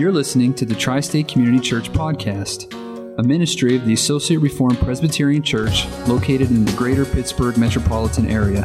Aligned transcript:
You're 0.00 0.12
listening 0.12 0.54
to 0.54 0.64
the 0.64 0.74
Tri 0.74 1.00
State 1.00 1.28
Community 1.28 1.60
Church 1.60 1.92
Podcast, 1.92 2.72
a 3.18 3.22
ministry 3.22 3.76
of 3.76 3.84
the 3.84 3.92
Associate 3.92 4.38
Reformed 4.38 4.78
Presbyterian 4.78 5.42
Church 5.42 5.86
located 6.08 6.48
in 6.48 6.64
the 6.64 6.72
greater 6.72 7.04
Pittsburgh 7.04 7.58
metropolitan 7.58 8.26
area. 8.26 8.64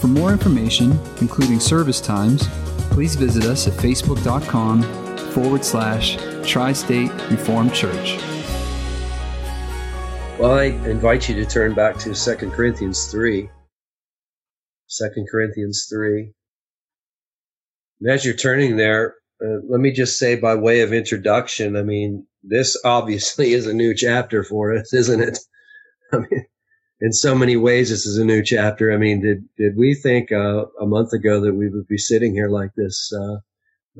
For 0.00 0.08
more 0.08 0.32
information, 0.32 0.98
including 1.20 1.60
service 1.60 2.00
times, 2.00 2.48
please 2.90 3.14
visit 3.14 3.44
us 3.44 3.68
at 3.68 3.74
facebook.com 3.74 4.82
forward 5.30 5.64
slash 5.64 6.16
Tri 6.44 6.72
State 6.72 7.12
Reformed 7.30 7.72
Church. 7.72 8.16
Well, 10.40 10.54
I 10.54 10.64
invite 10.90 11.28
you 11.28 11.36
to 11.36 11.46
turn 11.46 11.74
back 11.74 11.98
to 11.98 12.12
2 12.12 12.50
Corinthians 12.50 13.12
3. 13.12 13.48
2 14.90 15.26
Corinthians 15.30 15.86
3. 15.88 16.32
And 18.00 18.10
as 18.10 18.24
you're 18.24 18.34
turning 18.34 18.76
there, 18.76 19.14
uh, 19.42 19.60
let 19.68 19.80
me 19.80 19.92
just 19.92 20.18
say 20.18 20.36
by 20.36 20.54
way 20.54 20.80
of 20.80 20.92
introduction, 20.92 21.76
I 21.76 21.82
mean, 21.82 22.26
this 22.42 22.76
obviously 22.84 23.52
is 23.54 23.66
a 23.66 23.74
new 23.74 23.94
chapter 23.94 24.44
for 24.44 24.76
us, 24.76 24.92
isn't 24.92 25.20
it? 25.20 25.38
I 26.12 26.18
mean, 26.18 26.46
in 27.00 27.12
so 27.12 27.34
many 27.34 27.56
ways, 27.56 27.90
this 27.90 28.06
is 28.06 28.18
a 28.18 28.24
new 28.24 28.42
chapter. 28.42 28.92
I 28.92 28.96
mean, 28.96 29.20
did, 29.20 29.44
did 29.58 29.76
we 29.76 29.94
think 29.94 30.30
uh, 30.30 30.66
a 30.80 30.86
month 30.86 31.12
ago 31.12 31.40
that 31.40 31.54
we 31.54 31.68
would 31.68 31.88
be 31.88 31.98
sitting 31.98 32.32
here 32.32 32.48
like 32.48 32.70
this, 32.76 33.12
uh, 33.12 33.36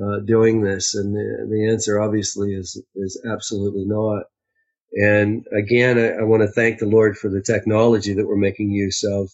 uh 0.03 0.21
doing 0.21 0.63
this? 0.63 0.95
And 0.95 1.15
the, 1.15 1.49
the 1.51 1.69
answer 1.71 2.01
obviously 2.01 2.55
is, 2.55 2.81
is 2.95 3.21
absolutely 3.31 3.85
not. 3.85 4.25
And 4.95 5.45
again, 5.53 5.99
I, 5.99 6.21
I 6.21 6.23
want 6.23 6.43
to 6.43 6.49
thank 6.49 6.79
the 6.79 6.87
Lord 6.87 7.17
for 7.17 7.29
the 7.29 7.43
technology 7.43 8.15
that 8.15 8.27
we're 8.27 8.37
making 8.37 8.71
use 8.71 9.03
of. 9.03 9.29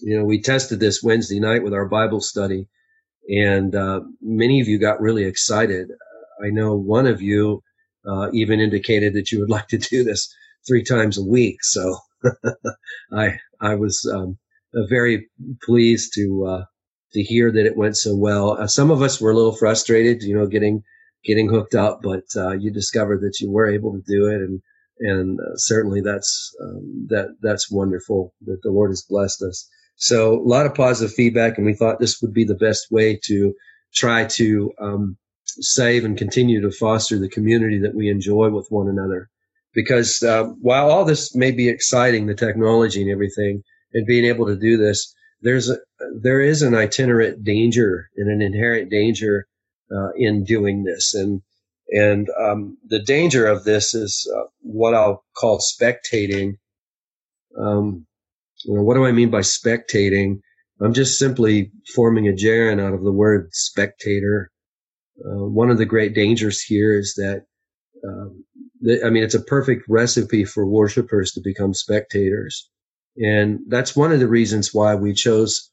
You 0.00 0.18
know, 0.18 0.24
we 0.24 0.40
tested 0.40 0.80
this 0.80 1.02
Wednesday 1.02 1.38
night 1.38 1.62
with 1.62 1.74
our 1.74 1.86
Bible 1.86 2.20
study, 2.20 2.66
and 3.28 3.74
uh, 3.74 4.00
many 4.20 4.60
of 4.60 4.68
you 4.68 4.78
got 4.78 5.00
really 5.00 5.24
excited. 5.24 5.90
I 6.44 6.50
know 6.50 6.74
one 6.74 7.06
of 7.06 7.22
you 7.22 7.62
uh, 8.06 8.30
even 8.32 8.60
indicated 8.60 9.14
that 9.14 9.32
you 9.32 9.40
would 9.40 9.50
like 9.56 9.68
to 9.68 9.78
do 9.78 10.04
this 10.04 10.32
three 10.66 10.82
times 10.84 11.18
a 11.18 11.24
week. 11.24 11.62
So 11.62 11.96
I 13.12 13.38
I 13.60 13.74
was 13.74 14.10
um, 14.12 14.38
uh, 14.74 14.86
very 14.88 15.28
pleased 15.62 16.12
to 16.14 16.46
uh, 16.46 16.64
to 17.12 17.22
hear 17.22 17.52
that 17.52 17.66
it 17.66 17.76
went 17.76 17.96
so 17.96 18.16
well. 18.16 18.52
Uh, 18.52 18.66
some 18.66 18.90
of 18.90 19.02
us 19.02 19.20
were 19.20 19.30
a 19.30 19.36
little 19.36 19.56
frustrated, 19.56 20.22
you 20.22 20.36
know, 20.36 20.46
getting 20.46 20.82
getting 21.24 21.48
hooked 21.48 21.74
up, 21.74 22.00
but 22.02 22.24
uh, 22.36 22.52
you 22.52 22.70
discovered 22.72 23.20
that 23.22 23.40
you 23.40 23.50
were 23.50 23.70
able 23.70 23.92
to 23.92 24.02
do 24.06 24.26
it, 24.26 24.36
and 24.36 24.60
and 25.00 25.38
certainly 25.56 26.00
that's 26.00 26.54
um, 26.62 27.06
that 27.08 27.36
that's 27.42 27.70
wonderful 27.70 28.34
that 28.46 28.60
the 28.62 28.70
Lord 28.70 28.90
has 28.90 29.04
blessed 29.08 29.42
us. 29.42 29.68
So 29.96 30.40
a 30.40 30.42
lot 30.42 30.66
of 30.66 30.74
positive 30.74 31.14
feedback, 31.14 31.56
and 31.56 31.66
we 31.66 31.74
thought 31.74 32.00
this 32.00 32.20
would 32.20 32.34
be 32.34 32.44
the 32.44 32.54
best 32.54 32.90
way 32.90 33.18
to 33.24 33.54
try 33.94 34.24
to 34.26 34.72
um, 34.80 35.16
save 35.44 36.04
and 36.04 36.18
continue 36.18 36.60
to 36.60 36.70
foster 36.70 37.18
the 37.18 37.28
community 37.28 37.78
that 37.80 37.94
we 37.94 38.08
enjoy 38.08 38.50
with 38.50 38.66
one 38.70 38.88
another. 38.88 39.28
Because 39.72 40.22
uh, 40.22 40.44
while 40.60 40.90
all 40.90 41.04
this 41.04 41.34
may 41.34 41.50
be 41.50 41.68
exciting, 41.68 42.26
the 42.26 42.34
technology 42.34 43.02
and 43.02 43.10
everything, 43.10 43.62
and 43.92 44.06
being 44.06 44.24
able 44.24 44.46
to 44.46 44.56
do 44.56 44.76
this, 44.76 45.14
there's 45.42 45.68
a, 45.68 45.78
there 46.20 46.40
is 46.40 46.62
an 46.62 46.74
itinerant 46.74 47.44
danger 47.44 48.08
and 48.16 48.30
an 48.30 48.40
inherent 48.40 48.90
danger 48.90 49.46
uh, 49.94 50.10
in 50.16 50.44
doing 50.44 50.84
this. 50.84 51.14
And, 51.14 51.42
and, 51.88 52.28
um, 52.40 52.78
the 52.88 53.00
danger 53.00 53.46
of 53.46 53.64
this 53.64 53.94
is 53.94 54.30
uh, 54.36 54.44
what 54.60 54.94
I'll 54.94 55.24
call 55.36 55.60
spectating. 55.60 56.54
Um, 57.58 58.06
what 58.66 58.94
do 58.94 59.04
I 59.04 59.12
mean 59.12 59.30
by 59.30 59.40
spectating? 59.40 60.40
I'm 60.80 60.94
just 60.94 61.18
simply 61.18 61.70
forming 61.94 62.28
a 62.28 62.32
gerund 62.32 62.80
out 62.80 62.94
of 62.94 63.02
the 63.02 63.12
word 63.12 63.48
spectator. 63.52 64.50
Uh, 65.24 65.46
one 65.46 65.70
of 65.70 65.78
the 65.78 65.86
great 65.86 66.14
dangers 66.14 66.60
here 66.60 66.98
is 66.98 67.14
that, 67.16 67.44
um, 68.06 68.44
I 69.04 69.10
mean, 69.10 69.22
it's 69.22 69.34
a 69.34 69.40
perfect 69.42 69.84
recipe 69.88 70.44
for 70.44 70.66
worshipers 70.66 71.32
to 71.32 71.40
become 71.42 71.74
spectators. 71.74 72.68
And 73.16 73.60
that's 73.68 73.94
one 73.94 74.12
of 74.12 74.18
the 74.18 74.28
reasons 74.28 74.74
why 74.74 74.94
we 74.96 75.14
chose 75.14 75.70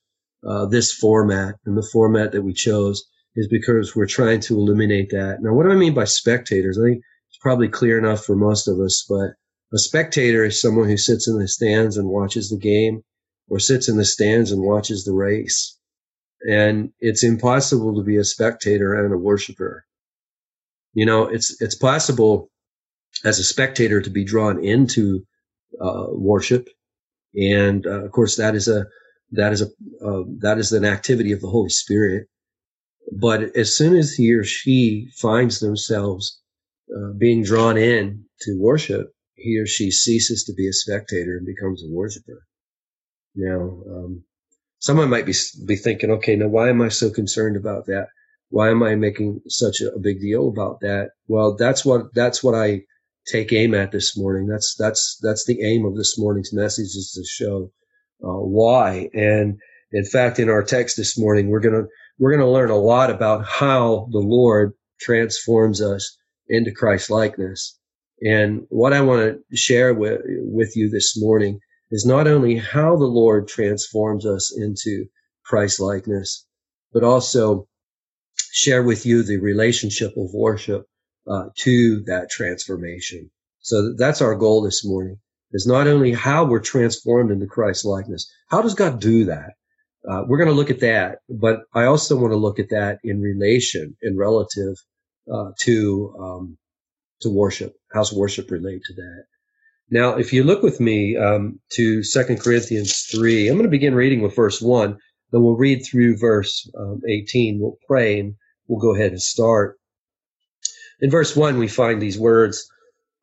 uh, 0.47 0.66
this 0.68 0.91
format 0.91 1.56
and 1.66 1.78
the 1.78 1.88
format 1.91 2.31
that 2.31 2.44
we 2.44 2.53
chose 2.53 3.03
is 3.35 3.47
because 3.47 3.96
we're 3.96 4.06
trying 4.06 4.40
to 4.41 4.57
eliminate 4.57 5.09
that. 5.12 5.38
Now, 5.41 5.53
what 5.53 5.63
do 5.63 5.72
I 5.72 5.75
mean 5.75 5.94
by 5.94 6.03
spectators? 6.03 6.78
I 6.78 6.84
think 6.84 7.01
it's 7.30 7.40
probably 7.41 7.68
clear 7.68 7.97
enough 7.97 8.24
for 8.24 8.35
most 8.35 8.68
of 8.68 8.80
us, 8.80 9.06
but 9.07 9.31
a 9.74 9.78
spectator 9.78 10.44
is 10.44 10.62
someone 10.62 10.90
who 10.90 10.98
sits 10.98 11.28
in 11.28 11.38
the 11.38 11.48
stands 11.48 11.98
and 11.98 12.09
watches 12.09 12.50
the 12.50 12.58
game 12.58 13.04
or 13.50 13.59
sits 13.59 13.88
in 13.88 13.98
the 13.98 14.06
stands 14.06 14.52
and 14.52 14.62
watches 14.62 15.06
the 15.06 15.14
race. 15.14 15.78
And 16.50 16.92
it's 17.00 17.24
impossible 17.24 17.96
to 17.96 18.04
be 18.04 18.18
a 18.18 18.24
spectator 18.24 18.94
and 18.94 19.14
a 19.14 19.18
worshiper. 19.18 19.86
You 20.94 21.06
know, 21.06 21.28
it's, 21.28 21.62
it's 21.62 21.76
possible 21.76 22.50
as 23.24 23.40
a 23.40 23.44
spectator 23.44 24.02
to 24.02 24.10
be 24.10 24.26
drawn 24.26 24.64
into 24.64 25.26
uh, 25.80 26.08
worship. 26.10 26.68
And 27.36 27.86
uh, 27.86 28.04
of 28.06 28.12
course, 28.12 28.36
that 28.38 28.56
is 28.56 28.68
a, 28.68 28.86
that 29.31 29.54
is 29.54 29.62
a, 29.62 29.68
uh, 30.06 30.24
that 30.40 30.58
is 30.58 30.74
an 30.74 30.84
activity 30.84 31.31
of 31.31 31.40
the 31.40 31.50
Holy 31.50 31.70
Spirit. 31.70 32.28
But 33.14 33.56
as 33.56 33.76
soon 33.76 33.96
as 33.96 34.14
he 34.14 34.34
or 34.34 34.44
she 34.44 35.10
finds 35.18 35.60
themselves 35.60 36.42
uh, 36.94 37.14
being 37.18 37.44
drawn 37.44 37.78
in 37.78 38.26
to 38.42 38.60
worship, 38.60 39.14
he 39.36 39.58
or 39.59 39.66
she 39.66 39.92
ceases 39.92 40.44
to 40.46 40.53
be 40.53 40.68
a 40.68 40.74
spectator 40.74 41.38
and 41.38 41.46
becomes 41.46 41.84
a 41.84 41.90
worshiper. 41.90 42.44
Now, 43.36 43.81
um, 43.90 44.24
someone 44.80 45.09
might 45.09 45.25
be 45.25 45.34
be 45.66 45.75
thinking, 45.75 46.12
okay, 46.12 46.36
now 46.36 46.47
why 46.47 46.69
am 46.69 46.81
I 46.81 46.90
so 46.90 47.09
concerned 47.09 47.56
about 47.56 47.86
that? 47.86 48.08
Why 48.50 48.69
am 48.69 48.84
I 48.84 48.96
making 48.96 49.42
such 49.47 49.80
a, 49.80 49.97
big 49.97 50.19
deal 50.19 50.50
about 50.50 50.81
that? 50.81 51.12
Well, 51.28 51.56
that's 51.56 51.86
what 51.86 52.14
that's 52.14 52.44
what 52.44 52.56
I 52.56 52.81
take 53.28 53.53
aim 53.53 53.74
at 53.74 53.92
this 53.92 54.18
morning. 54.18 54.47
That's 54.47 54.75
that's 54.78 55.18
that's 55.22 55.46
the 55.46 55.63
aim 55.63 55.86
of 55.86 55.96
this 55.96 56.19
morning's 56.19 56.53
message 56.53 56.96
is 56.96 57.12
to 57.16 57.24
show 57.24 57.72
uh, 58.24 58.42
why. 58.42 59.09
And 59.13 59.58
in 59.94 60.06
fact, 60.06 60.40
in 60.40 60.50
our 60.50 60.63
text 60.63 60.98
this 60.98 61.18
morning, 61.18 61.50
we're 61.50 61.62
gonna 61.62 61.86
we're 62.19 62.31
gonna 62.31 62.52
learn 62.52 62.69
a 62.69 62.75
lot 62.75 63.09
about 63.09 63.46
how 63.46 64.09
the 64.12 64.19
Lord 64.19 64.74
transforms 65.00 65.81
us 65.81 66.18
into 66.48 66.72
Christ 66.72 67.09
likeness. 67.09 67.80
And 68.22 68.66
what 68.70 68.94
I 68.94 69.02
want 69.02 69.40
to 69.50 69.58
share 69.58 69.94
with, 69.94 70.22
with 70.26 70.76
you 70.76 70.90
this 70.90 71.20
morning 71.20 71.59
is 71.90 72.06
not 72.06 72.28
only 72.28 72.58
how 72.58 72.96
the 72.96 73.06
Lord 73.06 73.48
transforms 73.48 74.26
us 74.26 74.56
into 74.56 75.06
Christ 75.46 75.80
likeness, 75.80 76.46
but 76.94 77.04
also 77.04 77.68
share 78.52 78.84
with 78.84 79.06
you 79.06 79.24
the 79.24 79.38
relationship 79.38 80.12
of 80.18 80.34
worship 80.34 80.86
uh, 81.28 81.46
to 81.60 82.04
that 82.04 82.30
transformation. 82.30 83.30
So 83.60 83.94
that's 83.98 84.22
our 84.22 84.36
goal 84.36 84.62
this 84.62 84.86
morning 84.86 85.18
is 85.54 85.68
not 85.68 85.88
only 85.88 86.14
how 86.14 86.46
we're 86.46 86.60
transformed 86.60 87.31
into 87.31 87.46
Christ 87.46 87.86
likeness. 87.86 88.31
How 88.48 88.62
does 88.62 88.74
God 88.74 89.00
do 89.00 89.26
that? 89.26 89.52
Uh, 90.10 90.24
we're 90.28 90.38
going 90.38 90.50
to 90.50 90.56
look 90.56 90.72
at 90.72 90.80
that, 90.80 91.20
but 91.30 91.60
I 91.74 91.86
also 91.86 92.16
want 92.18 92.31
to 92.31 92.38
look 92.38 92.60
at 92.60 92.70
that 92.70 93.00
in 93.04 93.22
relation 93.22 93.96
and 94.02 94.18
relative 94.18 94.76
uh, 95.31 95.52
to 95.60 96.16
um, 96.20 96.58
to 97.22 97.30
worship. 97.30 97.76
How's 97.94 98.14
worship 98.14 98.52
relate 98.52 98.84
to 98.86 98.94
that? 98.94 99.26
Now, 99.90 100.18
if 100.18 100.32
you 100.32 100.44
look 100.44 100.64
with 100.64 100.80
me 100.80 101.18
um, 101.18 101.59
to 101.72 102.02
Second 102.04 102.40
Corinthians 102.40 103.02
3, 103.12 103.50
I'm 103.50 103.56
going 103.56 103.64
to 103.64 103.70
begin 103.70 103.94
reading 103.94 104.22
with 104.22 104.36
verse 104.36 104.62
1, 104.62 104.98
then 105.31 105.42
we'll 105.42 105.58
read 105.58 105.84
through 105.84 106.18
verse 106.18 106.70
um, 106.80 107.02
18. 107.08 107.60
We'll 107.60 107.78
pray 107.88 108.20
and 108.20 108.36
we'll 108.68 108.80
go 108.80 108.96
ahead 108.96 109.12
and 109.12 109.22
start. 109.22 109.78
In 111.02 111.10
verse 111.10 111.36
1, 111.36 111.58
we 111.58 111.68
find 111.68 112.02
these 112.02 112.18
words 112.18 112.70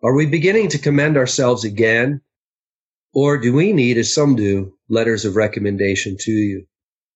Are 0.03 0.14
we 0.14 0.26
beginning 0.26 0.69
to 0.70 0.78
commend 0.78 1.16
ourselves 1.16 1.64
again? 1.64 2.20
Or 3.14 3.38
do 3.38 3.54
we 3.54 3.72
need, 3.72 3.97
as 3.97 4.12
some 4.14 4.37
do, 4.37 4.75
letters 4.91 5.25
of 5.25 5.37
recommendation 5.37 6.16
to 6.20 6.31
you 6.31 6.66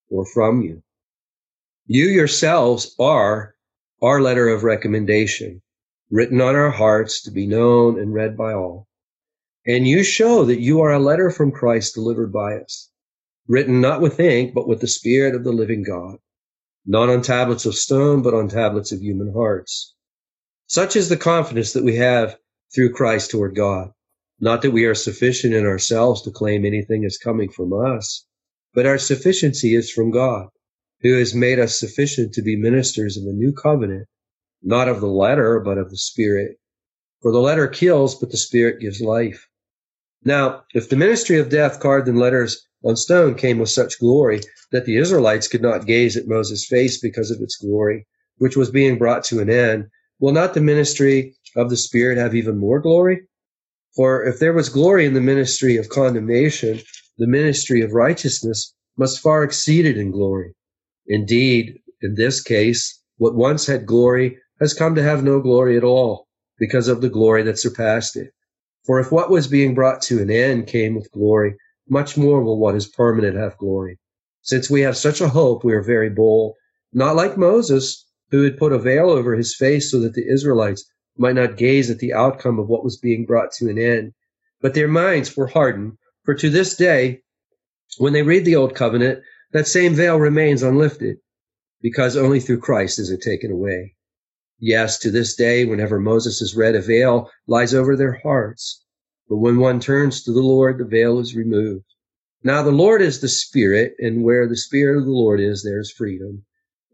or 0.09 0.25
from 0.25 0.62
you? 0.62 0.82
You 1.87 2.06
yourselves 2.06 2.94
are 2.98 3.54
our 4.01 4.22
letter 4.22 4.48
of 4.48 4.65
recommendation 4.65 5.60
written 6.12 6.42
on 6.42 6.54
our 6.54 6.70
hearts 6.70 7.22
to 7.22 7.30
be 7.30 7.47
known 7.47 7.98
and 7.98 8.12
read 8.12 8.36
by 8.36 8.53
all. 8.53 8.86
And 9.66 9.88
you 9.88 10.04
show 10.04 10.44
that 10.44 10.60
you 10.60 10.82
are 10.82 10.92
a 10.92 10.98
letter 10.98 11.30
from 11.30 11.50
Christ 11.50 11.94
delivered 11.94 12.30
by 12.30 12.56
us, 12.56 12.91
written 13.48 13.80
not 13.80 14.03
with 14.03 14.20
ink, 14.20 14.53
but 14.54 14.68
with 14.68 14.82
the 14.82 14.86
Spirit 14.86 15.34
of 15.34 15.42
the 15.42 15.53
living 15.53 15.82
God, 15.82 16.18
not 16.84 17.09
on 17.09 17.22
tablets 17.22 17.64
of 17.64 17.74
stone, 17.74 18.20
but 18.20 18.34
on 18.34 18.48
tablets 18.48 18.92
of 18.92 19.00
human 19.00 19.32
hearts. 19.32 19.94
Such 20.66 20.97
is 20.97 21.09
the 21.09 21.16
confidence 21.16 21.72
that 21.72 21.82
we 21.84 21.97
have 21.97 22.36
through 22.74 22.92
Christ 22.92 23.30
toward 23.30 23.54
God. 23.54 23.92
Not 24.38 24.60
that 24.62 24.72
we 24.72 24.84
are 24.84 24.94
sufficient 24.94 25.54
in 25.54 25.65
ourselves 25.65 26.20
to 26.22 26.30
claim 26.30 26.66
anything 26.66 27.04
is 27.04 27.16
coming 27.16 27.48
from 27.48 27.72
us, 27.72 28.26
but 28.74 28.84
our 28.84 28.98
sufficiency 28.98 29.74
is 29.74 29.91
from 29.91 30.10
God, 30.10 30.48
who 31.00 31.16
has 31.16 31.34
made 31.34 31.58
us 31.58 31.80
sufficient 31.80 32.34
to 32.34 32.42
be 32.42 32.54
ministers 32.54 33.16
of 33.16 33.24
a 33.24 33.32
new 33.32 33.54
covenant 33.54 34.08
not 34.62 34.88
of 34.88 35.00
the 35.00 35.09
letter, 35.09 35.60
but 35.60 35.78
of 35.78 35.91
the 35.91 35.97
spirit. 35.97 36.59
For 37.20 37.32
the 37.32 37.41
letter 37.41 37.66
kills, 37.68 38.14
but 38.14 38.30
the 38.30 38.36
spirit 38.36 38.80
gives 38.80 39.00
life. 39.00 39.48
Now, 40.24 40.64
if 40.74 40.88
the 40.88 40.97
ministry 40.97 41.38
of 41.38 41.48
death 41.48 41.80
carved 41.80 42.09
in 42.09 42.16
letters 42.16 42.66
on 42.84 42.97
stone 42.97 43.34
came 43.34 43.59
with 43.59 43.70
such 43.70 43.98
glory 43.98 44.41
that 44.70 44.84
the 44.84 44.97
Israelites 44.97 45.48
could 45.48 45.62
not 45.62 45.86
gaze 45.86 46.16
at 46.16 46.28
Moses' 46.28 46.66
face 46.66 46.98
because 47.00 47.30
of 47.30 47.41
its 47.41 47.56
glory, 47.56 48.06
which 48.38 48.56
was 48.56 48.70
being 48.70 48.98
brought 48.98 49.24
to 49.24 49.41
an 49.41 49.50
end, 49.50 49.86
will 50.20 50.32
not 50.32 50.54
the 50.54 50.60
ministry 50.60 51.36
of 51.56 51.70
the 51.70 51.76
Spirit 51.76 52.18
have 52.18 52.34
even 52.34 52.58
more 52.58 52.80
glory? 52.80 53.22
For 53.94 54.24
if 54.24 54.38
there 54.38 54.53
was 54.53 54.68
glory 54.68 55.04
in 55.04 55.15
the 55.15 55.20
ministry 55.20 55.76
of 55.76 55.88
condemnation, 55.88 56.80
the 57.18 57.26
ministry 57.26 57.82
of 57.82 57.92
righteousness 57.92 58.74
must 58.97 59.20
far 59.20 59.44
exceed 59.44 59.84
it 59.86 59.98
in 59.98 60.10
glory. 60.10 60.54
Indeed, 61.06 61.78
in 62.00 62.15
this 62.15 62.42
case, 62.42 63.00
what 63.18 63.34
once 63.34 63.66
had 63.66 63.86
glory 63.86 64.38
has 64.62 64.74
come 64.74 64.94
to 64.94 65.03
have 65.03 65.24
no 65.24 65.41
glory 65.41 65.76
at 65.76 65.82
all 65.82 66.28
because 66.56 66.86
of 66.86 67.00
the 67.00 67.09
glory 67.09 67.42
that 67.42 67.59
surpassed 67.59 68.16
it. 68.16 68.30
For 68.86 69.00
if 69.00 69.10
what 69.10 69.28
was 69.28 69.48
being 69.48 69.74
brought 69.74 70.00
to 70.03 70.22
an 70.22 70.30
end 70.30 70.68
came 70.68 70.94
with 70.94 71.10
glory, 71.10 71.56
much 71.88 72.16
more 72.16 72.41
will 72.44 72.60
what 72.60 72.76
is 72.76 72.86
permanent 72.86 73.36
have 73.36 73.59
glory. 73.59 73.98
Since 74.42 74.70
we 74.70 74.82
have 74.82 74.97
such 74.97 75.20
a 75.20 75.28
hope, 75.28 75.64
we 75.64 75.72
are 75.72 75.82
very 75.82 76.10
bold, 76.10 76.54
not 76.92 77.16
like 77.16 77.36
Moses, 77.36 78.06
who 78.30 78.44
had 78.44 78.56
put 78.56 78.72
a 78.72 78.78
veil 78.78 79.10
over 79.10 79.34
his 79.34 79.53
face 79.53 79.91
so 79.91 79.98
that 79.98 80.14
the 80.14 80.32
Israelites 80.32 80.88
might 81.18 81.34
not 81.34 81.56
gaze 81.56 81.91
at 81.91 81.98
the 81.98 82.12
outcome 82.12 82.60
of 82.60 82.68
what 82.68 82.84
was 82.84 82.97
being 82.97 83.26
brought 83.26 83.50
to 83.54 83.68
an 83.68 83.78
end. 83.78 84.12
But 84.60 84.74
their 84.74 84.86
minds 84.86 85.36
were 85.36 85.48
hardened, 85.48 85.98
for 86.24 86.36
to 86.36 86.48
this 86.48 86.76
day, 86.76 87.22
when 87.98 88.12
they 88.12 88.22
read 88.22 88.44
the 88.44 88.54
Old 88.54 88.76
Covenant, 88.76 89.24
that 89.53 89.66
same 89.66 89.94
veil 89.94 90.18
remains 90.18 90.62
unlifted, 90.62 91.16
because 91.80 92.16
only 92.16 92.38
through 92.38 92.60
Christ 92.60 93.00
is 93.00 93.10
it 93.10 93.22
taken 93.22 93.50
away. 93.50 93.97
Yes, 94.64 94.97
to 95.00 95.10
this 95.10 95.34
day, 95.34 95.64
whenever 95.64 95.98
Moses 95.98 96.41
is 96.41 96.54
read, 96.54 96.76
a 96.76 96.80
veil 96.80 97.28
lies 97.48 97.74
over 97.74 97.97
their 97.97 98.20
hearts. 98.22 98.84
But 99.28 99.38
when 99.38 99.59
one 99.59 99.80
turns 99.80 100.22
to 100.22 100.32
the 100.32 100.38
Lord, 100.41 100.78
the 100.78 100.84
veil 100.84 101.18
is 101.18 101.34
removed. 101.34 101.84
Now 102.44 102.62
the 102.62 102.70
Lord 102.70 103.03
is 103.03 103.20
the 103.20 103.28
Spirit, 103.28 103.94
and 103.98 104.22
where 104.22 104.47
the 104.47 104.56
Spirit 104.56 104.98
of 104.98 105.04
the 105.04 105.10
Lord 105.10 105.41
is, 105.41 105.64
there 105.64 105.80
is 105.80 105.91
freedom. 105.91 106.44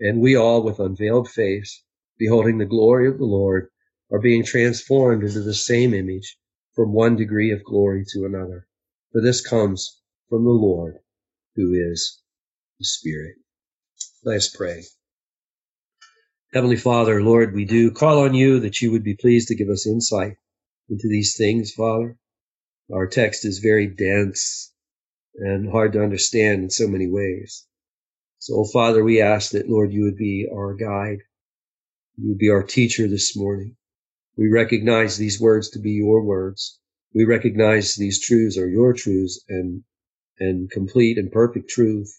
And 0.00 0.22
we 0.22 0.34
all, 0.34 0.62
with 0.62 0.80
unveiled 0.80 1.28
face, 1.28 1.84
beholding 2.18 2.56
the 2.56 2.64
glory 2.64 3.06
of 3.06 3.18
the 3.18 3.26
Lord, 3.26 3.68
are 4.10 4.18
being 4.18 4.44
transformed 4.44 5.22
into 5.22 5.42
the 5.42 5.52
same 5.52 5.92
image 5.92 6.38
from 6.74 6.94
one 6.94 7.16
degree 7.16 7.50
of 7.50 7.62
glory 7.64 8.06
to 8.14 8.24
another. 8.24 8.66
For 9.12 9.20
this 9.20 9.46
comes 9.46 10.00
from 10.30 10.44
the 10.44 10.50
Lord, 10.52 11.00
who 11.54 11.74
is 11.74 12.22
the 12.78 12.86
Spirit. 12.86 13.34
Let's 14.24 14.56
pray. 14.56 14.84
Heavenly 16.54 16.76
Father, 16.76 17.22
Lord, 17.22 17.54
we 17.54 17.66
do 17.66 17.90
call 17.90 18.20
on 18.20 18.32
you 18.32 18.60
that 18.60 18.80
you 18.80 18.90
would 18.90 19.04
be 19.04 19.14
pleased 19.14 19.48
to 19.48 19.54
give 19.54 19.68
us 19.68 19.86
insight 19.86 20.38
into 20.88 21.06
these 21.06 21.36
things, 21.36 21.72
Father. 21.72 22.16
Our 22.90 23.06
text 23.06 23.44
is 23.44 23.58
very 23.58 23.86
dense 23.86 24.72
and 25.34 25.70
hard 25.70 25.92
to 25.92 26.02
understand 26.02 26.62
in 26.62 26.70
so 26.70 26.88
many 26.88 27.06
ways. 27.06 27.66
So, 28.38 28.54
oh, 28.60 28.64
Father, 28.64 29.04
we 29.04 29.20
ask 29.20 29.50
that, 29.50 29.68
Lord, 29.68 29.92
you 29.92 30.04
would 30.04 30.16
be 30.16 30.48
our 30.50 30.72
guide. 30.72 31.18
You 32.16 32.30
would 32.30 32.38
be 32.38 32.48
our 32.48 32.62
teacher 32.62 33.06
this 33.08 33.36
morning. 33.36 33.76
We 34.38 34.48
recognize 34.48 35.18
these 35.18 35.38
words 35.38 35.68
to 35.70 35.78
be 35.78 35.90
your 35.90 36.22
words. 36.22 36.80
We 37.12 37.26
recognize 37.26 37.94
these 37.94 38.24
truths 38.24 38.56
are 38.56 38.68
your 38.68 38.94
truths 38.94 39.44
and, 39.50 39.84
and 40.40 40.70
complete 40.70 41.18
and 41.18 41.30
perfect 41.30 41.68
truth. 41.68 42.10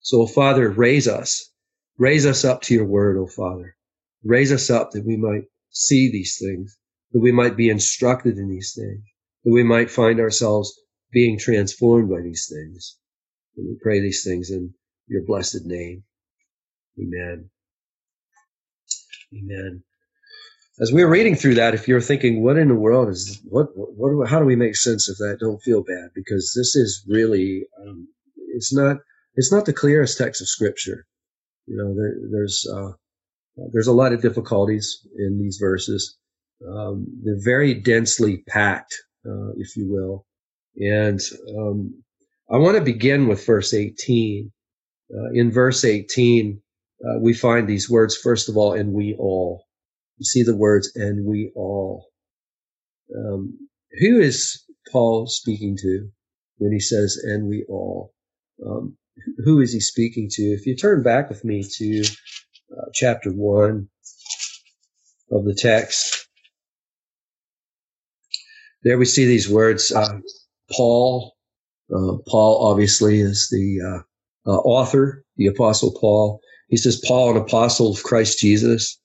So, 0.00 0.22
oh, 0.22 0.26
Father, 0.26 0.70
raise 0.70 1.06
us 1.06 1.52
Raise 1.98 2.26
us 2.26 2.44
up 2.44 2.62
to 2.62 2.74
your 2.74 2.86
word, 2.86 3.16
O 3.18 3.26
Father. 3.26 3.74
Raise 4.24 4.52
us 4.52 4.70
up 4.70 4.92
that 4.92 5.04
we 5.04 5.16
might 5.16 5.44
see 5.70 6.10
these 6.10 6.38
things, 6.40 6.76
that 7.12 7.20
we 7.20 7.32
might 7.32 7.56
be 7.56 7.70
instructed 7.70 8.38
in 8.38 8.48
these 8.48 8.72
things, 8.76 9.02
that 9.44 9.52
we 9.52 9.64
might 9.64 9.90
find 9.90 10.20
ourselves 10.20 10.72
being 11.12 11.38
transformed 11.38 12.08
by 12.08 12.20
these 12.22 12.48
things. 12.52 12.96
And 13.56 13.66
we 13.68 13.78
pray 13.82 14.00
these 14.00 14.22
things 14.24 14.50
in 14.50 14.72
your 15.08 15.22
blessed 15.26 15.64
name. 15.64 16.04
Amen. 16.98 17.50
Amen. 19.34 19.82
As 20.80 20.92
we're 20.92 21.10
reading 21.10 21.34
through 21.34 21.56
that, 21.56 21.74
if 21.74 21.88
you're 21.88 22.00
thinking, 22.00 22.42
what 22.42 22.56
in 22.56 22.68
the 22.68 22.74
world 22.74 23.08
is, 23.08 23.40
what, 23.44 23.66
what, 23.74 24.14
what 24.16 24.28
how 24.28 24.38
do 24.38 24.44
we 24.44 24.54
make 24.54 24.76
sense 24.76 25.08
of 25.08 25.16
that? 25.16 25.38
Don't 25.40 25.62
feel 25.62 25.82
bad 25.82 26.10
because 26.14 26.54
this 26.56 26.76
is 26.76 27.04
really, 27.08 27.64
um, 27.84 28.06
it's 28.54 28.72
not, 28.72 28.98
it's 29.34 29.52
not 29.52 29.64
the 29.64 29.72
clearest 29.72 30.16
text 30.16 30.40
of 30.40 30.48
scripture. 30.48 31.06
You 31.68 31.76
know, 31.76 31.94
there, 31.94 32.14
there's 32.30 32.66
uh, 32.72 32.92
there's 33.72 33.86
a 33.86 33.92
lot 33.92 34.12
of 34.12 34.22
difficulties 34.22 35.06
in 35.16 35.38
these 35.40 35.58
verses. 35.60 36.16
Um, 36.66 37.06
they're 37.22 37.42
very 37.44 37.74
densely 37.74 38.42
packed, 38.48 38.94
uh, 39.26 39.50
if 39.56 39.76
you 39.76 39.86
will. 39.88 40.26
And 40.76 41.20
um, 41.56 42.02
I 42.50 42.56
want 42.56 42.76
to 42.76 42.82
begin 42.82 43.28
with 43.28 43.44
verse 43.44 43.74
18. 43.74 44.50
Uh, 45.12 45.30
in 45.34 45.50
verse 45.50 45.84
18, 45.84 46.60
uh, 47.04 47.18
we 47.20 47.32
find 47.34 47.68
these 47.68 47.88
words, 47.88 48.16
first 48.16 48.48
of 48.48 48.56
all, 48.56 48.72
and 48.72 48.92
we 48.92 49.16
all. 49.18 49.64
You 50.18 50.24
see 50.24 50.42
the 50.42 50.56
words, 50.56 50.90
and 50.94 51.24
we 51.26 51.52
all. 51.54 52.06
Um, 53.16 53.68
who 54.00 54.20
is 54.20 54.64
Paul 54.92 55.26
speaking 55.26 55.76
to 55.76 56.08
when 56.58 56.72
he 56.72 56.80
says, 56.80 57.16
and 57.22 57.48
we 57.48 57.64
all? 57.68 58.12
Um, 58.66 58.96
who 59.44 59.60
is 59.60 59.72
he 59.72 59.80
speaking 59.80 60.28
to? 60.32 60.42
If 60.42 60.66
you 60.66 60.76
turn 60.76 61.02
back 61.02 61.28
with 61.28 61.44
me 61.44 61.64
to 61.76 62.04
uh, 62.72 62.86
chapter 62.92 63.30
1 63.30 63.88
of 65.32 65.44
the 65.44 65.54
text, 65.54 66.28
there 68.84 68.98
we 68.98 69.04
see 69.04 69.26
these 69.26 69.48
words 69.48 69.92
uh, 69.92 70.18
Paul. 70.70 71.34
Uh, 71.94 72.18
Paul 72.26 72.66
obviously 72.70 73.20
is 73.20 73.48
the 73.50 73.80
uh, 73.82 74.50
uh, 74.50 74.58
author, 74.58 75.24
the 75.36 75.46
apostle 75.46 75.96
Paul. 75.98 76.40
He 76.68 76.76
says, 76.76 77.02
Paul, 77.06 77.30
an 77.30 77.36
apostle 77.38 77.92
of 77.92 78.02
Christ 78.02 78.38
Jesus, 78.38 79.00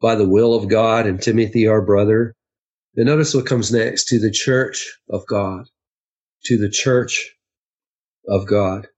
by 0.00 0.14
the 0.14 0.28
will 0.28 0.54
of 0.54 0.68
God, 0.68 1.06
and 1.06 1.20
Timothy, 1.20 1.66
our 1.66 1.80
brother. 1.80 2.34
And 2.94 3.06
notice 3.06 3.34
what 3.34 3.46
comes 3.46 3.72
next 3.72 4.06
to 4.08 4.18
the 4.18 4.30
church 4.30 4.98
of 5.10 5.26
God, 5.26 5.66
to 6.44 6.58
the 6.58 6.70
church 6.70 7.34
of 8.28 8.46
God. 8.46 8.88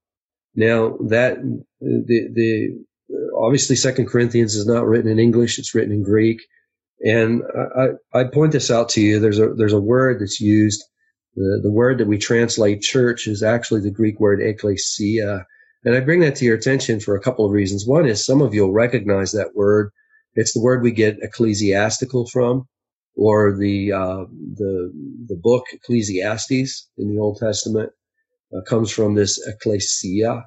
Now 0.59 0.97
that 1.07 1.37
the 1.81 2.29
the 2.35 2.85
obviously 3.37 3.77
Second 3.77 4.07
Corinthians 4.09 4.57
is 4.57 4.67
not 4.67 4.87
written 4.87 5.09
in 5.09 5.21
English; 5.21 5.57
it's 5.57 5.73
written 5.73 5.93
in 5.93 6.03
Greek. 6.03 6.41
And 7.01 7.43
I, 7.77 7.91
I 8.13 8.25
point 8.25 8.51
this 8.51 8.69
out 8.69 8.89
to 8.91 9.01
you. 9.01 9.21
There's 9.21 9.39
a 9.39 9.55
there's 9.57 9.73
a 9.73 9.81
word 9.81 10.21
that's 10.21 10.41
used. 10.41 10.83
The, 11.37 11.61
the 11.63 11.71
word 11.71 11.99
that 11.99 12.09
we 12.09 12.19
translate 12.19 12.83
church 12.83 13.29
is 13.29 13.41
actually 13.41 13.83
the 13.83 13.93
Greek 13.93 14.19
word 14.19 14.41
ekklesia. 14.41 15.45
And 15.85 15.95
I 15.95 16.01
bring 16.01 16.21
that 16.21 16.35
to 16.37 16.45
your 16.45 16.57
attention 16.57 16.99
for 16.99 17.15
a 17.15 17.21
couple 17.21 17.47
of 17.47 17.53
reasons. 17.53 17.87
One 17.87 18.05
is 18.05 18.27
some 18.27 18.43
of 18.43 18.53
you'll 18.53 18.73
recognize 18.73 19.31
that 19.31 19.55
word. 19.55 19.93
It's 20.35 20.55
the 20.55 20.61
word 20.61 20.83
we 20.83 20.91
get 20.91 21.23
ecclesiastical 21.23 22.27
from, 22.33 22.65
or 23.15 23.57
the 23.57 23.93
uh, 23.93 24.25
the 24.57 24.91
the 25.29 25.39
book 25.41 25.67
Ecclesiastes 25.73 26.89
in 26.99 27.15
the 27.15 27.21
Old 27.21 27.39
Testament 27.39 27.93
uh, 28.57 28.63
comes 28.69 28.91
from 28.91 29.15
this 29.15 29.39
ecclesia, 29.47 30.45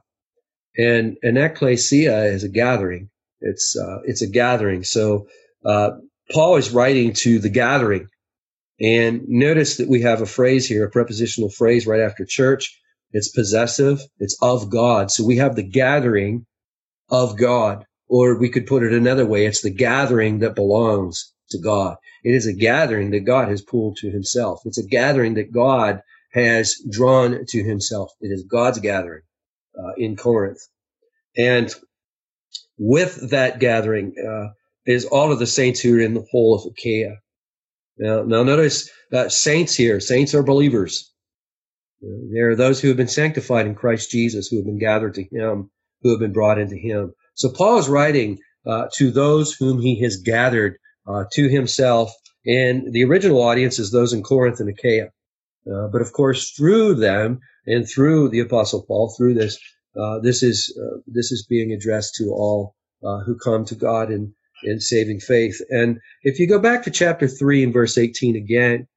and 0.77 1.17
an 1.23 1.37
ecclesia 1.37 2.25
is 2.25 2.43
a 2.43 2.49
gathering. 2.49 3.09
It's 3.41 3.75
uh, 3.75 3.99
it's 4.05 4.21
a 4.21 4.27
gathering. 4.29 4.83
So 4.83 5.27
uh, 5.65 5.91
Paul 6.31 6.55
is 6.57 6.71
writing 6.71 7.13
to 7.13 7.39
the 7.39 7.49
gathering, 7.49 8.07
and 8.79 9.27
notice 9.27 9.77
that 9.77 9.89
we 9.89 10.01
have 10.01 10.21
a 10.21 10.25
phrase 10.25 10.67
here, 10.67 10.85
a 10.85 10.91
prepositional 10.91 11.49
phrase 11.49 11.87
right 11.87 12.01
after 12.01 12.25
church. 12.25 12.77
It's 13.11 13.29
possessive. 13.29 14.01
It's 14.19 14.37
of 14.41 14.69
God. 14.69 15.11
So 15.11 15.25
we 15.25 15.37
have 15.37 15.55
the 15.55 15.67
gathering 15.67 16.45
of 17.09 17.37
God, 17.37 17.85
or 18.07 18.39
we 18.39 18.49
could 18.49 18.67
put 18.67 18.83
it 18.83 18.93
another 18.93 19.25
way. 19.25 19.45
It's 19.45 19.61
the 19.61 19.69
gathering 19.69 20.39
that 20.39 20.55
belongs 20.55 21.33
to 21.49 21.59
God. 21.59 21.97
It 22.23 22.33
is 22.33 22.47
a 22.47 22.53
gathering 22.53 23.11
that 23.11 23.21
God 23.21 23.49
has 23.49 23.61
pulled 23.61 23.97
to 23.97 24.09
himself. 24.09 24.61
It's 24.65 24.77
a 24.77 24.87
gathering 24.87 25.33
that 25.35 25.51
God 25.51 26.01
has 26.33 26.75
drawn 26.89 27.45
to 27.47 27.63
himself. 27.63 28.11
It 28.21 28.27
is 28.27 28.43
God's 28.43 28.79
gathering 28.79 29.23
uh, 29.77 29.93
in 29.97 30.15
Corinth. 30.15 30.59
And 31.37 31.73
with 32.77 33.31
that 33.31 33.59
gathering 33.59 34.13
uh, 34.17 34.53
is 34.85 35.05
all 35.05 35.31
of 35.31 35.39
the 35.39 35.47
saints 35.47 35.79
who 35.79 35.97
are 35.97 36.01
in 36.01 36.13
the 36.13 36.25
whole 36.31 36.55
of 36.55 36.71
Achaia. 36.71 37.17
Now, 37.97 38.23
now 38.23 38.43
notice 38.43 38.89
that 39.11 39.31
saints 39.31 39.75
here, 39.75 39.99
saints 39.99 40.33
are 40.33 40.43
believers. 40.43 41.11
There 42.01 42.49
are 42.49 42.55
those 42.55 42.81
who 42.81 42.87
have 42.87 42.97
been 42.97 43.07
sanctified 43.07 43.67
in 43.67 43.75
Christ 43.75 44.09
Jesus, 44.09 44.47
who 44.47 44.57
have 44.57 44.65
been 44.65 44.79
gathered 44.79 45.13
to 45.15 45.23
him, 45.23 45.69
who 46.01 46.09
have 46.09 46.19
been 46.19 46.33
brought 46.33 46.57
into 46.57 46.75
him. 46.75 47.13
So 47.35 47.49
Paul 47.49 47.77
is 47.77 47.87
writing 47.87 48.39
uh, 48.65 48.87
to 48.95 49.11
those 49.11 49.53
whom 49.53 49.79
he 49.79 50.01
has 50.01 50.17
gathered 50.17 50.77
uh, 51.07 51.25
to 51.33 51.47
himself. 51.47 52.11
And 52.45 52.91
the 52.91 53.03
original 53.03 53.41
audience 53.41 53.77
is 53.77 53.91
those 53.91 54.13
in 54.13 54.23
Corinth 54.23 54.59
and 54.59 54.69
Achaia. 54.69 55.09
Uh, 55.67 55.87
but 55.91 56.01
of 56.01 56.11
course, 56.13 56.51
through 56.51 56.95
them 56.95 57.39
and 57.65 57.87
through 57.87 58.29
the 58.29 58.39
Apostle 58.39 58.83
Paul, 58.87 59.13
through 59.17 59.35
this, 59.35 59.59
uh, 59.99 60.19
this 60.19 60.43
is 60.43 60.77
uh, 60.81 60.99
this 61.07 61.31
is 61.31 61.45
being 61.47 61.71
addressed 61.71 62.15
to 62.15 62.25
all 62.31 62.75
uh, 63.03 63.19
who 63.19 63.37
come 63.37 63.65
to 63.65 63.75
God 63.75 64.11
in 64.11 64.33
in 64.63 64.79
saving 64.79 65.19
faith. 65.19 65.59
And 65.69 65.99
if 66.23 66.39
you 66.39 66.47
go 66.47 66.59
back 66.59 66.83
to 66.83 66.91
chapter 66.91 67.27
three 67.27 67.63
and 67.63 67.73
verse 67.73 67.97
eighteen 67.97 68.35
again, 68.35 68.87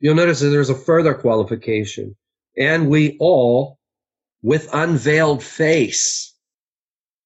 you'll 0.00 0.14
notice 0.14 0.40
that 0.40 0.48
there's 0.48 0.70
a 0.70 0.74
further 0.74 1.14
qualification, 1.14 2.16
and 2.56 2.88
we 2.88 3.16
all, 3.20 3.78
with 4.42 4.68
unveiled 4.72 5.42
face. 5.42 6.34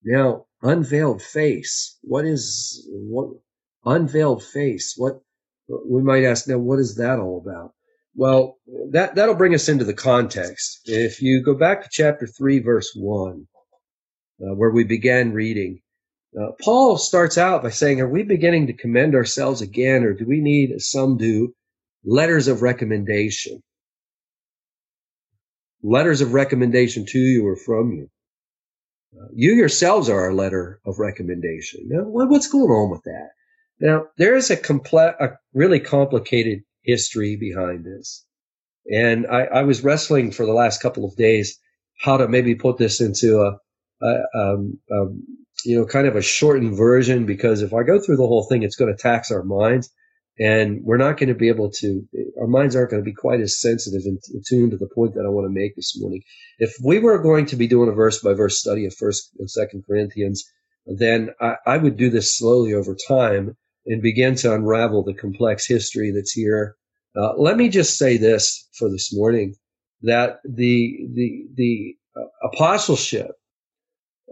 Now, 0.04 0.46
unveiled 0.62 1.22
face. 1.22 1.98
What 2.02 2.24
is 2.26 2.86
what? 2.90 3.30
unveiled 3.86 4.42
face. 4.42 4.94
What 4.96 5.20
we 5.68 6.02
might 6.02 6.24
ask 6.24 6.48
now, 6.48 6.58
what 6.58 6.78
is 6.78 6.96
that 6.96 7.18
all 7.18 7.42
about? 7.44 7.73
Well, 8.16 8.58
that 8.90 9.16
that'll 9.16 9.34
bring 9.34 9.54
us 9.54 9.68
into 9.68 9.84
the 9.84 9.94
context. 9.94 10.82
If 10.84 11.20
you 11.20 11.42
go 11.42 11.54
back 11.54 11.82
to 11.82 11.88
chapter 11.90 12.26
three, 12.26 12.60
verse 12.60 12.92
one, 12.94 13.46
uh, 14.40 14.54
where 14.54 14.70
we 14.70 14.84
began 14.84 15.32
reading, 15.32 15.80
uh, 16.40 16.52
Paul 16.60 16.96
starts 16.96 17.38
out 17.38 17.62
by 17.62 17.70
saying, 17.70 18.00
"Are 18.00 18.08
we 18.08 18.22
beginning 18.22 18.68
to 18.68 18.72
commend 18.72 19.14
ourselves 19.14 19.62
again, 19.62 20.04
or 20.04 20.12
do 20.14 20.26
we 20.26 20.40
need, 20.40 20.70
as 20.72 20.90
some 20.90 21.16
do, 21.16 21.54
letters 22.04 22.46
of 22.46 22.62
recommendation? 22.62 23.62
Letters 25.82 26.20
of 26.20 26.34
recommendation 26.34 27.04
to 27.06 27.18
you 27.18 27.46
or 27.46 27.56
from 27.56 27.92
you? 27.92 28.08
Uh, 29.20 29.26
you 29.34 29.54
yourselves 29.54 30.08
are 30.08 30.20
our 30.20 30.32
letter 30.32 30.80
of 30.86 30.98
recommendation. 30.98 31.80
Now, 31.88 32.04
what's 32.04 32.48
going 32.48 32.70
on 32.70 32.90
with 32.90 33.02
that? 33.04 33.30
Now, 33.80 34.06
there 34.18 34.34
is 34.34 34.50
a 34.50 34.56
complex, 34.56 35.16
a 35.20 35.36
really 35.52 35.80
complicated 35.80 36.62
history 36.84 37.36
behind 37.36 37.84
this. 37.84 38.24
And 38.90 39.26
I, 39.26 39.44
I, 39.44 39.62
was 39.62 39.82
wrestling 39.82 40.30
for 40.30 40.44
the 40.44 40.52
last 40.52 40.82
couple 40.82 41.06
of 41.06 41.16
days 41.16 41.58
how 42.00 42.18
to 42.18 42.28
maybe 42.28 42.54
put 42.54 42.76
this 42.76 43.00
into 43.00 43.40
a, 43.40 43.58
a 44.02 44.22
um, 44.38 44.78
um, 44.92 45.22
you 45.64 45.78
know, 45.78 45.86
kind 45.86 46.06
of 46.06 46.16
a 46.16 46.22
shortened 46.22 46.76
version 46.76 47.24
because 47.24 47.62
if 47.62 47.72
I 47.72 47.82
go 47.82 47.98
through 47.98 48.16
the 48.16 48.26
whole 48.26 48.46
thing, 48.46 48.62
it's 48.62 48.76
going 48.76 48.94
to 48.94 49.02
tax 49.02 49.30
our 49.30 49.42
minds 49.42 49.90
and 50.38 50.80
we're 50.82 50.96
not 50.98 51.16
going 51.16 51.28
to 51.28 51.34
be 51.34 51.48
able 51.48 51.70
to, 51.70 52.02
our 52.40 52.46
minds 52.46 52.74
aren't 52.74 52.90
going 52.90 53.02
to 53.02 53.10
be 53.10 53.14
quite 53.14 53.40
as 53.40 53.60
sensitive 53.60 54.02
and 54.04 54.18
attuned 54.38 54.72
to 54.72 54.76
the 54.76 54.88
point 54.94 55.14
that 55.14 55.24
I 55.24 55.30
want 55.30 55.46
to 55.46 55.60
make 55.60 55.76
this 55.76 55.98
morning. 55.98 56.22
If 56.58 56.74
we 56.84 56.98
were 56.98 57.18
going 57.22 57.46
to 57.46 57.56
be 57.56 57.68
doing 57.68 57.88
a 57.88 57.92
verse 57.92 58.20
by 58.20 58.34
verse 58.34 58.58
study 58.58 58.84
of 58.84 58.94
first 58.94 59.30
and 59.38 59.48
second 59.48 59.84
Corinthians, 59.86 60.44
then 60.86 61.30
I, 61.40 61.54
I 61.66 61.78
would 61.78 61.96
do 61.96 62.10
this 62.10 62.36
slowly 62.36 62.74
over 62.74 62.96
time 63.08 63.56
and 63.86 64.02
begin 64.02 64.34
to 64.36 64.52
unravel 64.52 65.02
the 65.02 65.14
complex 65.14 65.66
history 65.66 66.10
that's 66.10 66.32
here. 66.32 66.76
Uh, 67.16 67.34
let 67.36 67.56
me 67.56 67.68
just 67.68 67.98
say 67.98 68.16
this 68.16 68.68
for 68.78 68.90
this 68.90 69.14
morning 69.14 69.54
that 70.02 70.38
the 70.44 71.06
the 71.14 71.46
the 71.54 71.96
uh, 72.16 72.48
apostleship 72.52 73.30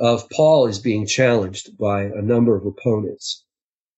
of 0.00 0.28
Paul 0.30 0.66
is 0.66 0.78
being 0.78 1.06
challenged 1.06 1.76
by 1.78 2.04
a 2.04 2.23
number 2.23 2.56
of 2.56 2.66
opponents, 2.66 3.44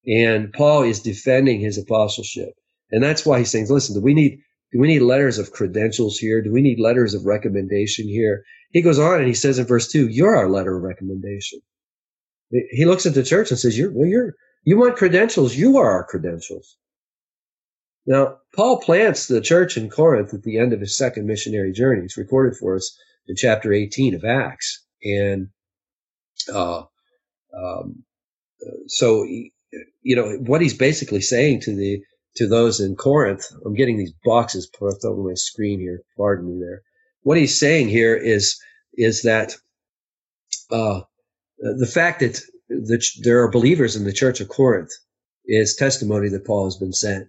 and 0.07 0.53
Paul 0.53 0.83
is 0.83 1.01
defending 1.01 1.61
his 1.61 1.79
apostleship, 1.79 2.55
and 2.91 3.03
that's 3.03 3.25
why 3.25 3.39
he's 3.39 3.51
saying, 3.51 3.69
"Listen, 3.69 3.95
do 3.95 4.03
we 4.03 4.15
need 4.15 4.39
do 4.73 4.81
we 4.81 4.89
need 4.89 5.01
letters 5.01 5.39
of 5.39 5.53
credentials 5.53 6.19
here? 6.19 6.43
Do 6.43 6.53
we 6.53 6.63
need 6.63 6.81
letters 6.81 7.15
of 7.15 7.25
recommendation 7.25 8.07
here?" 8.07 8.45
He 8.73 8.83
goes 8.83 8.99
on 8.99 9.19
and 9.19 9.29
he 9.29 9.35
says 9.35 9.59
in 9.59 9.67
verse 9.67 9.89
two, 9.89 10.09
"You're 10.09 10.37
our 10.37 10.51
letter 10.51 10.77
of 10.77 10.83
recommendation." 10.83 11.61
He 12.71 12.85
looks 12.85 13.07
at 13.07 13.15
the 13.15 13.23
church 13.23 13.51
and 13.51 13.59
says, 13.59 13.79
"You're 13.79 13.93
well, 13.93 14.07
you're 14.07 14.35
you 14.65 14.79
want 14.79 14.97
credentials? 14.97 15.57
You 15.57 15.77
are 15.79 15.91
our 15.91 16.05
credentials. 16.05 16.77
Now, 18.07 18.39
Paul 18.55 18.81
plants 18.81 19.27
the 19.27 19.41
church 19.41 19.77
in 19.77 19.89
Corinth 19.89 20.35
at 20.35 20.43
the 20.43 20.59
end 20.59 20.73
of 20.73 20.81
his 20.81 20.97
second 20.97 21.27
missionary 21.27 21.73
journey. 21.73 22.03
It's 22.05 22.19
recorded 22.19 22.57
for 22.59 22.77
us 22.77 22.97
in 23.27 23.37
chapter 23.37 23.73
18 23.73 24.15
of 24.15 24.25
Acts. 24.25 24.85
And 25.03 25.49
uh, 26.53 26.83
um, 27.57 28.05
so, 28.87 29.25
you 29.25 30.17
know, 30.17 30.33
what 30.47 30.61
he's 30.61 30.77
basically 30.77 31.21
saying 31.21 31.61
to 31.63 31.75
the 31.75 32.03
to 32.37 32.49
those 32.49 32.81
in 32.81 32.97
Corinth, 32.97 33.47
I'm 33.65 33.75
getting 33.75 33.97
these 33.97 34.13
boxes 34.25 34.67
put 34.67 34.89
up 34.89 35.05
on 35.05 35.25
my 35.25 35.35
screen 35.35 35.79
here. 35.79 36.03
Pardon 36.17 36.49
me 36.49 36.61
there. 36.61 36.83
What 37.23 37.39
he's 37.39 37.59
saying 37.59 37.89
here 37.89 38.17
is 38.17 38.61
is 38.95 39.23
that 39.23 39.57
uh, 40.71 41.03
the 41.59 41.87
fact 41.87 42.21
that 42.21 42.41
the, 42.83 43.03
there 43.23 43.43
are 43.43 43.51
believers 43.51 43.97
in 43.97 44.05
the 44.05 44.13
church 44.13 44.41
of 44.41 44.49
Corinth 44.49 44.91
is 45.47 45.77
testimony 45.77 46.29
that 46.31 46.47
Paul 46.47 46.65
has 46.65 46.77
been 46.77 46.93
sent. 46.93 47.29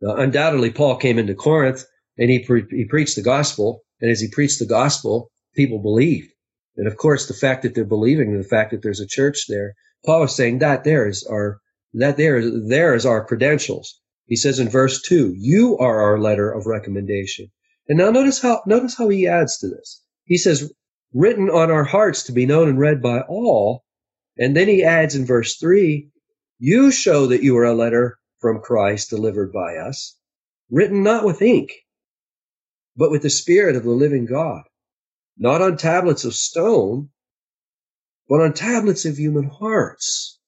Now, 0.00 0.16
undoubtedly, 0.16 0.70
Paul 0.70 0.96
came 0.96 1.18
into 1.18 1.34
Corinth 1.34 1.84
and 2.18 2.30
he, 2.30 2.44
pre- 2.44 2.66
he 2.70 2.84
preached 2.84 3.16
the 3.16 3.22
gospel. 3.22 3.82
And 4.00 4.10
as 4.10 4.20
he 4.20 4.28
preached 4.28 4.58
the 4.58 4.66
gospel, 4.66 5.30
people 5.54 5.78
believed. 5.78 6.32
And 6.76 6.86
of 6.86 6.96
course, 6.96 7.28
the 7.28 7.34
fact 7.34 7.62
that 7.62 7.74
they're 7.74 7.84
believing 7.84 8.28
and 8.28 8.42
the 8.42 8.48
fact 8.48 8.70
that 8.70 8.82
there's 8.82 9.00
a 9.00 9.06
church 9.06 9.44
there, 9.48 9.74
Paul 10.06 10.22
is 10.22 10.34
saying 10.34 10.60
that 10.60 10.84
there 10.84 11.06
is 11.06 11.26
our, 11.30 11.60
that 11.92 12.16
there 12.16 12.40
there 12.68 12.94
is 12.94 13.04
our 13.04 13.24
credentials. 13.24 14.00
He 14.26 14.36
says 14.36 14.58
in 14.58 14.70
verse 14.70 15.02
two, 15.02 15.34
you 15.36 15.76
are 15.78 16.00
our 16.00 16.18
letter 16.18 16.50
of 16.50 16.66
recommendation. 16.66 17.50
And 17.88 17.98
now 17.98 18.10
notice 18.10 18.40
how, 18.40 18.62
notice 18.66 18.96
how 18.96 19.08
he 19.08 19.26
adds 19.26 19.58
to 19.58 19.68
this. 19.68 20.02
He 20.24 20.38
says, 20.38 20.72
written 21.12 21.50
on 21.50 21.70
our 21.70 21.84
hearts 21.84 22.22
to 22.22 22.32
be 22.32 22.46
known 22.46 22.68
and 22.68 22.78
read 22.78 23.02
by 23.02 23.20
all 23.22 23.82
and 24.38 24.56
then 24.56 24.68
he 24.68 24.82
adds 24.82 25.14
in 25.14 25.26
verse 25.26 25.56
3 25.56 26.10
You 26.58 26.90
show 26.90 27.26
that 27.26 27.42
you 27.42 27.56
are 27.58 27.64
a 27.64 27.74
letter 27.74 28.18
from 28.38 28.60
Christ 28.60 29.10
delivered 29.10 29.52
by 29.52 29.76
us, 29.76 30.16
written 30.70 31.02
not 31.02 31.24
with 31.24 31.42
ink, 31.42 31.72
but 32.96 33.10
with 33.10 33.22
the 33.22 33.30
Spirit 33.30 33.76
of 33.76 33.84
the 33.84 33.90
living 33.90 34.26
God, 34.26 34.62
not 35.36 35.60
on 35.60 35.76
tablets 35.76 36.24
of 36.24 36.34
stone, 36.34 37.10
but 38.28 38.40
on 38.40 38.54
tablets 38.54 39.04
of 39.04 39.18
human 39.18 39.44
hearts. 39.44 40.38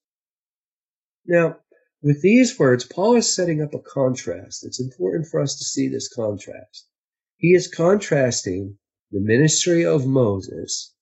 Now, 1.26 1.58
with 2.02 2.22
these 2.22 2.58
words, 2.58 2.84
Paul 2.84 3.16
is 3.16 3.34
setting 3.34 3.60
up 3.60 3.74
a 3.74 3.78
contrast. 3.78 4.64
It's 4.64 4.80
important 4.80 5.26
for 5.28 5.40
us 5.40 5.56
to 5.56 5.64
see 5.64 5.88
this 5.88 6.08
contrast. 6.08 6.88
He 7.36 7.54
is 7.54 7.68
contrasting 7.68 8.78
the 9.10 9.20
ministry 9.20 9.84
of 9.84 10.06
Moses 10.06 10.94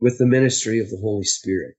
with 0.00 0.18
the 0.18 0.26
ministry 0.26 0.80
of 0.80 0.90
the 0.90 0.98
Holy 0.98 1.24
Spirit. 1.24 1.76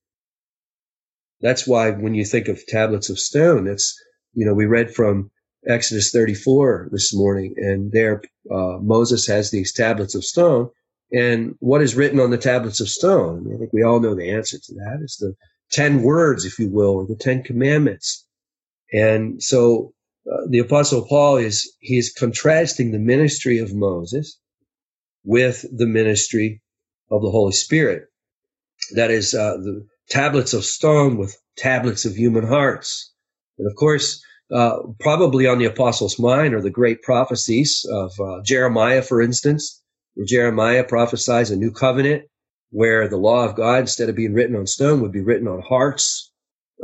That's 1.41 1.67
why 1.67 1.91
when 1.91 2.13
you 2.13 2.25
think 2.25 2.47
of 2.47 2.65
tablets 2.67 3.09
of 3.09 3.19
stone, 3.19 3.67
it's, 3.67 3.95
you 4.33 4.45
know, 4.45 4.53
we 4.53 4.65
read 4.65 4.93
from 4.93 5.31
Exodus 5.67 6.11
34 6.11 6.89
this 6.91 7.13
morning, 7.13 7.53
and 7.57 7.91
there 7.91 8.21
uh, 8.51 8.77
Moses 8.81 9.25
has 9.27 9.51
these 9.51 9.73
tablets 9.73 10.15
of 10.15 10.25
stone. 10.25 10.69
And 11.11 11.55
what 11.59 11.81
is 11.81 11.95
written 11.95 12.19
on 12.19 12.29
the 12.29 12.37
tablets 12.37 12.79
of 12.79 12.89
stone? 12.89 13.51
I, 13.53 13.57
think 13.57 13.73
we 13.73 13.83
all 13.83 13.99
know 13.99 14.15
the 14.15 14.29
answer 14.29 14.57
to 14.57 14.73
that. 14.75 14.99
It's 15.01 15.17
the 15.17 15.33
10 15.71 16.03
words, 16.03 16.45
if 16.45 16.59
you 16.59 16.69
will, 16.69 16.95
or 16.95 17.07
the 17.07 17.15
10 17.15 17.43
commandments. 17.43 18.25
And 18.93 19.41
so 19.41 19.93
uh, 20.31 20.45
the 20.49 20.59
apostle 20.59 21.05
Paul 21.07 21.37
is, 21.37 21.71
he 21.79 21.97
is 21.97 22.13
contrasting 22.13 22.91
the 22.91 22.99
ministry 22.99 23.59
of 23.59 23.73
Moses 23.73 24.39
with 25.23 25.65
the 25.75 25.87
ministry 25.87 26.61
of 27.11 27.21
the 27.21 27.31
Holy 27.31 27.53
Spirit. 27.53 28.03
That 28.95 29.09
is, 29.09 29.33
uh, 29.33 29.57
the, 29.57 29.85
tablets 30.09 30.53
of 30.53 30.65
stone 30.65 31.17
with 31.17 31.37
tablets 31.57 32.05
of 32.05 32.15
human 32.15 32.47
hearts. 32.47 33.13
And 33.57 33.67
of 33.69 33.75
course, 33.75 34.23
uh, 34.51 34.77
probably 34.99 35.45
on 35.45 35.59
the 35.59 35.65
apostles' 35.65 36.19
mind 36.19 36.53
are 36.53 36.61
the 36.61 36.71
great 36.71 37.01
prophecies 37.03 37.85
of 37.91 38.11
uh, 38.19 38.41
Jeremiah, 38.43 39.01
for 39.01 39.21
instance, 39.21 39.81
where 40.15 40.25
Jeremiah 40.25 40.83
prophesies 40.83 41.51
a 41.51 41.55
new 41.55 41.71
covenant 41.71 42.23
where 42.71 43.07
the 43.07 43.17
law 43.17 43.45
of 43.45 43.55
God, 43.55 43.79
instead 43.81 44.09
of 44.09 44.15
being 44.15 44.33
written 44.33 44.55
on 44.55 44.67
stone, 44.67 45.01
would 45.01 45.11
be 45.11 45.21
written 45.21 45.47
on 45.47 45.61
hearts. 45.61 46.31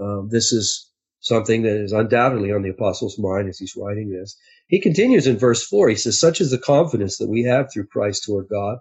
Um, 0.01 0.29
this 0.31 0.51
is 0.51 0.89
something 1.21 1.63
that 1.63 1.77
is 1.77 1.91
undoubtedly 1.91 2.51
on 2.51 2.61
the 2.61 2.69
apostles' 2.69 3.17
mind 3.17 3.49
as 3.49 3.57
he's 3.57 3.75
writing 3.75 4.11
this. 4.11 4.37
He 4.67 4.79
continues 4.79 5.27
in 5.27 5.37
verse 5.37 5.65
4. 5.65 5.89
He 5.89 5.95
says, 5.95 6.19
Such 6.19 6.41
is 6.41 6.51
the 6.51 6.57
confidence 6.57 7.17
that 7.17 7.29
we 7.29 7.43
have 7.43 7.71
through 7.71 7.87
Christ 7.87 8.23
toward 8.25 8.47
God. 8.47 8.77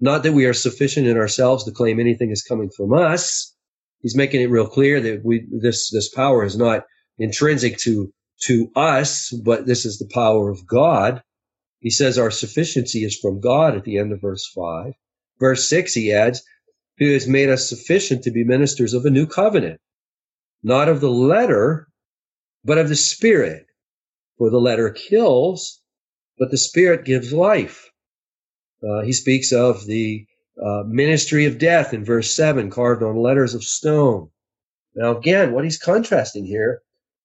Not 0.00 0.22
that 0.22 0.32
we 0.32 0.44
are 0.44 0.52
sufficient 0.52 1.06
in 1.06 1.16
ourselves 1.16 1.64
to 1.64 1.72
claim 1.72 1.98
anything 1.98 2.30
is 2.30 2.42
coming 2.42 2.70
from 2.74 2.92
us, 2.92 3.54
he's 4.00 4.16
making 4.16 4.40
it 4.40 4.50
real 4.50 4.66
clear 4.66 5.00
that 5.00 5.24
we 5.24 5.46
this 5.50 5.90
this 5.90 6.08
power 6.08 6.44
is 6.44 6.56
not 6.56 6.84
intrinsic 7.18 7.78
to 7.78 8.12
to 8.42 8.70
us, 8.76 9.30
but 9.44 9.66
this 9.66 9.86
is 9.86 9.98
the 9.98 10.10
power 10.12 10.50
of 10.50 10.66
God. 10.66 11.22
He 11.80 11.90
says 11.90 12.18
our 12.18 12.30
sufficiency 12.30 13.04
is 13.04 13.18
from 13.18 13.40
God 13.40 13.76
at 13.76 13.84
the 13.84 13.98
end 13.98 14.12
of 14.12 14.20
verse 14.20 14.50
five. 14.54 14.92
Verse 15.38 15.68
six, 15.68 15.94
he 15.94 16.12
adds, 16.12 16.42
who 16.98 17.12
has 17.12 17.28
made 17.28 17.50
us 17.50 17.68
sufficient 17.68 18.24
to 18.24 18.30
be 18.30 18.44
ministers 18.44 18.94
of 18.94 19.04
a 19.04 19.10
new 19.10 19.26
covenant, 19.26 19.80
not 20.62 20.88
of 20.88 21.00
the 21.00 21.10
letter, 21.10 21.88
but 22.64 22.78
of 22.78 22.88
the 22.88 22.96
spirit. 22.96 23.66
For 24.38 24.50
the 24.50 24.58
letter 24.58 24.90
kills, 24.90 25.80
but 26.38 26.50
the 26.50 26.58
spirit 26.58 27.06
gives 27.06 27.32
life. 27.32 27.90
Uh, 28.86 29.00
he 29.02 29.12
speaks 29.12 29.52
of 29.52 29.86
the 29.86 30.26
uh, 30.62 30.84
ministry 30.86 31.44
of 31.46 31.58
death 31.58 31.92
in 31.92 32.04
verse 32.04 32.34
7, 32.34 32.70
carved 32.70 33.02
on 33.02 33.16
letters 33.16 33.54
of 33.54 33.64
stone. 33.64 34.30
Now, 34.94 35.16
again, 35.16 35.52
what 35.52 35.64
he's 35.64 35.78
contrasting 35.78 36.46
here 36.46 36.82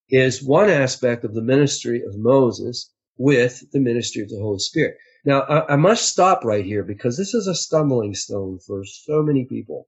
is 0.10 0.44
one 0.44 0.70
aspect 0.70 1.24
of 1.24 1.34
the 1.34 1.42
ministry 1.42 2.04
of 2.04 2.18
Moses 2.18 2.92
with 3.18 3.64
the 3.72 3.80
ministry 3.80 4.22
of 4.22 4.30
the 4.30 4.40
Holy 4.40 4.60
Spirit. 4.60 4.98
Now, 5.24 5.42
I, 5.42 5.74
I 5.74 5.76
must 5.76 6.10
stop 6.10 6.44
right 6.44 6.66
here 6.66 6.84
because 6.84 7.18
this 7.18 7.34
is 7.34 7.48
a 7.48 7.56
stumbling 7.56 8.14
stone 8.16 8.60
for 8.60 8.84
so 8.84 9.22
many 9.22 9.46
people. 9.46 9.88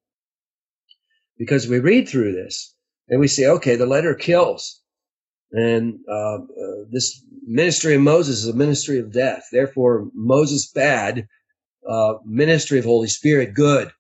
Because 1.37 1.67
we 1.67 1.79
read 1.79 2.07
through 2.07 2.33
this 2.33 2.75
and 3.09 3.19
we 3.19 3.27
say, 3.27 3.47
okay, 3.47 3.75
the 3.75 3.85
letter 3.85 4.13
kills. 4.13 4.81
And 5.51 5.99
uh, 6.09 6.35
uh, 6.35 6.85
this 6.89 7.23
ministry 7.45 7.95
of 7.95 8.01
Moses 8.01 8.39
is 8.43 8.47
a 8.47 8.55
ministry 8.55 8.99
of 8.99 9.11
death. 9.11 9.47
Therefore, 9.51 10.09
Moses 10.13 10.71
bad, 10.71 11.27
uh, 11.87 12.15
ministry 12.25 12.79
of 12.79 12.85
Holy 12.85 13.07
Spirit, 13.07 13.53
good. 13.53 13.91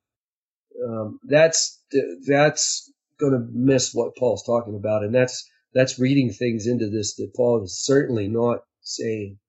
Um, 0.87 1.19
that's 1.25 1.81
that's 2.27 2.91
going 3.19 3.33
to 3.33 3.47
miss 3.51 3.93
what 3.93 4.17
Paul's 4.17 4.43
talking 4.45 4.75
about, 4.75 5.03
and 5.03 5.13
that's 5.13 5.49
that's 5.73 5.99
reading 5.99 6.31
things 6.31 6.67
into 6.67 6.89
this 6.89 7.15
that 7.15 7.33
Paul 7.35 7.63
is 7.63 7.83
certainly 7.83 8.27
not 8.27 8.59
saying. 8.81 9.39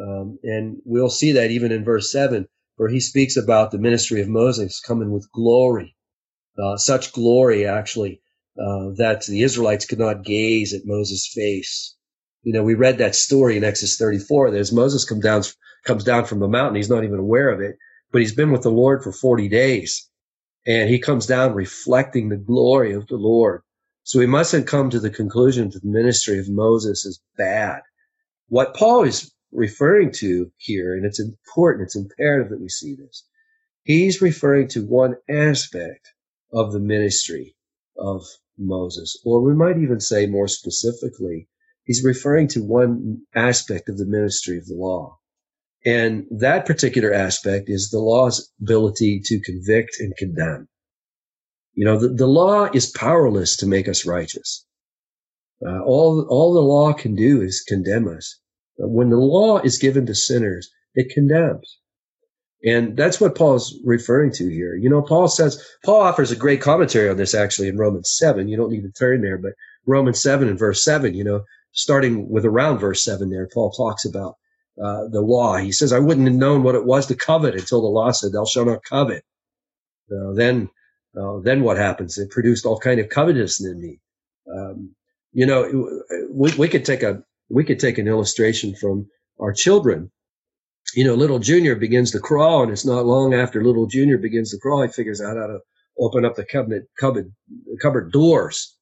Um, 0.00 0.38
and 0.42 0.78
we'll 0.84 1.10
see 1.10 1.32
that 1.32 1.50
even 1.50 1.72
in 1.72 1.84
verse 1.84 2.12
7, 2.12 2.46
where 2.76 2.88
he 2.90 3.00
speaks 3.00 3.36
about 3.36 3.70
the 3.70 3.78
ministry 3.78 4.20
of 4.20 4.28
Moses 4.28 4.80
coming 4.80 5.10
with 5.10 5.30
glory, 5.32 5.96
uh, 6.62 6.76
such 6.76 7.12
glory 7.12 7.66
actually 7.66 8.20
uh, 8.60 8.90
that 8.96 9.24
the 9.26 9.42
Israelites 9.42 9.86
could 9.86 9.98
not 9.98 10.24
gaze 10.24 10.74
at 10.74 10.86
Moses' 10.86 11.30
face. 11.34 11.94
You 12.42 12.52
know, 12.52 12.62
we 12.62 12.74
read 12.74 12.98
that 12.98 13.14
story 13.14 13.56
in 13.56 13.64
Exodus 13.64 13.96
34. 13.98 14.50
There's 14.50 14.72
Moses 14.72 15.04
come 15.04 15.20
down, 15.20 15.42
comes 15.86 16.04
down 16.04 16.24
from 16.26 16.40
the 16.40 16.48
mountain, 16.48 16.76
he's 16.76 16.90
not 16.90 17.04
even 17.04 17.18
aware 17.18 17.48
of 17.48 17.60
it, 17.60 17.76
but 18.12 18.20
he's 18.20 18.34
been 18.34 18.52
with 18.52 18.62
the 18.62 18.70
Lord 18.70 19.02
for 19.02 19.12
40 19.12 19.48
days. 19.48 20.08
And 20.66 20.90
he 20.90 20.98
comes 20.98 21.26
down 21.26 21.54
reflecting 21.54 22.28
the 22.28 22.36
glory 22.36 22.92
of 22.92 23.06
the 23.06 23.16
Lord. 23.16 23.62
So 24.02 24.18
we 24.18 24.26
mustn't 24.26 24.66
come 24.66 24.90
to 24.90 25.00
the 25.00 25.10
conclusion 25.10 25.70
that 25.70 25.82
the 25.82 25.88
ministry 25.88 26.38
of 26.38 26.48
Moses 26.48 27.04
is 27.04 27.20
bad. 27.36 27.82
What 28.48 28.74
Paul 28.74 29.04
is 29.04 29.32
referring 29.52 30.12
to 30.12 30.50
here, 30.58 30.94
and 30.94 31.04
it's 31.04 31.20
important, 31.20 31.86
it's 31.86 31.96
imperative 31.96 32.50
that 32.50 32.60
we 32.60 32.68
see 32.68 32.94
this. 32.94 33.24
He's 33.82 34.20
referring 34.22 34.68
to 34.68 34.84
one 34.84 35.16
aspect 35.28 36.12
of 36.52 36.72
the 36.72 36.80
ministry 36.80 37.56
of 37.96 38.24
Moses, 38.58 39.20
or 39.24 39.42
we 39.42 39.54
might 39.54 39.78
even 39.78 40.00
say 40.00 40.26
more 40.26 40.48
specifically, 40.48 41.48
he's 41.84 42.04
referring 42.04 42.48
to 42.48 42.64
one 42.64 43.22
aspect 43.34 43.88
of 43.88 43.98
the 43.98 44.06
ministry 44.06 44.58
of 44.58 44.66
the 44.66 44.74
law. 44.74 45.18
And 45.86 46.26
that 46.32 46.66
particular 46.66 47.14
aspect 47.14 47.70
is 47.70 47.90
the 47.90 48.00
law's 48.00 48.52
ability 48.60 49.20
to 49.24 49.40
convict 49.40 50.00
and 50.00 50.16
condemn. 50.16 50.68
You 51.74 51.84
know, 51.84 51.96
the, 51.96 52.08
the 52.08 52.26
law 52.26 52.68
is 52.74 52.90
powerless 52.90 53.56
to 53.58 53.66
make 53.66 53.86
us 53.86 54.04
righteous. 54.04 54.66
Uh, 55.64 55.80
all, 55.84 56.26
all 56.28 56.52
the 56.52 56.60
law 56.60 56.92
can 56.92 57.14
do 57.14 57.40
is 57.40 57.64
condemn 57.66 58.08
us. 58.08 58.40
But 58.76 58.90
when 58.90 59.10
the 59.10 59.16
law 59.16 59.58
is 59.60 59.78
given 59.78 60.06
to 60.06 60.14
sinners, 60.14 60.68
it 60.94 61.14
condemns. 61.14 61.78
And 62.64 62.96
that's 62.96 63.20
what 63.20 63.36
Paul's 63.36 63.78
referring 63.84 64.32
to 64.32 64.48
here. 64.48 64.74
You 64.74 64.90
know, 64.90 65.02
Paul 65.02 65.28
says, 65.28 65.62
Paul 65.84 66.00
offers 66.00 66.32
a 66.32 66.36
great 66.36 66.60
commentary 66.60 67.08
on 67.08 67.16
this 67.16 67.34
actually 67.34 67.68
in 67.68 67.78
Romans 67.78 68.12
7. 68.18 68.48
You 68.48 68.56
don't 68.56 68.72
need 68.72 68.82
to 68.82 68.92
turn 68.92 69.22
there, 69.22 69.38
but 69.38 69.52
Romans 69.86 70.20
7 70.20 70.48
and 70.48 70.58
verse 70.58 70.82
7, 70.82 71.14
you 71.14 71.22
know, 71.22 71.42
starting 71.72 72.28
with 72.28 72.44
around 72.44 72.78
verse 72.78 73.04
7 73.04 73.30
there, 73.30 73.48
Paul 73.54 73.70
talks 73.70 74.04
about 74.04 74.34
uh, 74.82 75.08
the 75.08 75.20
law. 75.20 75.56
He 75.56 75.72
says, 75.72 75.92
I 75.92 75.98
wouldn't 75.98 76.26
have 76.26 76.36
known 76.36 76.62
what 76.62 76.74
it 76.74 76.84
was 76.84 77.06
to 77.06 77.14
covet 77.14 77.54
until 77.54 77.80
the 77.80 77.88
law 77.88 78.10
said, 78.10 78.32
thou 78.32 78.44
shalt 78.44 78.68
not 78.68 78.84
covet. 78.84 79.24
Uh, 80.10 80.32
then, 80.34 80.68
uh, 81.18 81.40
then 81.40 81.62
what 81.62 81.76
happens? 81.76 82.18
It 82.18 82.30
produced 82.30 82.66
all 82.66 82.78
kind 82.78 83.00
of 83.00 83.08
covetousness 83.08 83.72
in 83.72 83.80
me. 83.80 84.00
Um, 84.54 84.94
you 85.32 85.46
know, 85.46 86.00
we, 86.30 86.52
we 86.54 86.68
could 86.68 86.84
take 86.84 87.02
a, 87.02 87.22
we 87.48 87.64
could 87.64 87.80
take 87.80 87.98
an 87.98 88.08
illustration 88.08 88.74
from 88.74 89.08
our 89.40 89.52
children. 89.52 90.10
You 90.94 91.04
know, 91.04 91.14
little 91.14 91.38
junior 91.38 91.74
begins 91.74 92.12
to 92.12 92.20
crawl 92.20 92.62
and 92.62 92.70
it's 92.70 92.86
not 92.86 93.06
long 93.06 93.34
after 93.34 93.64
little 93.64 93.86
junior 93.86 94.18
begins 94.18 94.50
to 94.52 94.58
crawl, 94.58 94.82
he 94.82 94.88
figures 94.88 95.20
out 95.20 95.36
how 95.36 95.46
to 95.46 95.58
open 95.98 96.24
up 96.24 96.36
the 96.36 96.44
cabinet, 96.44 96.84
cupboard, 96.98 97.32
cupboard 97.82 98.12
doors. 98.12 98.76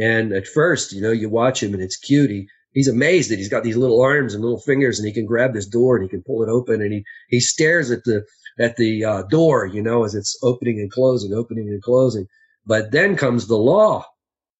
And 0.00 0.32
at 0.32 0.46
first, 0.46 0.92
you 0.92 1.02
know, 1.02 1.10
you 1.10 1.28
watch 1.28 1.62
him 1.62 1.74
and 1.74 1.82
it's 1.82 1.96
cute. 1.96 2.30
He, 2.30 2.48
he's 2.72 2.88
amazed 2.88 3.30
that 3.30 3.38
he's 3.38 3.48
got 3.48 3.64
these 3.64 3.76
little 3.76 4.02
arms 4.02 4.34
and 4.34 4.42
little 4.42 4.60
fingers 4.60 4.98
and 4.98 5.06
he 5.06 5.14
can 5.14 5.26
grab 5.26 5.54
this 5.54 5.66
door 5.66 5.96
and 5.96 6.02
he 6.02 6.08
can 6.08 6.22
pull 6.22 6.42
it 6.42 6.48
open 6.48 6.82
and 6.82 6.92
he, 6.92 7.04
he 7.28 7.40
stares 7.40 7.90
at 7.90 8.04
the, 8.04 8.24
at 8.58 8.76
the 8.76 9.04
uh, 9.04 9.22
door, 9.24 9.66
you 9.66 9.82
know, 9.82 10.04
as 10.04 10.14
it's 10.14 10.38
opening 10.42 10.78
and 10.78 10.90
closing, 10.90 11.32
opening 11.32 11.68
and 11.68 11.82
closing. 11.82 12.26
But 12.66 12.92
then 12.92 13.16
comes 13.16 13.46
the 13.46 13.56
law. 13.56 14.06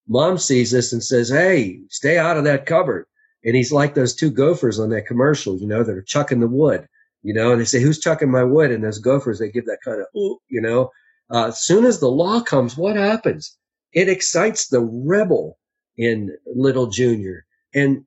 Mom 0.09 0.39
sees 0.39 0.71
this 0.71 0.93
and 0.93 1.03
says, 1.03 1.29
Hey, 1.29 1.81
stay 1.89 2.19
out 2.19 2.37
of 2.37 2.45
that 2.45 2.67
cupboard. 2.67 3.07
And 3.45 3.57
he's 3.57 3.73
like 3.73 3.95
those 3.95 4.15
two 4.15 4.31
gophers 4.31 4.79
on 4.79 4.91
that 4.91 5.07
commercial, 5.07 5.59
you 5.59 5.67
know, 5.67 5.83
that 5.83 5.97
are 5.97 6.03
chucking 6.03 6.41
the 6.41 6.49
wood, 6.49 6.87
you 7.23 7.35
know, 7.35 7.53
and 7.53 7.61
they 7.61 7.65
say, 7.65 7.81
who's 7.81 7.99
chucking 7.99 8.31
my 8.31 8.45
wood? 8.45 8.71
And 8.71 8.85
those 8.85 8.99
gophers, 8.99 9.39
they 9.39 9.51
give 9.51 9.67
that 9.67 9.79
kind 9.85 10.01
of, 10.01 10.07
ooh, 10.17 10.39
you 10.49 10.61
know, 10.61 10.91
uh, 11.31 11.49
as 11.49 11.63
soon 11.63 11.85
as 11.85 11.99
the 11.99 12.11
law 12.11 12.41
comes, 12.41 12.77
what 12.77 12.97
happens? 12.97 13.57
It 13.93 14.09
excites 14.09 14.69
the 14.69 14.81
rebel 14.81 15.59
in 15.97 16.37
little 16.47 16.87
junior 16.87 17.45
and 17.75 18.05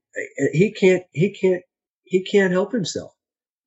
he 0.53 0.71
can't 0.71 1.03
he 1.11 1.31
can't 1.33 1.63
he 2.03 2.23
can't 2.23 2.51
help 2.51 2.71
himself. 2.71 3.11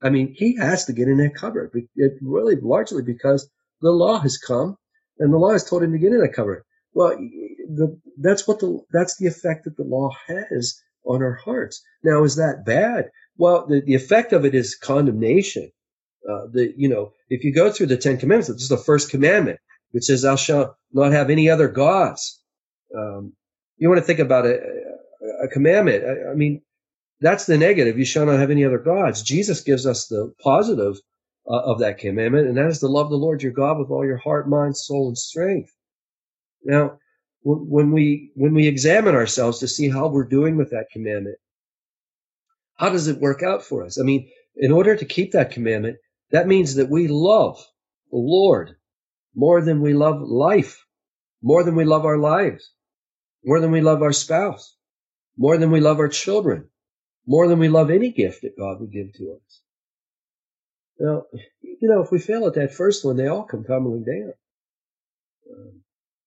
I 0.03 0.11
mean, 0.11 0.35
he 0.37 0.57
has 0.57 0.85
to 0.85 0.93
get 0.93 1.09
in 1.09 1.19
that 1.19 1.35
cupboard. 1.35 1.73
It 1.97 2.13
really 2.23 2.57
largely 2.61 3.03
because 3.03 3.49
the 3.81 3.91
law 3.91 4.19
has 4.21 4.39
come, 4.39 4.77
and 5.19 5.33
the 5.33 5.39
law 5.39 5.53
has 5.53 5.69
told 5.69 5.83
him 5.83 5.93
to 5.93 5.99
get 5.99 6.13
in 6.13 6.21
that 6.21 6.35
cupboard. 6.35 6.65
Well, 6.93 7.11
the, 7.11 8.01
that's 8.21 8.47
what 8.47 8.61
the 8.61 8.81
that's 8.93 9.17
the 9.19 9.27
effect 9.27 9.65
that 9.65 9.77
the 9.77 9.85
law 9.85 10.11
has 10.27 10.81
on 11.05 11.23
our 11.23 11.35
hearts. 11.35 11.83
Now, 12.05 12.25
is 12.25 12.37
that 12.37 12.65
bad? 12.65 13.11
Well, 13.37 13.67
the, 13.67 13.83
the 13.85 13.95
effect 13.95 14.33
of 14.33 14.45
it 14.45 14.55
is 14.55 14.77
condemnation. 14.77 15.71
Uh, 16.29 16.47
the 16.53 16.73
you 16.77 16.89
know, 16.89 17.13
if 17.29 17.45
you 17.45 17.53
go 17.53 17.73
through 17.73 17.87
the 17.87 17.97
Ten 17.97 18.19
Commandments, 18.19 18.49
this 18.49 18.63
is 18.63 18.69
the 18.69 18.77
first 18.77 19.11
commandment, 19.11 19.59
which 19.91 20.05
says, 20.05 20.23
"Thou 20.23 20.37
shalt 20.37 20.75
not 20.93 21.13
have 21.13 21.31
any 21.31 21.51
other 21.51 21.69
gods." 21.69 22.41
Um, 22.97 23.33
you 23.77 23.89
want 23.89 23.99
to 23.99 24.07
think 24.07 24.19
about 24.19 24.47
it 24.47 24.61
commandment. 25.49 26.05
I, 26.05 26.31
I, 26.31 26.35
mean, 26.35 26.63
that's 27.21 27.47
the 27.47 27.59
negative. 27.59 27.99
You 27.99 28.05
shall 28.05 28.27
not 28.27 28.39
have 28.39 28.51
any 28.51 28.65
other 28.65 28.79
gods. 28.79 29.23
Jesus 29.23 29.61
gives 29.61 29.87
us 29.87 30.07
the 30.07 30.33
positive 30.43 31.01
uh, 31.51 31.61
of 31.61 31.81
that 31.81 31.99
commandment, 31.99 32.49
and 32.49 32.57
that 32.57 32.67
is 32.67 32.81
to 32.81 32.89
love 32.89 33.11
the 33.11 33.17
Lord 33.17 33.43
your 33.43 33.53
God 33.53 33.79
with 33.79 33.91
all 33.91 34.05
your 34.05 34.19
heart, 34.19 34.49
mind, 34.49 34.77
soul, 34.77 35.09
and 35.09 35.19
strength. 35.19 35.71
Now, 36.65 36.99
when 37.43 37.93
we 37.93 38.33
when 38.35 38.53
we 38.53 38.67
examine 38.67 39.15
ourselves 39.15 39.61
to 39.61 39.69
see 39.69 39.89
how 39.89 40.09
we're 40.09 40.25
doing 40.25 40.57
with 40.57 40.71
that 40.71 40.91
commandment, 40.93 41.37
how 42.77 42.91
does 42.91 43.09
it 43.09 43.21
work 43.21 43.43
out 43.43 43.63
for 43.63 43.85
us? 43.85 43.99
I 43.99 44.03
mean, 44.03 44.29
in 44.57 44.73
order 44.73 44.97
to 44.97 45.05
keep 45.05 45.33
that 45.33 45.53
commandment, 45.53 45.99
that 46.31 46.47
means 46.47 46.75
that 46.75 46.91
we 46.91 47.09
love 47.09 47.59
the 48.11 48.19
Lord 48.19 48.77
more 49.35 49.63
than 49.63 49.81
we 49.81 49.95
love 49.95 50.21
life, 50.21 50.85
more 51.43 51.63
than 51.63 51.77
we 51.77 51.85
love 51.85 52.05
our 52.05 52.19
lives, 52.19 52.73
more 53.45 53.61
than 53.61 53.71
we 53.71 53.81
love 53.81 54.03
our 54.03 54.13
spouse, 54.13 54.77
more 55.39 55.57
than 55.57 55.71
we 55.71 55.81
love 55.81 56.01
our 56.01 56.09
children, 56.09 56.69
more 57.27 57.47
than 57.47 57.61
we 57.61 57.69
love 57.69 57.91
any 57.91 58.11
gift 58.11 58.43
that 58.43 58.59
God 58.59 58.81
would 58.81 58.93
give 58.93 59.13
to 59.15 59.37
us. 59.37 59.63
Now, 60.99 61.23
you 61.63 61.89
know, 61.89 62.03
if 62.03 62.11
we 62.11 62.19
fail 62.19 62.47
at 62.47 62.55
that 62.55 62.75
first 62.75 63.05
one, 63.05 63.17
they 63.17 63.29
all 63.29 63.45
come 63.45 63.63
tumbling 63.63 64.05
down. 64.05 64.33
Um, 65.51 65.83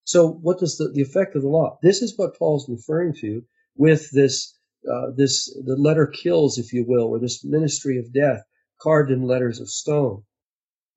so, 0.06 0.30
what 0.30 0.60
does 0.60 0.78
the, 0.78 0.90
the 0.94 1.02
effect 1.02 1.36
of 1.36 1.42
the 1.42 1.50
law? 1.50 1.78
This 1.84 2.02
is 2.02 2.18
what 2.18 2.38
Paul's 2.40 2.70
referring 2.70 3.14
to 3.16 3.44
with 3.76 4.10
this, 4.12 4.58
uh, 4.90 5.12
this 5.16 5.54
the 5.66 5.76
letter 5.76 6.08
kills, 6.08 6.58
if 6.58 6.72
you 6.72 6.86
will, 6.88 7.04
or 7.04 7.20
this 7.20 7.44
ministry 7.44 8.00
of 8.00 8.14
death 8.14 8.44
carved 8.82 9.12
in 9.12 9.24
letters 9.24 9.60
of 9.60 9.70
stone. 9.70 10.24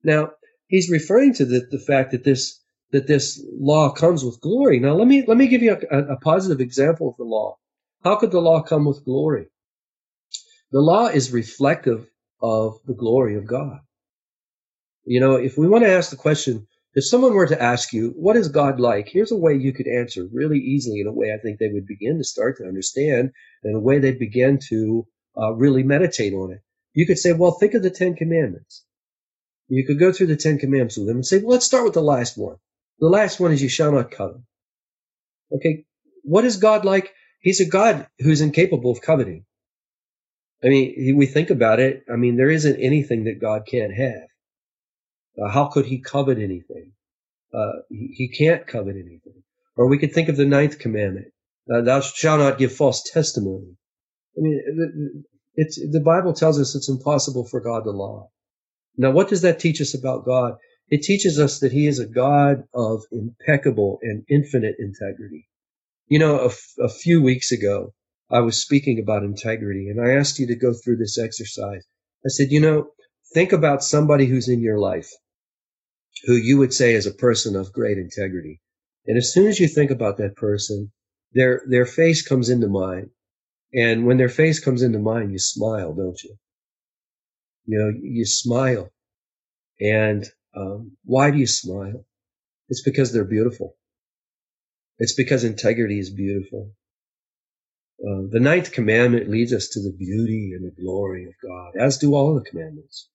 Now, 0.03 0.31
he's 0.67 0.89
referring 0.89 1.33
to 1.35 1.45
the, 1.45 1.67
the 1.69 1.79
fact 1.79 2.11
that 2.11 2.23
this 2.23 2.61
that 2.91 3.07
this 3.07 3.45
law 3.51 3.91
comes 3.91 4.23
with 4.23 4.39
glory. 4.39 4.79
Now, 4.79 4.93
let 4.93 5.07
me 5.07 5.25
let 5.27 5.37
me 5.37 5.47
give 5.47 5.61
you 5.61 5.77
a, 5.91 6.13
a 6.13 6.19
positive 6.19 6.61
example 6.61 7.09
of 7.09 7.17
the 7.17 7.23
law. 7.23 7.57
How 8.05 8.15
could 8.15 8.29
the 8.29 8.39
law 8.39 8.61
come 8.61 8.85
with 8.85 9.03
glory? 9.03 9.47
The 10.71 10.79
law 10.79 11.07
is 11.07 11.33
reflective 11.33 12.07
of 12.39 12.77
the 12.85 12.93
glory 12.93 13.35
of 13.35 13.47
God. 13.47 13.79
You 15.05 15.19
know, 15.19 15.37
if 15.37 15.57
we 15.57 15.67
want 15.67 15.85
to 15.85 15.91
ask 15.91 16.11
the 16.11 16.15
question, 16.15 16.67
if 16.93 17.03
someone 17.03 17.33
were 17.33 17.47
to 17.47 17.59
ask 17.59 17.93
you, 17.93 18.13
what 18.15 18.35
is 18.37 18.47
God 18.47 18.79
like? 18.79 19.07
Here's 19.07 19.31
a 19.31 19.35
way 19.37 19.55
you 19.55 19.73
could 19.73 19.87
answer 19.87 20.27
really 20.31 20.59
easily 20.59 20.99
in 20.99 21.07
a 21.07 21.11
way 21.11 21.33
I 21.33 21.41
think 21.41 21.57
they 21.57 21.71
would 21.73 21.87
begin 21.87 22.19
to 22.19 22.23
start 22.23 22.57
to 22.57 22.67
understand 22.67 23.31
and 23.63 23.75
a 23.75 23.79
way 23.79 23.97
they'd 23.97 24.19
begin 24.19 24.59
to 24.69 25.07
uh, 25.35 25.53
really 25.53 25.81
meditate 25.81 26.33
on 26.33 26.51
it. 26.51 26.61
You 26.93 27.07
could 27.07 27.17
say, 27.17 27.33
well, 27.33 27.53
think 27.53 27.73
of 27.73 27.81
the 27.81 27.89
Ten 27.89 28.15
Commandments. 28.15 28.85
You 29.67 29.83
could 29.83 29.97
go 29.97 30.11
through 30.11 30.27
the 30.27 30.37
Ten 30.37 30.59
Commandments 30.59 30.95
with 30.95 31.07
them 31.07 31.17
and 31.17 31.25
say, 31.25 31.39
well, 31.39 31.53
let's 31.53 31.65
start 31.65 31.85
with 31.85 31.95
the 31.95 32.01
last 32.01 32.37
one. 32.37 32.57
The 32.99 33.09
last 33.09 33.39
one 33.39 33.51
is 33.51 33.63
you 33.63 33.69
shall 33.69 33.91
not 33.91 34.11
covet. 34.11 34.41
Okay. 35.51 35.85
What 36.23 36.45
is 36.45 36.57
God 36.57 36.85
like? 36.85 37.11
He's 37.45 37.61
a 37.61 37.69
God 37.69 38.07
who's 38.17 38.41
incapable 38.41 38.89
of 38.89 39.01
coveting. 39.01 39.45
I 40.63 40.69
mean, 40.69 41.15
we 41.15 41.27
think 41.27 41.51
about 41.51 41.79
it. 41.79 42.03
I 42.11 42.15
mean, 42.15 42.37
there 42.37 42.49
isn't 42.49 42.81
anything 42.81 43.25
that 43.25 43.39
God 43.39 43.67
can't 43.67 43.93
have. 43.93 44.27
Uh, 45.39 45.49
how 45.49 45.67
could 45.67 45.85
he 45.85 45.99
covet 46.01 46.39
anything? 46.39 46.93
Uh, 47.53 47.73
he, 47.91 48.07
he, 48.17 48.27
can't 48.29 48.65
covet 48.65 48.95
anything. 48.95 49.43
Or 49.75 49.87
we 49.87 49.99
could 49.99 50.11
think 50.11 50.27
of 50.27 50.37
the 50.37 50.45
ninth 50.45 50.79
commandment. 50.79 51.27
Uh, 51.71 51.81
thou 51.81 52.01
shalt 52.01 52.39
not 52.39 52.57
give 52.57 52.73
false 52.73 53.03
testimony. 53.13 53.77
I 54.35 54.41
mean, 54.41 55.23
it's, 55.53 55.75
the 55.75 56.01
Bible 56.03 56.33
tells 56.33 56.59
us 56.59 56.73
it's 56.73 56.89
impossible 56.89 57.45
for 57.45 57.61
God 57.61 57.83
to 57.83 57.91
lie. 57.91 58.25
Now, 58.97 59.11
what 59.11 59.29
does 59.29 59.43
that 59.43 59.59
teach 59.59 59.79
us 59.81 59.93
about 59.93 60.25
God? 60.25 60.55
It 60.89 61.03
teaches 61.03 61.37
us 61.37 61.59
that 61.59 61.71
he 61.71 61.85
is 61.85 61.99
a 61.99 62.07
God 62.07 62.63
of 62.73 63.03
impeccable 63.11 63.99
and 64.01 64.25
infinite 64.31 64.77
integrity. 64.79 65.47
You 66.07 66.17
know, 66.19 66.39
a, 66.39 66.45
f- 66.47 66.73
a 66.79 66.89
few 66.89 67.21
weeks 67.21 67.51
ago, 67.51 67.93
I 68.31 68.39
was 68.39 68.61
speaking 68.61 68.99
about 68.99 69.23
integrity 69.23 69.87
and 69.89 70.01
I 70.01 70.13
asked 70.13 70.39
you 70.39 70.47
to 70.47 70.55
go 70.55 70.73
through 70.73 70.97
this 70.97 71.19
exercise. 71.19 71.83
I 72.25 72.29
said, 72.29 72.51
you 72.51 72.59
know, 72.59 72.91
think 73.33 73.51
about 73.51 73.83
somebody 73.83 74.25
who's 74.25 74.49
in 74.49 74.61
your 74.61 74.79
life 74.79 75.09
who 76.25 76.35
you 76.35 76.57
would 76.57 76.73
say 76.73 76.93
is 76.93 77.05
a 77.05 77.13
person 77.13 77.55
of 77.55 77.71
great 77.73 77.97
integrity. 77.97 78.61
And 79.07 79.17
as 79.17 79.33
soon 79.33 79.47
as 79.47 79.59
you 79.59 79.67
think 79.67 79.91
about 79.91 80.17
that 80.17 80.35
person, 80.35 80.91
their 81.33 81.61
their 81.67 81.85
face 81.85 82.21
comes 82.21 82.49
into 82.49 82.67
mind, 82.67 83.09
and 83.73 84.05
when 84.05 84.17
their 84.17 84.29
face 84.29 84.59
comes 84.59 84.81
into 84.83 84.99
mind, 84.99 85.31
you 85.31 85.39
smile, 85.39 85.93
don't 85.93 86.21
you? 86.23 86.37
You 87.65 87.79
know, 87.79 87.89
you 88.01 88.25
smile, 88.25 88.91
and 89.81 90.25
um, 90.55 90.97
why 91.05 91.31
do 91.31 91.37
you 91.37 91.47
smile? 91.47 92.05
It's 92.69 92.83
because 92.83 93.13
they're 93.13 93.25
beautiful. 93.25 93.75
It's 94.99 95.13
because 95.13 95.43
integrity 95.43 95.99
is 95.99 96.09
beautiful. 96.09 96.71
Uh, 98.01 98.27
the 98.29 98.39
ninth 98.39 98.71
commandment 98.71 99.29
leads 99.29 99.53
us 99.53 99.69
to 99.69 99.81
the 99.81 99.93
beauty 99.97 100.51
and 100.53 100.65
the 100.65 100.81
glory 100.81 101.25
of 101.25 101.33
God, 101.41 101.75
as 101.77 101.97
do 101.97 102.13
all 102.13 102.35
the 102.35 102.49
commandments. 102.49 103.09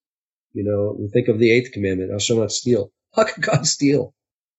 You 0.53 0.65
know, 0.65 0.97
we 0.99 1.09
think 1.09 1.29
of 1.29 1.39
the 1.39 1.51
eighth 1.51 1.73
commandment, 1.73 2.11
thou 2.11 2.19
shalt 2.19 2.41
not 2.41 2.53
steal. 2.53 2.93
How 3.15 3.25
can 3.25 3.43
God 3.43 3.67
steal? 3.67 4.15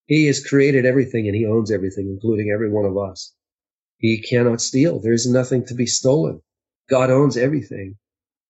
He 0.06 0.28
has 0.28 0.46
created 0.46 0.86
everything 0.86 1.28
and 1.28 1.36
he 1.36 1.46
owns 1.46 1.72
everything, 1.72 2.08
including 2.08 2.52
every 2.52 2.70
one 2.70 2.86
of 2.86 2.98
us. 2.98 3.34
He 3.98 4.22
cannot 4.22 4.62
steal. 4.62 5.00
There's 5.00 5.28
nothing 5.28 5.66
to 5.68 5.76
be 5.76 5.86
stolen. 5.86 6.42
God 6.90 7.10
owns 7.12 7.38
everything. 7.38 7.98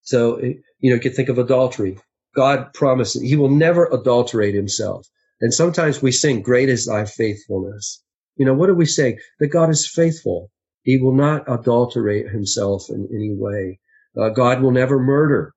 So, 0.02 0.40
you 0.40 0.62
know, 0.90 0.96
you 0.96 1.00
can 1.00 1.14
think 1.14 1.30
of 1.30 1.38
adultery. 1.38 1.98
God 2.36 2.74
promises 2.74 3.22
he 3.22 3.36
will 3.36 3.50
never 3.50 3.86
adulterate 3.88 4.56
himself. 4.56 5.08
And 5.42 5.54
sometimes 5.54 6.02
we 6.02 6.12
sing, 6.12 6.42
great 6.42 6.70
is 6.70 6.86
thy 6.86 7.06
faithfulness. 7.06 8.02
You 8.42 8.48
know, 8.48 8.56
what 8.56 8.72
are 8.72 8.74
we 8.74 8.88
saying? 8.88 9.20
That 9.40 9.50
God 9.50 9.70
is 9.70 9.88
faithful. 9.88 10.50
He 10.82 10.98
will 10.98 11.14
not 11.14 11.44
adulterate 11.48 12.28
himself 12.30 12.90
in 12.90 13.08
any 13.14 13.36
way. 13.36 13.80
Uh, 14.18 14.30
God 14.30 14.64
will 14.64 14.72
never 14.72 14.98
murder. 14.98 15.54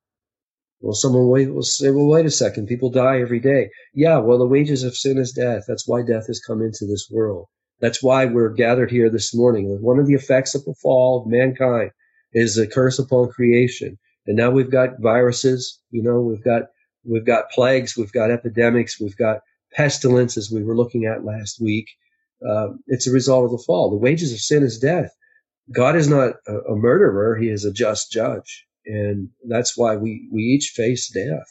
Well, 0.83 0.92
someone 0.92 1.29
will 1.29 1.62
say, 1.62 1.90
well, 1.90 2.07
wait 2.07 2.27
a 2.27 2.31
second. 2.31 2.66
People 2.66 2.90
die 2.90 3.23
every 3.23 3.40
day. 3.40 3.70
Yeah, 3.94 4.18
well, 4.18 4.37
the 4.37 4.47
wages 4.47 4.83
of 4.83 4.99
sin 4.99 5.16
is 5.16 5.33
death. 5.33 5.64
That's 5.66 5.88
why 5.88 6.03
death 6.03 6.27
has 6.27 6.42
come 6.47 6.61
into 6.61 6.85
this 6.85 7.09
world. 7.11 7.47
That's 7.81 8.03
why 8.03 8.27
we're 8.27 8.51
gathered 8.51 8.90
here 8.90 9.09
this 9.09 9.35
morning. 9.35 9.79
One 9.81 9.99
of 9.99 10.07
the 10.07 10.12
effects 10.12 10.55
of 10.55 10.66
the 10.66 10.75
fall 10.83 11.23
of 11.23 11.27
mankind 11.27 11.90
is 12.35 12.59
a 12.59 12.66
curse 12.66 12.99
upon 12.99 13.31
creation. 13.31 13.97
And 14.27 14.37
now 14.37 14.51
we've 14.51 14.70
got 14.70 15.01
viruses, 15.01 15.81
you 15.90 16.03
know, 16.03 16.20
we've 16.20 16.44
got, 16.44 16.64
we've 17.03 17.25
got 17.25 17.51
plagues, 17.51 17.97
we've 17.97 18.12
got 18.12 18.31
epidemics, 18.31 19.01
we've 19.01 19.16
got 19.16 19.38
pestilence 19.73 20.37
as 20.37 20.51
we 20.53 20.62
were 20.62 20.77
looking 20.77 21.07
at 21.07 21.25
last 21.25 21.62
week. 21.62 21.87
Uh, 22.49 22.68
it's 22.87 23.07
a 23.07 23.12
result 23.12 23.44
of 23.44 23.51
the 23.51 23.62
fall. 23.66 23.90
The 23.90 23.97
wages 23.97 24.33
of 24.33 24.40
sin 24.40 24.62
is 24.62 24.79
death. 24.79 25.11
God 25.75 25.97
is 25.97 26.09
not 26.09 26.35
a, 26.47 26.59
a 26.73 26.77
murderer. 26.77 27.37
He 27.37 27.49
is 27.49 27.64
a 27.64 27.73
just 27.73 28.12
judge. 28.12 28.66
And 28.87 29.31
that's 29.49 29.77
why 29.77 29.97
we, 29.97 30.29
we 30.33 30.42
each 30.42 30.73
face 30.77 31.09
death. 31.09 31.47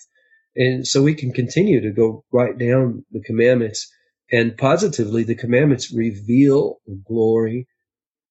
And 0.56 0.86
so 0.86 1.02
we 1.02 1.15
can 1.15 1.34
continue 1.34 1.82
to 1.82 1.91
go 1.91 2.24
right 2.32 2.58
down 2.58 3.06
the 3.12 3.22
commandments 3.22 3.91
and 4.32 4.58
positively 4.58 5.24
the 5.24 5.36
commandments 5.36 5.93
reveal 5.93 6.78
the 6.86 7.02
glory 7.08 7.67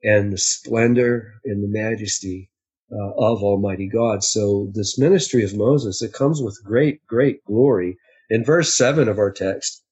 and 0.03 0.33
the 0.33 0.38
splendor 0.38 1.35
and 1.45 1.62
the 1.62 1.69
majesty 1.69 2.51
uh, 2.93 3.11
of 3.17 3.43
Almighty 3.43 3.88
God. 3.88 4.23
So 4.23 4.71
this 4.75 4.99
ministry 4.99 5.45
of 5.45 5.57
Moses, 5.57 6.03
it 6.03 6.12
comes 6.12 6.41
with 6.43 6.61
great, 6.65 7.05
great 7.07 7.45
glory. 7.45 7.97
In 8.31 8.45
verse 8.45 8.75
seven 8.75 9.09
of 9.09 9.19
our 9.19 9.33
text, 9.33 9.83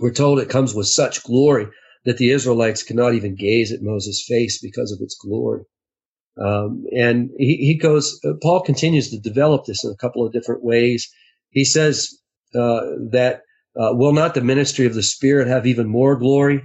we're 0.00 0.12
told 0.12 0.38
it 0.38 0.48
comes 0.48 0.74
with 0.74 0.86
such 0.86 1.24
glory 1.24 1.68
that 2.06 2.18
the 2.18 2.30
Israelites 2.30 2.82
cannot 2.82 3.14
even 3.14 3.36
gaze 3.36 3.72
at 3.72 3.82
Moses' 3.82 4.24
face 4.26 4.60
because 4.60 4.92
of 4.92 5.00
its 5.02 5.16
glory. 5.16 5.64
Um, 6.38 6.84
and 6.96 7.30
he, 7.38 7.56
he 7.56 7.78
goes, 7.78 8.20
uh, 8.24 8.34
Paul 8.42 8.62
continues 8.62 9.10
to 9.10 9.18
develop 9.18 9.66
this 9.66 9.84
in 9.84 9.90
a 9.90 9.96
couple 9.96 10.26
of 10.26 10.32
different 10.32 10.64
ways. 10.64 11.08
He 11.50 11.64
says 11.64 12.10
uh, 12.54 12.80
that 13.10 13.42
uh, 13.78 13.92
will 13.92 14.12
not 14.12 14.34
the 14.34 14.42
ministry 14.42 14.86
of 14.86 14.94
the 14.94 15.02
Spirit 15.02 15.48
have 15.48 15.66
even 15.66 15.88
more 15.88 16.16
glory? 16.16 16.62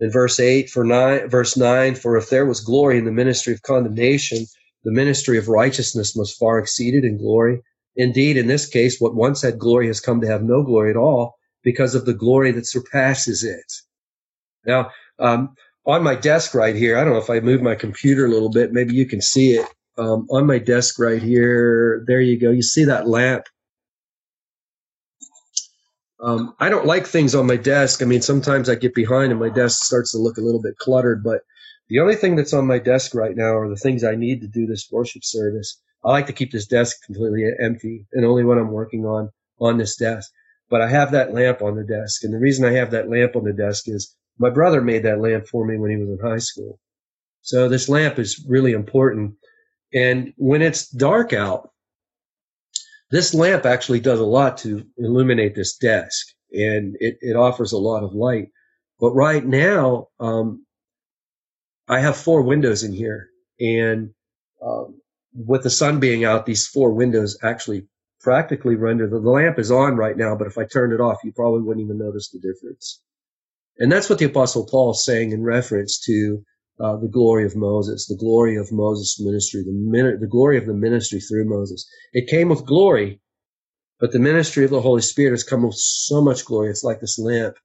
In 0.00 0.10
verse 0.10 0.40
8, 0.40 0.70
for 0.70 0.84
nine, 0.84 1.28
verse 1.30 1.56
9, 1.56 1.94
for 1.94 2.16
if 2.16 2.30
there 2.30 2.46
was 2.46 2.60
glory 2.60 2.98
in 2.98 3.06
the 3.06 3.12
ministry 3.12 3.54
of 3.54 3.62
condemnation, 3.62 4.46
the 4.84 4.92
ministry 4.92 5.38
of 5.38 5.48
righteousness 5.48 6.16
must 6.16 6.38
far 6.38 6.58
exceed 6.58 6.94
it 6.94 7.04
in 7.04 7.18
glory. 7.18 7.62
Indeed, 7.96 8.36
in 8.36 8.48
this 8.48 8.66
case, 8.66 9.00
what 9.00 9.14
once 9.14 9.42
had 9.42 9.58
glory 9.58 9.86
has 9.86 10.00
come 10.00 10.20
to 10.20 10.26
have 10.26 10.42
no 10.42 10.64
glory 10.64 10.90
at 10.90 10.96
all 10.96 11.36
because 11.62 11.94
of 11.94 12.06
the 12.06 12.14
glory 12.14 12.52
that 12.52 12.66
surpasses 12.66 13.44
it. 13.44 13.72
Now, 14.66 14.90
um, 15.18 15.54
on 15.86 16.02
my 16.02 16.14
desk 16.14 16.54
right 16.54 16.74
here, 16.74 16.96
I 16.96 17.04
don't 17.04 17.12
know 17.12 17.18
if 17.18 17.30
I 17.30 17.40
move 17.40 17.62
my 17.62 17.74
computer 17.74 18.24
a 18.24 18.30
little 18.30 18.50
bit, 18.50 18.72
maybe 18.72 18.94
you 18.94 19.06
can 19.06 19.20
see 19.20 19.52
it. 19.52 19.68
Um, 19.96 20.26
on 20.30 20.46
my 20.46 20.58
desk 20.58 20.98
right 20.98 21.22
here, 21.22 22.02
there 22.06 22.20
you 22.20 22.38
go. 22.38 22.50
You 22.50 22.62
see 22.62 22.84
that 22.84 23.06
lamp? 23.06 23.44
Um, 26.20 26.54
I 26.58 26.68
don't 26.68 26.86
like 26.86 27.06
things 27.06 27.34
on 27.34 27.46
my 27.46 27.56
desk. 27.56 28.02
I 28.02 28.06
mean, 28.06 28.22
sometimes 28.22 28.68
I 28.68 28.76
get 28.76 28.94
behind 28.94 29.30
and 29.30 29.40
my 29.40 29.50
desk 29.50 29.84
starts 29.84 30.12
to 30.12 30.18
look 30.18 30.38
a 30.38 30.40
little 30.40 30.62
bit 30.62 30.78
cluttered, 30.78 31.22
but 31.22 31.42
the 31.88 32.00
only 32.00 32.16
thing 32.16 32.34
that's 32.34 32.54
on 32.54 32.66
my 32.66 32.78
desk 32.78 33.14
right 33.14 33.36
now 33.36 33.54
are 33.54 33.68
the 33.68 33.76
things 33.76 34.02
I 34.02 34.14
need 34.16 34.40
to 34.40 34.48
do 34.48 34.66
this 34.66 34.88
worship 34.90 35.22
service. 35.22 35.78
I 36.02 36.10
like 36.10 36.26
to 36.26 36.32
keep 36.32 36.50
this 36.50 36.66
desk 36.66 36.96
completely 37.04 37.44
empty 37.60 38.06
and 38.12 38.24
only 38.24 38.44
when 38.44 38.58
I'm 38.58 38.72
working 38.72 39.04
on 39.04 39.30
on 39.60 39.78
this 39.78 39.96
desk. 39.96 40.30
But 40.70 40.80
I 40.80 40.88
have 40.88 41.12
that 41.12 41.34
lamp 41.34 41.60
on 41.60 41.76
the 41.76 41.84
desk, 41.84 42.24
and 42.24 42.32
the 42.32 42.38
reason 42.38 42.64
I 42.64 42.72
have 42.72 42.90
that 42.92 43.10
lamp 43.10 43.36
on 43.36 43.44
the 43.44 43.52
desk 43.52 43.86
is 43.86 44.14
my 44.38 44.50
brother 44.50 44.80
made 44.80 45.04
that 45.04 45.20
lamp 45.20 45.46
for 45.46 45.64
me 45.64 45.78
when 45.78 45.90
he 45.90 45.96
was 45.96 46.08
in 46.08 46.18
high 46.18 46.38
school. 46.38 46.78
So 47.42 47.68
this 47.68 47.88
lamp 47.88 48.18
is 48.18 48.44
really 48.48 48.72
important. 48.72 49.34
And 49.92 50.32
when 50.36 50.62
it's 50.62 50.88
dark 50.88 51.32
out, 51.32 51.70
this 53.10 53.34
lamp 53.34 53.64
actually 53.66 54.00
does 54.00 54.18
a 54.18 54.24
lot 54.24 54.58
to 54.58 54.84
illuminate 54.96 55.54
this 55.54 55.76
desk 55.76 56.26
and 56.52 56.96
it, 56.98 57.18
it 57.20 57.36
offers 57.36 57.72
a 57.72 57.78
lot 57.78 58.02
of 58.02 58.14
light. 58.14 58.48
But 58.98 59.12
right 59.12 59.44
now, 59.44 60.08
um, 60.18 60.64
I 61.88 62.00
have 62.00 62.16
four 62.16 62.42
windows 62.42 62.82
in 62.82 62.92
here 62.92 63.28
and, 63.60 64.10
um, 64.64 65.00
with 65.34 65.62
the 65.64 65.70
sun 65.70 66.00
being 66.00 66.24
out, 66.24 66.46
these 66.46 66.66
four 66.66 66.92
windows 66.92 67.38
actually 67.42 67.86
practically 68.20 68.76
render 68.76 69.06
the, 69.08 69.20
the 69.20 69.30
lamp 69.30 69.58
is 69.58 69.70
on 69.70 69.96
right 69.96 70.16
now, 70.16 70.34
but 70.34 70.46
if 70.46 70.56
I 70.56 70.64
turned 70.64 70.92
it 70.92 71.00
off, 71.00 71.18
you 71.24 71.32
probably 71.32 71.60
wouldn't 71.60 71.84
even 71.84 71.98
notice 71.98 72.30
the 72.30 72.38
difference. 72.38 73.02
And 73.78 73.92
that's 73.92 74.10
what 74.10 74.18
the 74.20 74.26
apostle 74.26 74.66
Paul 74.70 74.92
is 74.92 75.04
saying 75.04 75.32
in 75.32 75.42
reference 75.44 76.00
to 76.06 76.44
uh, 76.80 76.96
the 76.96 77.08
glory 77.08 77.44
of 77.46 77.56
Moses, 77.56 78.06
the 78.08 78.16
glory 78.16 78.56
of 78.56 78.72
Moses' 78.72 79.20
ministry, 79.20 79.62
the, 79.64 79.72
min- 79.72 80.20
the 80.20 80.26
glory 80.28 80.58
of 80.58 80.66
the 80.66 80.74
ministry 80.74 81.20
through 81.20 81.46
Moses. 81.48 81.88
It 82.12 82.28
came 82.28 82.48
with 82.50 82.66
glory, 82.66 83.20
but 84.00 84.12
the 84.12 84.20
ministry 84.20 84.64
of 84.64 84.70
the 84.70 84.82
Holy 84.82 85.02
Spirit 85.02 85.32
has 85.32 85.44
come 85.44 85.64
with 85.64 85.76
so 85.76 86.22
much 86.22 86.44
glory. 86.44 86.70
It's 86.70 86.84
like 86.84 87.00
this 87.00 87.18
lamp. 87.18 87.56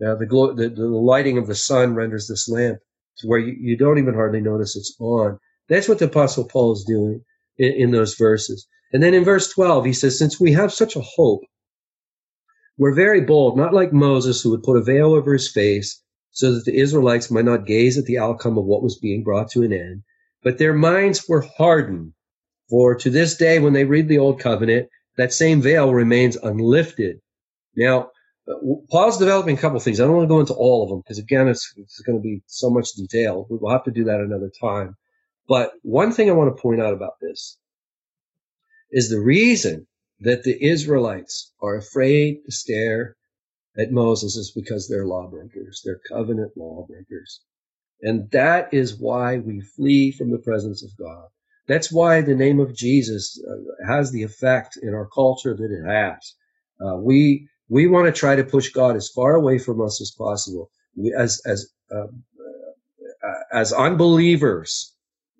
Now, 0.00 0.16
the, 0.16 0.26
glo- 0.26 0.54
the, 0.54 0.70
the 0.70 0.86
lighting 0.88 1.38
of 1.38 1.48
the 1.48 1.56
sun 1.56 1.96
renders 1.96 2.28
this 2.28 2.50
lamp 2.50 2.80
to 3.20 3.28
where 3.28 3.40
you, 3.40 3.56
you 3.60 3.78
don't 3.78 3.98
even 3.98 4.14
hardly 4.14 4.42
notice 4.42 4.76
it's 4.76 4.96
on. 5.00 5.38
That's 5.70 5.88
what 5.88 6.00
the 6.00 6.06
apostle 6.06 6.48
Paul 6.48 6.74
is 6.74 6.84
doing 6.84 7.22
in, 7.58 7.72
in 7.74 7.92
those 7.92 8.16
verses. 8.16 8.68
And 8.92 9.02
then 9.02 9.14
in 9.14 9.24
verse 9.24 9.52
12, 9.52 9.86
he 9.86 9.94
says, 9.94 10.18
since 10.18 10.40
we 10.40 10.52
have 10.52 10.72
such 10.74 10.96
a 10.96 11.02
hope, 11.02 11.42
we're 12.82 12.94
very 12.94 13.20
bold, 13.20 13.56
not 13.56 13.72
like 13.72 13.92
Moses, 13.92 14.42
who 14.42 14.50
would 14.50 14.64
put 14.64 14.76
a 14.76 14.82
veil 14.82 15.14
over 15.14 15.32
his 15.32 15.50
face 15.50 16.02
so 16.32 16.52
that 16.52 16.64
the 16.64 16.76
Israelites 16.76 17.30
might 17.30 17.44
not 17.44 17.64
gaze 17.64 17.96
at 17.96 18.06
the 18.06 18.18
outcome 18.18 18.58
of 18.58 18.64
what 18.64 18.82
was 18.82 18.98
being 18.98 19.22
brought 19.22 19.50
to 19.52 19.62
an 19.62 19.72
end. 19.72 20.02
But 20.42 20.58
their 20.58 20.74
minds 20.74 21.28
were 21.28 21.46
hardened. 21.56 22.12
For 22.68 22.96
to 22.96 23.08
this 23.08 23.36
day, 23.36 23.60
when 23.60 23.72
they 23.72 23.84
read 23.84 24.08
the 24.08 24.18
Old 24.18 24.40
Covenant, 24.40 24.88
that 25.16 25.32
same 25.32 25.62
veil 25.62 25.92
remains 25.92 26.36
unlifted. 26.36 27.20
Now, 27.76 28.10
uh, 28.48 28.54
Paul's 28.90 29.18
developing 29.18 29.56
a 29.56 29.60
couple 29.60 29.78
things. 29.78 30.00
I 30.00 30.04
don't 30.04 30.16
want 30.16 30.24
to 30.24 30.34
go 30.34 30.40
into 30.40 30.54
all 30.54 30.82
of 30.82 30.88
them 30.88 31.00
because, 31.00 31.18
again, 31.18 31.46
it's, 31.46 31.72
it's 31.76 32.00
going 32.00 32.18
to 32.18 32.22
be 32.22 32.42
so 32.46 32.68
much 32.68 32.94
detail. 32.96 33.46
We'll 33.48 33.70
have 33.70 33.84
to 33.84 33.92
do 33.92 34.04
that 34.04 34.20
another 34.20 34.50
time. 34.60 34.96
But 35.46 35.72
one 35.82 36.10
thing 36.10 36.30
I 36.30 36.32
want 36.32 36.56
to 36.56 36.60
point 36.60 36.80
out 36.80 36.94
about 36.94 37.20
this 37.20 37.58
is 38.90 39.08
the 39.08 39.20
reason 39.20 39.86
that 40.22 40.44
the 40.44 40.64
Israelites 40.64 41.52
are 41.60 41.76
afraid 41.76 42.44
to 42.44 42.52
stare 42.52 43.16
at 43.76 43.90
Moses 43.90 44.36
is 44.36 44.52
because 44.52 44.88
they're 44.88 45.06
lawbreakers. 45.06 45.82
They're 45.84 46.00
covenant 46.08 46.52
lawbreakers. 46.56 47.40
And 48.02 48.30
that 48.30 48.72
is 48.72 48.98
why 48.98 49.38
we 49.38 49.60
flee 49.60 50.12
from 50.12 50.30
the 50.30 50.38
presence 50.38 50.82
of 50.84 50.90
God. 50.98 51.26
That's 51.68 51.92
why 51.92 52.20
the 52.20 52.34
name 52.34 52.60
of 52.60 52.74
Jesus 52.74 53.40
uh, 53.48 53.86
has 53.86 54.10
the 54.10 54.22
effect 54.22 54.76
in 54.82 54.94
our 54.94 55.08
culture 55.08 55.54
that 55.54 55.70
it 55.70 55.84
has. 55.86 56.34
Uh, 56.84 56.96
we 56.96 57.48
we 57.68 57.86
want 57.86 58.06
to 58.06 58.12
try 58.12 58.36
to 58.36 58.44
push 58.44 58.70
God 58.70 58.96
as 58.96 59.08
far 59.14 59.34
away 59.34 59.58
from 59.58 59.80
us 59.80 60.00
as 60.00 60.10
possible. 60.10 60.70
We, 60.96 61.14
as 61.16 61.40
as 61.46 61.68
uh, 61.94 62.08
uh 63.28 63.40
as 63.52 63.72
unbelievers, 63.72 64.91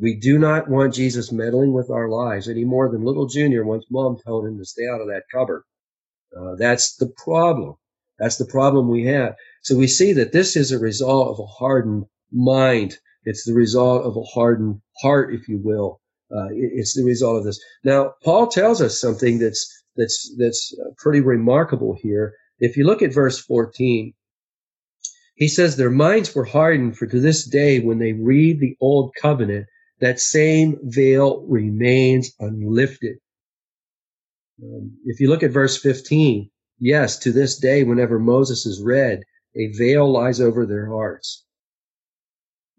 we 0.02 0.16
do 0.16 0.38
not 0.38 0.68
want 0.68 0.94
Jesus 0.94 1.32
meddling 1.32 1.72
with 1.72 1.90
our 1.90 2.08
lives 2.08 2.48
any 2.48 2.64
more 2.64 2.90
than 2.90 3.04
little 3.04 3.28
Junior 3.28 3.64
wants 3.64 3.86
mom 3.90 4.18
telling 4.24 4.52
him 4.52 4.58
to 4.58 4.66
stay 4.66 4.86
out 4.88 5.00
of 5.00 5.08
that 5.08 5.24
cupboard. 5.32 5.64
Uh, 6.36 6.56
that's 6.58 6.96
the 6.96 7.12
problem. 7.24 7.76
That's 8.18 8.38
the 8.38 8.46
problem 8.46 8.88
we 8.88 9.06
have. 9.06 9.36
So 9.62 9.76
we 9.76 9.88
see 9.88 10.12
that 10.14 10.32
this 10.32 10.56
is 10.56 10.72
a 10.72 10.78
result 10.80 11.28
of 11.30 11.40
a 11.40 11.46
hardened 11.46 12.06
mind. 12.32 12.98
It's 13.24 13.44
the 13.46 13.54
result 13.54 14.04
of 14.04 14.16
a 14.16 14.22
hardened 14.22 14.80
heart, 15.02 15.34
if 15.34 15.48
you 15.48 15.60
will. 15.62 16.00
Uh, 16.34 16.48
it's 16.52 16.94
the 16.94 17.04
result 17.04 17.38
of 17.38 17.44
this. 17.44 17.60
Now, 17.84 18.14
Paul 18.24 18.48
tells 18.48 18.82
us 18.82 19.00
something 19.00 19.38
that's 19.38 19.84
that's 19.96 20.34
that's 20.38 20.74
uh, 20.80 20.90
pretty 20.98 21.20
remarkable 21.20 21.96
here. 22.00 22.34
If 22.58 22.76
you 22.76 22.84
look 22.86 23.02
at 23.02 23.14
verse 23.14 23.38
14, 23.40 24.14
He 25.36 25.48
says 25.48 25.76
their 25.76 25.90
minds 25.90 26.34
were 26.34 26.44
hardened 26.44 26.96
for 26.98 27.06
to 27.06 27.20
this 27.20 27.44
day 27.48 27.80
when 27.80 27.98
they 27.98 28.14
read 28.14 28.60
the 28.60 28.76
old 28.80 29.14
covenant, 29.20 29.66
that 30.02 30.18
same 30.18 30.78
veil 30.82 31.46
remains 31.48 32.32
unlifted. 32.40 33.18
Um, 34.60 34.98
if 35.04 35.20
you 35.20 35.30
look 35.30 35.44
at 35.44 35.52
verse 35.52 35.80
15, 35.80 36.50
yes, 36.80 37.20
to 37.20 37.30
this 37.30 37.56
day, 37.56 37.84
whenever 37.84 38.18
Moses 38.18 38.66
is 38.66 38.82
read, 38.82 39.20
a 39.54 39.68
veil 39.78 40.12
lies 40.12 40.40
over 40.40 40.66
their 40.66 40.90
hearts. 40.90 41.44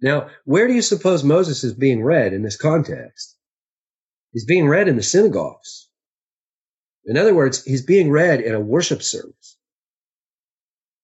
Now, 0.02 0.28
where 0.44 0.68
do 0.68 0.74
you 0.74 0.82
suppose 0.82 1.24
Moses 1.24 1.64
is 1.64 1.74
being 1.74 2.04
read 2.04 2.34
in 2.34 2.44
this 2.44 2.58
context? 2.58 3.38
He's 4.34 4.46
being 4.46 4.68
read 4.68 4.90
in 4.90 4.98
the 4.98 5.04
synagogues. 5.04 5.88
In 7.06 7.16
other 7.16 7.34
words, 7.34 7.64
he's 7.64 7.86
being 7.86 8.12
read 8.12 8.42
in 8.42 8.54
a 8.54 8.60
worship 8.60 9.02
service. 9.02 9.58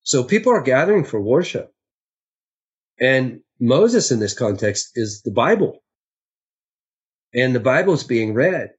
So 0.03 0.25
people 0.25 0.51
are 0.51 0.62
gathering 0.62 1.05
for 1.05 1.21
worship. 1.21 1.73
And 2.99 3.39
Moses 3.62 4.12
in 4.12 4.19
this 4.19 4.34
context 4.34 4.91
is 4.95 5.21
the 5.21 5.32
Bible. 5.32 5.82
And 7.33 7.55
the 7.55 7.59
Bible 7.59 7.93
is 7.93 8.03
being 8.03 8.33
read. 8.33 8.71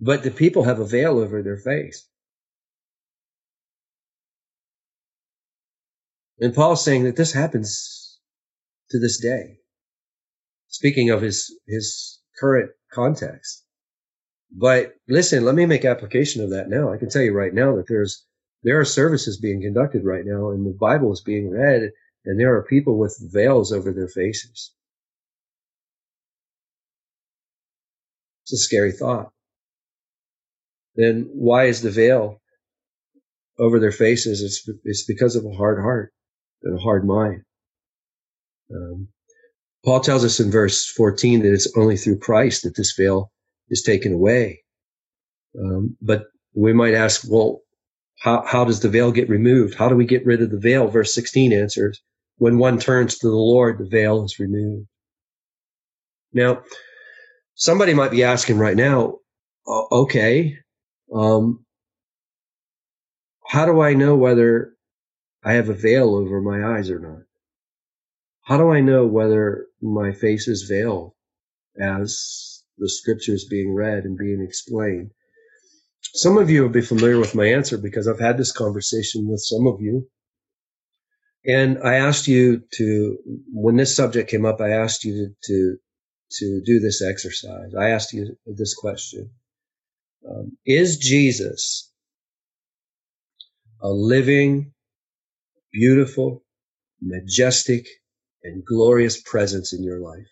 But 0.00 0.22
the 0.22 0.30
people 0.30 0.64
have 0.64 0.80
a 0.80 0.86
veil 0.86 1.18
over 1.18 1.42
their 1.42 1.58
face. 1.58 2.08
And 6.40 6.54
Paul's 6.54 6.84
saying 6.84 7.04
that 7.04 7.16
this 7.16 7.32
happens 7.32 8.18
to 8.90 8.98
this 8.98 9.20
day. 9.20 9.58
Speaking 10.68 11.10
of 11.10 11.20
his, 11.20 11.54
his 11.68 12.20
current 12.40 12.70
context. 12.92 13.64
But 14.50 14.94
listen, 15.08 15.44
let 15.44 15.54
me 15.54 15.66
make 15.66 15.84
application 15.84 16.42
of 16.42 16.50
that 16.50 16.68
now. 16.68 16.92
I 16.92 16.96
can 16.96 17.08
tell 17.08 17.22
you 17.22 17.32
right 17.32 17.54
now 17.54 17.76
that 17.76 17.86
there's, 17.88 18.26
there 18.62 18.80
are 18.80 18.84
services 18.84 19.38
being 19.38 19.62
conducted 19.62 20.04
right 20.04 20.24
now 20.24 20.50
and 20.50 20.66
the 20.66 20.76
Bible 20.78 21.12
is 21.12 21.20
being 21.20 21.50
read 21.50 21.90
and 22.24 22.40
there 22.40 22.54
are 22.56 22.64
people 22.64 22.98
with 22.98 23.16
veils 23.32 23.72
over 23.72 23.92
their 23.92 24.08
faces. 24.08 24.72
It's 28.52 28.60
a 28.60 28.64
scary 28.64 28.92
thought. 28.92 29.30
Then 30.94 31.30
why 31.32 31.64
is 31.64 31.80
the 31.80 31.90
veil 31.90 32.36
over 33.58 33.80
their 33.80 33.92
faces? 33.92 34.42
It's, 34.42 34.68
it's 34.84 35.04
because 35.04 35.36
of 35.36 35.46
a 35.46 35.56
hard 35.56 35.80
heart 35.80 36.12
and 36.62 36.78
a 36.78 36.82
hard 36.82 37.06
mind. 37.06 37.42
Um, 38.70 39.08
Paul 39.86 40.00
tells 40.00 40.22
us 40.22 40.38
in 40.38 40.50
verse 40.50 40.86
14 40.86 41.42
that 41.42 41.52
it's 41.52 41.72
only 41.78 41.96
through 41.96 42.18
Christ 42.18 42.64
that 42.64 42.76
this 42.76 42.92
veil 42.92 43.32
is 43.70 43.82
taken 43.82 44.12
away. 44.12 44.62
Um, 45.58 45.96
but 46.02 46.24
we 46.54 46.74
might 46.74 46.94
ask, 46.94 47.24
well, 47.26 47.60
how, 48.20 48.44
how 48.46 48.66
does 48.66 48.80
the 48.80 48.90
veil 48.90 49.12
get 49.12 49.30
removed? 49.30 49.74
How 49.74 49.88
do 49.88 49.96
we 49.96 50.04
get 50.04 50.26
rid 50.26 50.42
of 50.42 50.50
the 50.50 50.58
veil? 50.58 50.88
Verse 50.88 51.14
16 51.14 51.54
answers, 51.54 52.02
when 52.36 52.58
one 52.58 52.78
turns 52.78 53.16
to 53.18 53.28
the 53.28 53.34
Lord, 53.34 53.78
the 53.78 53.88
veil 53.88 54.24
is 54.24 54.38
removed. 54.38 54.86
Now, 56.34 56.62
somebody 57.54 57.94
might 57.94 58.10
be 58.10 58.24
asking 58.24 58.58
right 58.58 58.76
now, 58.76 59.18
okay, 59.66 60.56
um, 61.14 61.64
how 63.46 63.66
do 63.66 63.80
I 63.80 63.94
know 63.94 64.16
whether 64.16 64.74
I 65.44 65.54
have 65.54 65.68
a 65.68 65.74
veil 65.74 66.14
over 66.14 66.40
my 66.40 66.76
eyes 66.76 66.90
or 66.90 66.98
not? 66.98 67.22
How 68.42 68.56
do 68.56 68.70
I 68.70 68.80
know 68.80 69.06
whether 69.06 69.66
my 69.80 70.12
face 70.12 70.48
is 70.48 70.62
veiled 70.62 71.12
as 71.80 72.62
the 72.78 72.88
scriptures 72.88 73.44
being 73.48 73.74
read 73.74 74.04
and 74.04 74.18
being 74.18 74.42
explained? 74.42 75.10
Some 76.14 76.36
of 76.36 76.50
you 76.50 76.62
will 76.62 76.68
be 76.68 76.80
familiar 76.82 77.18
with 77.18 77.34
my 77.34 77.46
answer 77.46 77.78
because 77.78 78.08
I've 78.08 78.20
had 78.20 78.36
this 78.36 78.52
conversation 78.52 79.28
with 79.28 79.40
some 79.40 79.66
of 79.66 79.80
you. 79.80 80.08
And 81.44 81.78
I 81.82 81.94
asked 81.94 82.28
you 82.28 82.62
to, 82.74 83.18
when 83.52 83.76
this 83.76 83.96
subject 83.96 84.30
came 84.30 84.44
up, 84.44 84.60
I 84.60 84.70
asked 84.70 85.04
you 85.04 85.14
to, 85.14 85.34
to, 85.52 85.76
to 86.38 86.62
do 86.64 86.80
this 86.80 87.02
exercise. 87.02 87.74
I 87.78 87.90
asked 87.90 88.12
you 88.12 88.36
this 88.46 88.74
question. 88.74 89.30
Um, 90.28 90.56
is 90.64 90.98
Jesus 90.98 91.90
a 93.80 93.88
living, 93.88 94.72
beautiful, 95.72 96.44
majestic, 97.00 97.86
and 98.44 98.64
glorious 98.64 99.20
presence 99.20 99.72
in 99.72 99.82
your 99.82 99.98
life? 100.00 100.28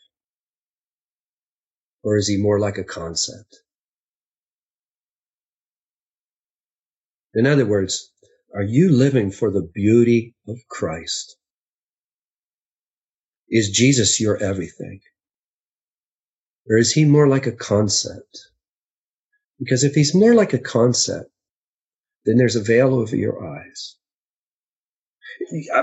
Or 2.02 2.16
is 2.16 2.28
he 2.28 2.36
more 2.36 2.58
like 2.60 2.78
a 2.78 2.84
concept? 2.84 3.56
In 7.34 7.46
other 7.46 7.66
words, 7.66 8.12
are 8.54 8.62
you 8.62 8.90
living 8.90 9.30
for 9.30 9.50
the 9.50 9.68
beauty 9.74 10.34
of 10.48 10.58
Christ? 10.68 11.36
Is 13.48 13.70
Jesus 13.70 14.20
your 14.20 14.36
everything? 14.36 15.00
Or 16.70 16.78
is 16.78 16.92
he 16.92 17.04
more 17.04 17.26
like 17.26 17.48
a 17.48 17.52
concept? 17.52 18.46
Because 19.59 19.83
if 19.83 19.94
he's 19.94 20.14
more 20.14 20.35
like 20.35 20.52
a 20.52 20.59
concept, 20.59 21.30
then 22.24 22.37
there's 22.37 22.54
a 22.54 22.62
veil 22.62 22.94
over 22.94 23.16
your 23.16 23.44
eyes. 23.44 23.96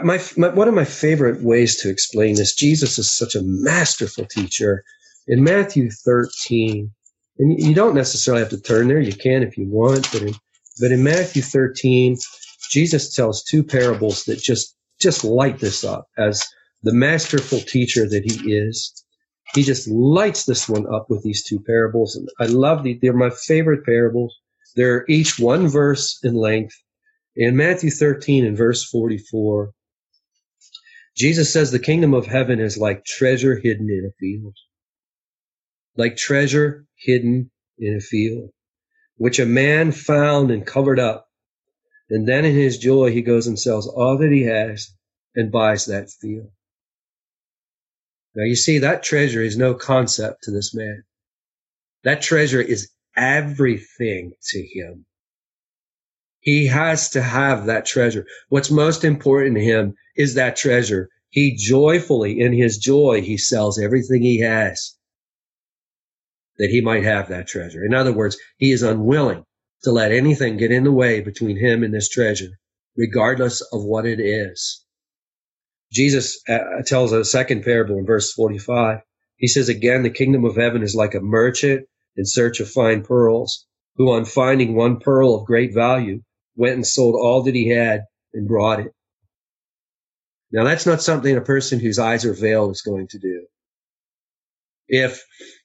My, 0.03 0.21
my, 0.37 0.49
one 0.49 0.69
of 0.69 0.73
my 0.73 0.85
favorite 0.85 1.43
ways 1.43 1.75
to 1.81 1.89
explain 1.89 2.35
this, 2.35 2.55
Jesus 2.55 2.97
is 2.97 3.11
such 3.11 3.35
a 3.35 3.43
masterful 3.43 4.25
teacher. 4.25 4.85
In 5.27 5.43
Matthew 5.43 5.89
13, 5.91 6.89
and 7.39 7.61
you 7.61 7.73
don't 7.73 7.95
necessarily 7.95 8.41
have 8.41 8.51
to 8.51 8.61
turn 8.61 8.87
there, 8.87 9.01
you 9.01 9.13
can 9.13 9.43
if 9.43 9.57
you 9.57 9.67
want, 9.69 10.09
but 10.13 10.21
in, 10.21 10.35
but 10.79 10.91
in 10.91 11.03
Matthew 11.03 11.41
13, 11.41 12.17
Jesus 12.71 13.13
tells 13.13 13.43
two 13.43 13.61
parables 13.61 14.23
that 14.23 14.39
just, 14.39 14.75
just 15.01 15.25
light 15.25 15.59
this 15.59 15.83
up 15.83 16.07
as 16.17 16.47
the 16.83 16.93
masterful 16.93 17.59
teacher 17.59 18.07
that 18.07 18.23
he 18.23 18.53
is 18.53 19.03
he 19.53 19.63
just 19.63 19.87
lights 19.87 20.45
this 20.45 20.67
one 20.67 20.85
up 20.93 21.07
with 21.09 21.23
these 21.23 21.43
two 21.43 21.59
parables. 21.59 22.15
And 22.15 22.27
I 22.39 22.45
love 22.45 22.83
these. 22.83 22.99
they're 23.01 23.13
my 23.13 23.29
favorite 23.29 23.85
parables. 23.85 24.35
They're 24.75 25.05
each 25.07 25.39
one 25.39 25.67
verse 25.67 26.19
in 26.23 26.35
length. 26.35 26.75
In 27.35 27.55
Matthew 27.55 27.89
13 27.89 28.45
and 28.45 28.57
verse 28.57 28.83
44, 28.89 29.71
Jesus 31.15 31.51
says 31.51 31.71
the 31.71 31.79
kingdom 31.79 32.13
of 32.13 32.27
heaven 32.27 32.59
is 32.59 32.77
like 32.77 33.05
treasure 33.05 33.57
hidden 33.57 33.89
in 33.89 34.05
a 34.05 34.13
field. 34.19 34.55
Like 35.95 36.15
treasure 36.15 36.85
hidden 36.95 37.49
in 37.79 37.95
a 37.95 37.99
field, 37.99 38.51
which 39.15 39.39
a 39.39 39.45
man 39.45 39.91
found 39.91 40.51
and 40.51 40.65
covered 40.65 40.99
up. 40.99 41.27
And 42.09 42.27
then 42.27 42.45
in 42.45 42.53
his 42.53 42.77
joy, 42.77 43.11
he 43.11 43.21
goes 43.21 43.47
and 43.47 43.59
sells 43.59 43.87
all 43.87 44.17
that 44.19 44.31
he 44.31 44.43
has 44.43 44.93
and 45.35 45.51
buys 45.51 45.85
that 45.85 46.09
field. 46.09 46.51
Now 48.37 48.43
you 48.43 48.55
see, 48.55 48.77
that 48.77 49.01
treasure 49.01 49.41
is 49.41 49.57
no 49.57 49.73
concept 49.73 50.43
to 50.43 50.51
this 50.51 50.71
man. 50.71 51.03
That 52.03 52.21
treasure 52.21 52.61
is 52.61 52.87
everything 53.15 54.33
to 54.49 54.61
him. 54.61 55.07
He 56.39 56.67
has 56.67 57.09
to 57.09 57.21
have 57.23 57.65
that 57.65 57.87
treasure. 57.87 58.27
What's 58.49 58.69
most 58.69 59.03
important 59.03 59.55
to 59.55 59.63
him 59.63 59.95
is 60.15 60.35
that 60.35 60.55
treasure. 60.55 61.09
He 61.29 61.55
joyfully, 61.55 62.39
in 62.39 62.53
his 62.53 62.77
joy, 62.77 63.23
he 63.23 63.37
sells 63.37 63.79
everything 63.79 64.21
he 64.21 64.39
has 64.41 64.93
that 66.59 66.69
he 66.69 66.79
might 66.79 67.03
have 67.03 67.29
that 67.29 67.47
treasure. 67.47 67.83
In 67.83 67.95
other 67.95 68.13
words, 68.13 68.37
he 68.57 68.71
is 68.71 68.83
unwilling 68.83 69.45
to 69.81 69.91
let 69.91 70.11
anything 70.11 70.57
get 70.57 70.71
in 70.71 70.83
the 70.83 70.91
way 70.91 71.21
between 71.21 71.57
him 71.57 71.83
and 71.83 71.91
this 71.91 72.07
treasure, 72.07 72.59
regardless 72.95 73.61
of 73.73 73.83
what 73.83 74.05
it 74.05 74.19
is. 74.19 74.85
Jesus 75.91 76.41
uh, 76.49 76.81
tells 76.85 77.11
a 77.13 77.23
second 77.23 77.63
parable 77.63 77.97
in 77.97 78.05
verse 78.05 78.33
45. 78.33 78.99
He 79.37 79.47
says, 79.47 79.69
again, 79.69 80.03
the 80.03 80.09
kingdom 80.09 80.45
of 80.45 80.55
heaven 80.55 80.83
is 80.83 80.95
like 80.95 81.13
a 81.13 81.21
merchant 81.21 81.87
in 82.15 82.25
search 82.25 82.59
of 82.59 82.69
fine 82.69 83.03
pearls, 83.03 83.65
who 83.95 84.11
on 84.11 84.25
finding 84.25 84.75
one 84.75 84.99
pearl 84.99 85.35
of 85.35 85.45
great 85.45 85.73
value 85.73 86.21
went 86.55 86.75
and 86.75 86.85
sold 86.85 87.15
all 87.15 87.43
that 87.43 87.55
he 87.55 87.69
had 87.69 88.01
and 88.33 88.47
brought 88.47 88.79
it. 88.79 88.91
Now 90.51 90.63
that's 90.63 90.85
not 90.85 91.01
something 91.01 91.35
a 91.35 91.41
person 91.41 91.79
whose 91.79 91.99
eyes 91.99 92.25
are 92.25 92.33
veiled 92.33 92.71
is 92.71 92.81
going 92.81 93.07
to 93.09 93.19
do. 93.19 93.45
If, 94.87 95.23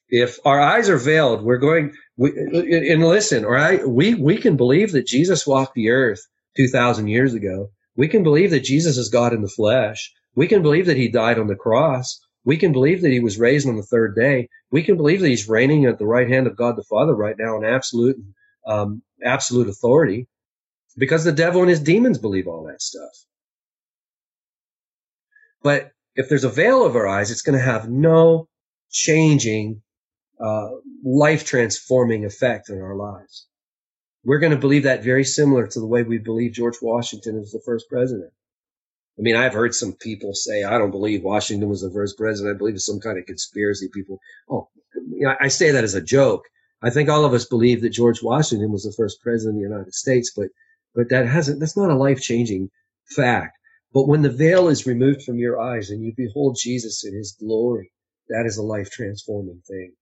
if 0.09 0.39
our 0.45 0.59
eyes 0.59 0.89
are 0.89 0.97
veiled, 0.97 1.43
we're 1.43 1.57
going, 1.57 1.93
we, 2.17 2.31
and 2.89 3.03
listen, 3.03 3.45
all 3.45 3.51
right, 3.51 3.87
we, 3.87 4.13
we 4.13 4.37
can 4.37 4.57
believe 4.57 4.91
that 4.91 5.07
Jesus 5.07 5.47
walked 5.47 5.73
the 5.75 5.89
earth 5.89 6.21
2000 6.57 7.07
years 7.07 7.33
ago 7.33 7.69
we 7.95 8.07
can 8.07 8.23
believe 8.23 8.51
that 8.51 8.63
Jesus 8.63 8.97
is 8.97 9.09
God 9.09 9.33
in 9.33 9.41
the 9.41 9.47
flesh. 9.47 10.11
We 10.35 10.47
can 10.47 10.61
believe 10.61 10.87
that 10.87 10.97
he 10.97 11.07
died 11.09 11.37
on 11.39 11.47
the 11.47 11.55
cross. 11.55 12.19
We 12.43 12.57
can 12.57 12.71
believe 12.71 13.01
that 13.01 13.11
he 13.11 13.19
was 13.19 13.39
raised 13.39 13.67
on 13.67 13.77
the 13.77 13.83
third 13.83 14.15
day. 14.15 14.49
We 14.71 14.83
can 14.83 14.97
believe 14.97 15.21
that 15.21 15.29
he's 15.29 15.47
reigning 15.47 15.85
at 15.85 15.99
the 15.99 16.05
right 16.05 16.27
hand 16.27 16.47
of 16.47 16.57
God 16.57 16.75
the 16.75 16.83
Father 16.83 17.15
right 17.15 17.35
now 17.37 17.57
in 17.57 17.63
absolute, 17.63 18.17
um, 18.65 19.03
absolute 19.23 19.69
authority 19.69 20.27
because 20.97 21.23
the 21.23 21.31
devil 21.31 21.61
and 21.61 21.69
his 21.69 21.79
demons 21.79 22.17
believe 22.17 22.47
all 22.47 22.65
that 22.65 22.81
stuff. 22.81 23.11
But 25.61 25.91
if 26.15 26.29
there's 26.29 26.43
a 26.43 26.49
veil 26.49 26.79
over 26.79 27.07
our 27.07 27.19
eyes, 27.19 27.31
it's 27.31 27.41
going 27.41 27.57
to 27.57 27.63
have 27.63 27.89
no 27.89 28.47
changing, 28.91 29.81
uh, 30.39 30.69
life 31.03 31.45
transforming 31.45 32.25
effect 32.25 32.69
on 32.69 32.81
our 32.81 32.95
lives. 32.95 33.47
We're 34.25 34.39
going 34.39 34.53
to 34.53 34.57
believe 34.57 34.83
that 34.83 35.03
very 35.03 35.23
similar 35.23 35.67
to 35.67 35.79
the 35.79 35.87
way 35.87 36.03
we 36.03 36.17
believe 36.17 36.53
George 36.53 36.77
Washington 36.81 37.39
was 37.39 37.51
the 37.51 37.61
first 37.65 37.87
president. 37.89 38.31
I 39.19 39.21
mean, 39.21 39.35
I've 39.35 39.53
heard 39.53 39.75
some 39.75 39.93
people 39.93 40.33
say, 40.33 40.63
I 40.63 40.77
don't 40.77 40.91
believe 40.91 41.23
Washington 41.23 41.69
was 41.69 41.81
the 41.81 41.91
first 41.91 42.17
president. 42.17 42.55
I 42.55 42.57
believe 42.57 42.75
it's 42.75 42.85
some 42.85 42.99
kind 42.99 43.19
of 43.19 43.25
conspiracy. 43.25 43.89
People, 43.93 44.19
oh, 44.49 44.69
you 44.95 45.27
know, 45.27 45.35
I 45.39 45.49
say 45.49 45.71
that 45.71 45.83
as 45.83 45.93
a 45.93 46.01
joke. 46.01 46.45
I 46.81 46.89
think 46.89 47.09
all 47.09 47.25
of 47.25 47.33
us 47.33 47.45
believe 47.45 47.81
that 47.81 47.91
George 47.91 48.23
Washington 48.23 48.71
was 48.71 48.83
the 48.83 48.93
first 48.97 49.21
president 49.21 49.57
of 49.57 49.61
the 49.61 49.69
United 49.69 49.93
States, 49.93 50.31
but, 50.35 50.47
but 50.95 51.09
that 51.09 51.27
hasn't, 51.27 51.59
that's 51.59 51.77
not 51.77 51.91
a 51.91 51.95
life 51.95 52.21
changing 52.21 52.69
fact. 53.05 53.57
But 53.93 54.07
when 54.07 54.23
the 54.23 54.29
veil 54.29 54.69
is 54.69 54.87
removed 54.87 55.21
from 55.23 55.37
your 55.37 55.61
eyes 55.61 55.91
and 55.91 56.03
you 56.03 56.13
behold 56.17 56.57
Jesus 56.59 57.05
in 57.05 57.15
his 57.15 57.37
glory, 57.39 57.91
that 58.29 58.45
is 58.45 58.57
a 58.57 58.63
life 58.63 58.89
transforming 58.89 59.61
thing. 59.67 59.93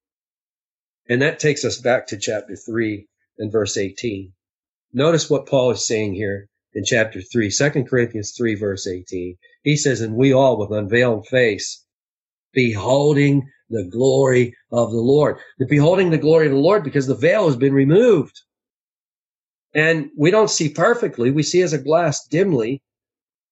And 1.10 1.22
that 1.22 1.40
takes 1.40 1.66
us 1.66 1.78
back 1.82 2.08
to 2.08 2.18
chapter 2.18 2.56
3 2.56 3.08
and 3.38 3.52
verse 3.52 3.78
18. 3.78 4.34
Notice 4.94 5.30
what 5.30 5.48
Paul 5.48 5.72
is 5.72 5.88
saying 5.88 6.16
here 6.16 6.48
in 6.74 6.84
chapter 6.86 7.22
3, 7.22 7.52
2 7.52 7.84
Corinthians 7.84 8.34
3, 8.38 8.56
verse 8.56 8.88
18. 8.88 9.38
He 9.64 9.78
says, 9.78 10.02
And 10.02 10.16
we 10.16 10.34
all 10.34 10.58
with 10.58 10.72
unveiled 10.72 11.28
face, 11.28 11.86
beholding 12.54 13.50
the 13.70 13.88
glory 13.90 14.56
of 14.72 14.92
the 14.92 14.98
Lord. 14.98 15.38
The 15.60 15.66
beholding 15.66 16.10
the 16.10 16.18
glory 16.18 16.48
of 16.48 16.54
the 16.54 16.60
Lord 16.60 16.84
because 16.84 17.08
the 17.08 17.16
veil 17.16 17.48
has 17.48 17.56
been 17.56 17.74
removed. 17.74 18.40
And 19.74 20.10
we 20.18 20.32
don't 20.32 20.50
see 20.50 20.70
perfectly. 20.70 21.32
We 21.32 21.44
see 21.44 21.62
as 21.62 21.74
a 21.74 21.78
glass 21.78 22.28
dimly, 22.28 22.82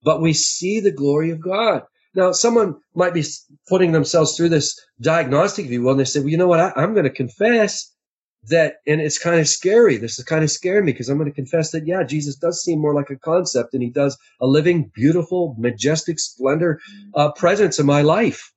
but 0.03 0.21
we 0.21 0.33
see 0.33 0.79
the 0.81 0.91
glory 0.91 1.29
of 1.31 1.41
God. 1.41 1.83
Now, 2.15 2.31
someone 2.31 2.75
might 2.95 3.13
be 3.13 3.23
putting 3.69 3.91
themselves 3.91 4.35
through 4.35 4.49
this 4.49 4.77
diagnostic, 4.99 5.69
will, 5.69 5.91
and 5.91 5.99
they 5.99 6.05
say, 6.05 6.19
well, 6.19 6.29
you 6.29 6.37
know 6.37 6.47
what? 6.47 6.59
I, 6.59 6.83
am 6.83 6.93
going 6.93 7.05
to 7.05 7.09
confess 7.09 7.93
that, 8.43 8.75
and 8.87 9.01
it's 9.01 9.17
kind 9.17 9.39
of 9.39 9.47
scary. 9.47 9.97
This 9.97 10.17
is 10.17 10.25
kind 10.25 10.43
of 10.43 10.51
scaring 10.51 10.85
me 10.85 10.93
because 10.93 11.09
I'm 11.09 11.17
going 11.17 11.29
to 11.29 11.35
confess 11.35 11.71
that, 11.71 11.85
yeah, 11.85 12.03
Jesus 12.03 12.35
does 12.35 12.63
seem 12.63 12.79
more 12.79 12.93
like 12.93 13.09
a 13.09 13.17
concept 13.17 13.71
than 13.71 13.81
he 13.81 13.89
does 13.89 14.17
a 14.41 14.47
living, 14.47 14.91
beautiful, 14.93 15.55
majestic 15.57 16.19
splendor 16.19 16.79
uh, 17.13 17.31
presence 17.33 17.79
in 17.79 17.85
my 17.85 18.01
life. 18.01 18.51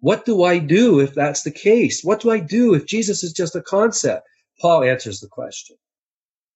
What 0.00 0.24
do 0.24 0.44
I 0.44 0.58
do 0.58 1.00
if 1.00 1.14
that's 1.14 1.42
the 1.42 1.50
case? 1.50 2.02
What 2.02 2.20
do 2.20 2.30
I 2.30 2.40
do 2.40 2.74
if 2.74 2.86
Jesus 2.86 3.22
is 3.22 3.32
just 3.32 3.54
a 3.54 3.62
concept? 3.62 4.26
Paul 4.60 4.82
answers 4.84 5.20
the 5.20 5.28
question. 5.28 5.76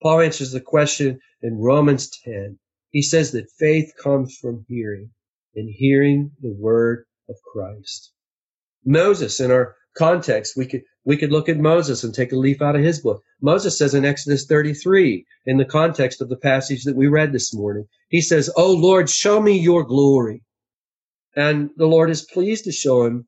Paul 0.02 0.20
answers 0.20 0.52
the 0.52 0.60
question 0.60 1.20
in 1.42 1.58
Romans 1.58 2.10
10. 2.24 2.58
He 2.90 3.02
says 3.02 3.32
that 3.32 3.50
faith 3.58 3.92
comes 4.02 4.36
from 4.36 4.64
hearing 4.68 5.10
and 5.54 5.68
hearing 5.68 6.30
the 6.40 6.52
word 6.52 7.04
of 7.28 7.36
Christ. 7.52 8.12
Moses, 8.84 9.40
in 9.40 9.50
our 9.50 9.76
context, 9.96 10.56
we 10.56 10.66
could, 10.66 10.82
we 11.04 11.16
could 11.16 11.30
look 11.30 11.48
at 11.48 11.58
Moses 11.58 12.02
and 12.02 12.14
take 12.14 12.32
a 12.32 12.36
leaf 12.36 12.62
out 12.62 12.76
of 12.76 12.82
his 12.82 13.00
book. 13.00 13.22
Moses 13.40 13.76
says 13.76 13.94
in 13.94 14.04
Exodus 14.04 14.46
33, 14.46 15.26
in 15.46 15.58
the 15.58 15.64
context 15.64 16.20
of 16.20 16.28
the 16.28 16.36
passage 16.36 16.84
that 16.84 16.96
we 16.96 17.06
read 17.06 17.32
this 17.32 17.52
morning, 17.54 17.86
he 18.08 18.20
says, 18.20 18.50
Oh 18.56 18.72
Lord, 18.72 19.10
show 19.10 19.40
me 19.40 19.58
your 19.58 19.84
glory. 19.84 20.42
And 21.36 21.70
the 21.76 21.86
Lord 21.86 22.10
is 22.10 22.22
pleased 22.22 22.64
to 22.64 22.72
show 22.72 23.04
him 23.04 23.26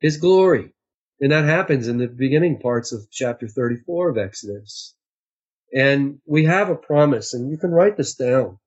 his 0.00 0.18
glory. 0.18 0.74
And 1.20 1.32
that 1.32 1.44
happens 1.44 1.88
in 1.88 1.98
the 1.98 2.08
beginning 2.08 2.60
parts 2.60 2.92
of 2.92 3.10
chapter 3.10 3.48
34 3.48 4.10
of 4.10 4.18
Exodus. 4.18 4.94
And 5.74 6.18
we 6.26 6.44
have 6.44 6.68
a 6.68 6.76
promise, 6.76 7.32
and 7.32 7.50
you 7.50 7.56
can 7.56 7.70
write 7.70 7.96
this 7.96 8.14
down. 8.14 8.58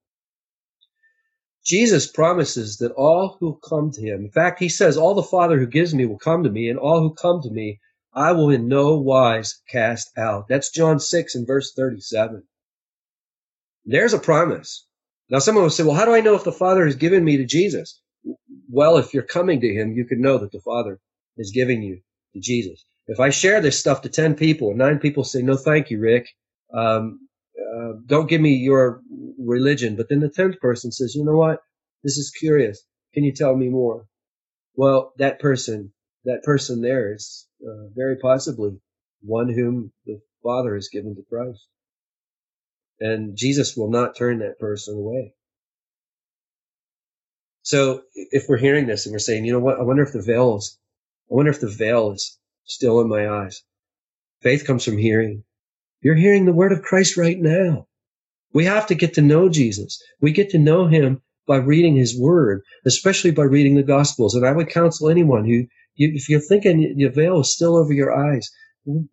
Jesus 1.64 2.12
promises 2.12 2.78
that 2.78 2.92
all 2.94 3.38
who 3.40 3.60
come 3.68 3.92
to 3.92 4.02
him, 4.02 4.26
in 4.26 4.32
fact, 4.32 4.60
he 4.60 4.70
says, 4.70 4.98
All 4.98 5.14
the 5.16 5.24
Father 5.24 5.60
who 5.60 5.68
gives 5.68 5.94
me 5.94 6.06
will 6.06 6.18
come 6.18 6.44
to 6.44 6.50
me, 6.50 6.70
and 6.70 6.80
all 6.80 7.02
who 7.02 7.14
come 7.14 7.42
to 7.42 7.50
me, 7.50 7.80
I 8.16 8.32
will 8.34 8.50
in 8.52 8.68
no 8.68 8.98
wise 8.98 9.62
cast 9.70 10.18
out. 10.18 10.48
That's 10.50 10.72
John 10.72 11.00
6 11.00 11.36
and 11.36 11.48
verse 11.48 11.74
37. 11.74 12.44
There's 13.86 14.14
a 14.14 14.20
promise. 14.20 14.86
Now, 15.30 15.40
someone 15.40 15.64
will 15.64 15.72
say, 15.72 15.84
Well, 15.84 15.96
how 15.96 16.06
do 16.06 16.14
I 16.16 16.22
know 16.22 16.36
if 16.36 16.44
the 16.44 16.52
Father 16.52 16.86
has 16.86 16.96
given 16.96 17.24
me 17.24 17.38
to 17.38 17.46
Jesus? 17.46 18.02
Well, 18.70 18.98
if 18.98 19.14
you're 19.14 19.24
coming 19.24 19.62
to 19.62 19.74
him, 19.74 19.94
you 19.94 20.06
can 20.06 20.22
know 20.22 20.38
that 20.40 20.52
the 20.52 20.62
Father 20.62 21.00
is 21.38 21.52
giving 21.52 21.84
you 21.84 22.02
to 22.34 22.40
Jesus. 22.40 22.84
If 23.08 23.20
I 23.20 23.30
share 23.30 23.62
this 23.62 23.80
stuff 23.80 24.02
to 24.02 24.10
10 24.10 24.36
people 24.36 24.70
and 24.70 24.80
nine 24.80 25.00
people 25.00 25.24
say, 25.24 25.42
No, 25.42 25.58
thank 25.58 25.90
you, 25.90 26.00
Rick, 26.00 26.30
um, 26.74 27.20
uh, 27.60 27.94
don't 28.06 28.30
give 28.30 28.42
me 28.42 28.56
your 28.56 29.02
religion. 29.40 29.96
But 29.96 30.10
then 30.10 30.20
the 30.20 30.30
tenth 30.30 30.60
person 30.60 30.92
says, 30.92 31.16
you 31.16 31.24
know 31.26 31.38
what? 31.38 31.60
This 32.04 32.18
is 32.18 32.32
curious. 32.32 32.84
Can 33.14 33.24
you 33.24 33.34
tell 33.34 33.56
me 33.56 33.70
more? 33.70 34.06
Well, 34.76 35.14
that 35.18 35.40
person, 35.40 35.94
that 36.26 36.44
person 36.44 36.82
there 36.82 37.14
is 37.14 37.48
uh, 37.66 37.88
very 37.96 38.18
possibly 38.18 38.80
one 39.22 39.50
whom 39.50 39.92
the 40.06 40.20
Father 40.44 40.76
has 40.76 40.90
given 40.90 41.16
to 41.16 41.24
Christ. 41.24 41.66
And 43.00 43.38
Jesus 43.38 43.76
will 43.76 43.90
not 43.90 44.16
turn 44.16 44.40
that 44.40 44.60
person 44.60 44.96
away. 44.96 45.34
So 47.64 48.04
if 48.14 48.46
we're 48.48 48.58
hearing 48.58 48.86
this 48.86 49.06
and 49.06 49.14
we're 49.14 49.20
saying, 49.20 49.46
you 49.46 49.52
know 49.52 49.60
what? 49.60 49.80
I 49.80 49.84
wonder 49.84 50.04
if 50.04 50.14
the 50.14 50.22
veil 50.22 50.58
is, 50.58 50.78
I 51.32 51.34
wonder 51.34 51.52
if 51.52 51.60
the 51.60 51.70
veil 51.70 52.12
is 52.12 52.38
still 52.66 53.02
in 53.02 53.10
my 53.10 53.28
eyes. 53.28 53.64
Faith 54.42 54.66
comes 54.68 54.86
from 54.86 54.98
hearing. 54.98 55.44
You're 56.02 56.16
hearing 56.16 56.46
the 56.46 56.54
word 56.54 56.72
of 56.72 56.84
Christ 56.84 57.18
right 57.18 57.40
now. 57.40 57.88
We 58.54 58.66
have 58.66 58.88
to 58.88 58.96
get 58.96 59.16
to 59.16 59.22
know 59.22 59.50
Jesus. 59.50 60.02
We 60.22 60.32
get 60.32 60.52
to 60.52 60.60
know 60.60 60.88
him 60.88 61.22
by 61.48 61.58
reading 61.58 61.96
his 61.96 62.18
word, 62.18 62.62
especially 62.86 63.32
by 63.32 63.44
reading 63.44 63.76
the 63.76 63.84
gospels. 63.84 64.36
And 64.36 64.46
I 64.46 64.52
would 64.52 64.70
counsel 64.70 65.10
anyone 65.10 65.46
who, 65.46 65.66
if 65.98 66.30
you're 66.30 66.40
thinking 66.40 66.96
the 66.98 67.10
veil 67.10 67.40
is 67.42 67.54
still 67.54 67.76
over 67.78 67.94
your 67.94 68.14
eyes, 68.14 68.50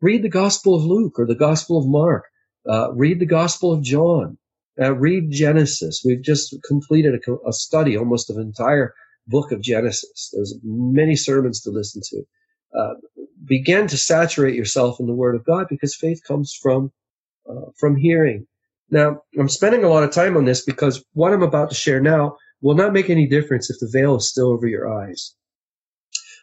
read 0.01 0.23
the 0.23 0.29
gospel 0.29 0.75
of 0.75 0.85
Luke 0.85 1.19
or 1.19 1.27
the 1.27 1.35
gospel 1.35 1.79
of 1.79 1.87
Mark. 1.87 2.25
Uh, 2.69 2.93
read 2.95 3.21
the 3.21 3.27
gospel 3.27 3.73
of 3.73 3.83
John. 3.83 4.39
Uh, 4.81 4.95
read 4.95 5.31
Genesis. 5.31 6.03
We've 6.05 6.23
just 6.23 6.57
completed 6.67 7.15
a, 7.15 7.49
a 7.49 7.53
study 7.53 7.97
almost 7.97 8.31
of 8.31 8.37
an 8.37 8.43
entire 8.43 8.95
book 9.27 9.53
of 9.53 9.61
Genesis. 9.61 10.31
There's 10.33 10.55
many 10.63 11.17
sermons 11.17 11.61
to 11.63 11.71
listen 11.71 12.03
to. 12.11 12.23
Uh, 12.79 12.95
begin 13.45 13.87
to 13.89 13.99
saturate 13.99 14.55
yourself 14.55 14.99
in 15.01 15.07
the 15.07 15.15
Word 15.15 15.35
of 15.35 15.45
God 15.45 15.67
because 15.69 15.95
faith 15.95 16.21
comes 16.27 16.57
from 16.61 16.91
uh, 17.49 17.71
from 17.79 17.97
hearing. 17.97 18.47
Now, 18.91 19.23
I'm 19.39 19.49
spending 19.49 19.85
a 19.85 19.89
lot 19.89 20.05
of 20.05 20.11
time 20.11 20.37
on 20.37 20.45
this 20.45 20.65
because 20.65 21.05
what 21.15 21.33
I'm 21.33 21.43
about 21.43 21.71
to 21.71 21.75
share 21.75 22.01
now 22.01 22.37
will 22.61 22.75
not 22.75 22.93
make 22.93 23.11
any 23.11 23.27
difference 23.27 23.71
if 23.71 23.79
the 23.81 23.91
veil 23.93 24.17
is 24.17 24.29
still 24.29 24.51
over 24.51 24.67
your 24.67 24.93
eyes. 24.93 25.35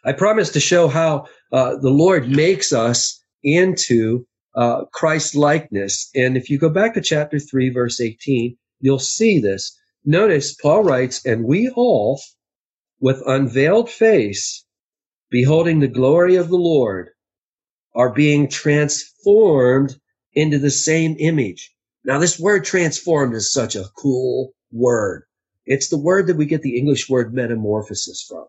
I 0.04 0.12
promise 0.12 0.50
to 0.50 0.60
show 0.60 0.88
how 0.88 1.26
uh, 1.52 1.76
the 1.76 1.90
Lord 1.90 2.28
makes 2.28 2.72
us 2.72 3.22
into 3.42 4.26
uh, 4.54 4.84
Christ 4.92 5.34
likeness. 5.34 6.10
And 6.14 6.36
if 6.36 6.50
you 6.50 6.58
go 6.58 6.70
back 6.70 6.94
to 6.94 7.00
chapter 7.00 7.38
3, 7.38 7.70
verse 7.70 8.00
18, 8.00 8.56
you'll 8.80 8.98
see 8.98 9.38
this. 9.40 9.76
Notice 10.04 10.54
Paul 10.54 10.84
writes, 10.84 11.24
And 11.24 11.44
we 11.44 11.68
all, 11.68 12.20
with 13.00 13.22
unveiled 13.26 13.90
face, 13.90 14.64
beholding 15.30 15.80
the 15.80 15.88
glory 15.88 16.36
of 16.36 16.48
the 16.48 16.56
Lord, 16.56 17.10
are 17.94 18.12
being 18.12 18.48
transformed 18.48 19.96
into 20.32 20.58
the 20.58 20.70
same 20.70 21.16
image 21.18 21.74
now, 22.04 22.18
this 22.18 22.38
word 22.40 22.64
transformed 22.64 23.34
is 23.34 23.52
such 23.52 23.76
a 23.76 23.84
cool 23.96 24.54
word. 24.72 25.24
It's 25.66 25.88
the 25.88 25.98
word 25.98 26.28
that 26.28 26.36
we 26.36 26.46
get 26.46 26.62
the 26.62 26.78
English 26.78 27.10
word 27.10 27.34
metamorphosis 27.34 28.22
from. 28.22 28.46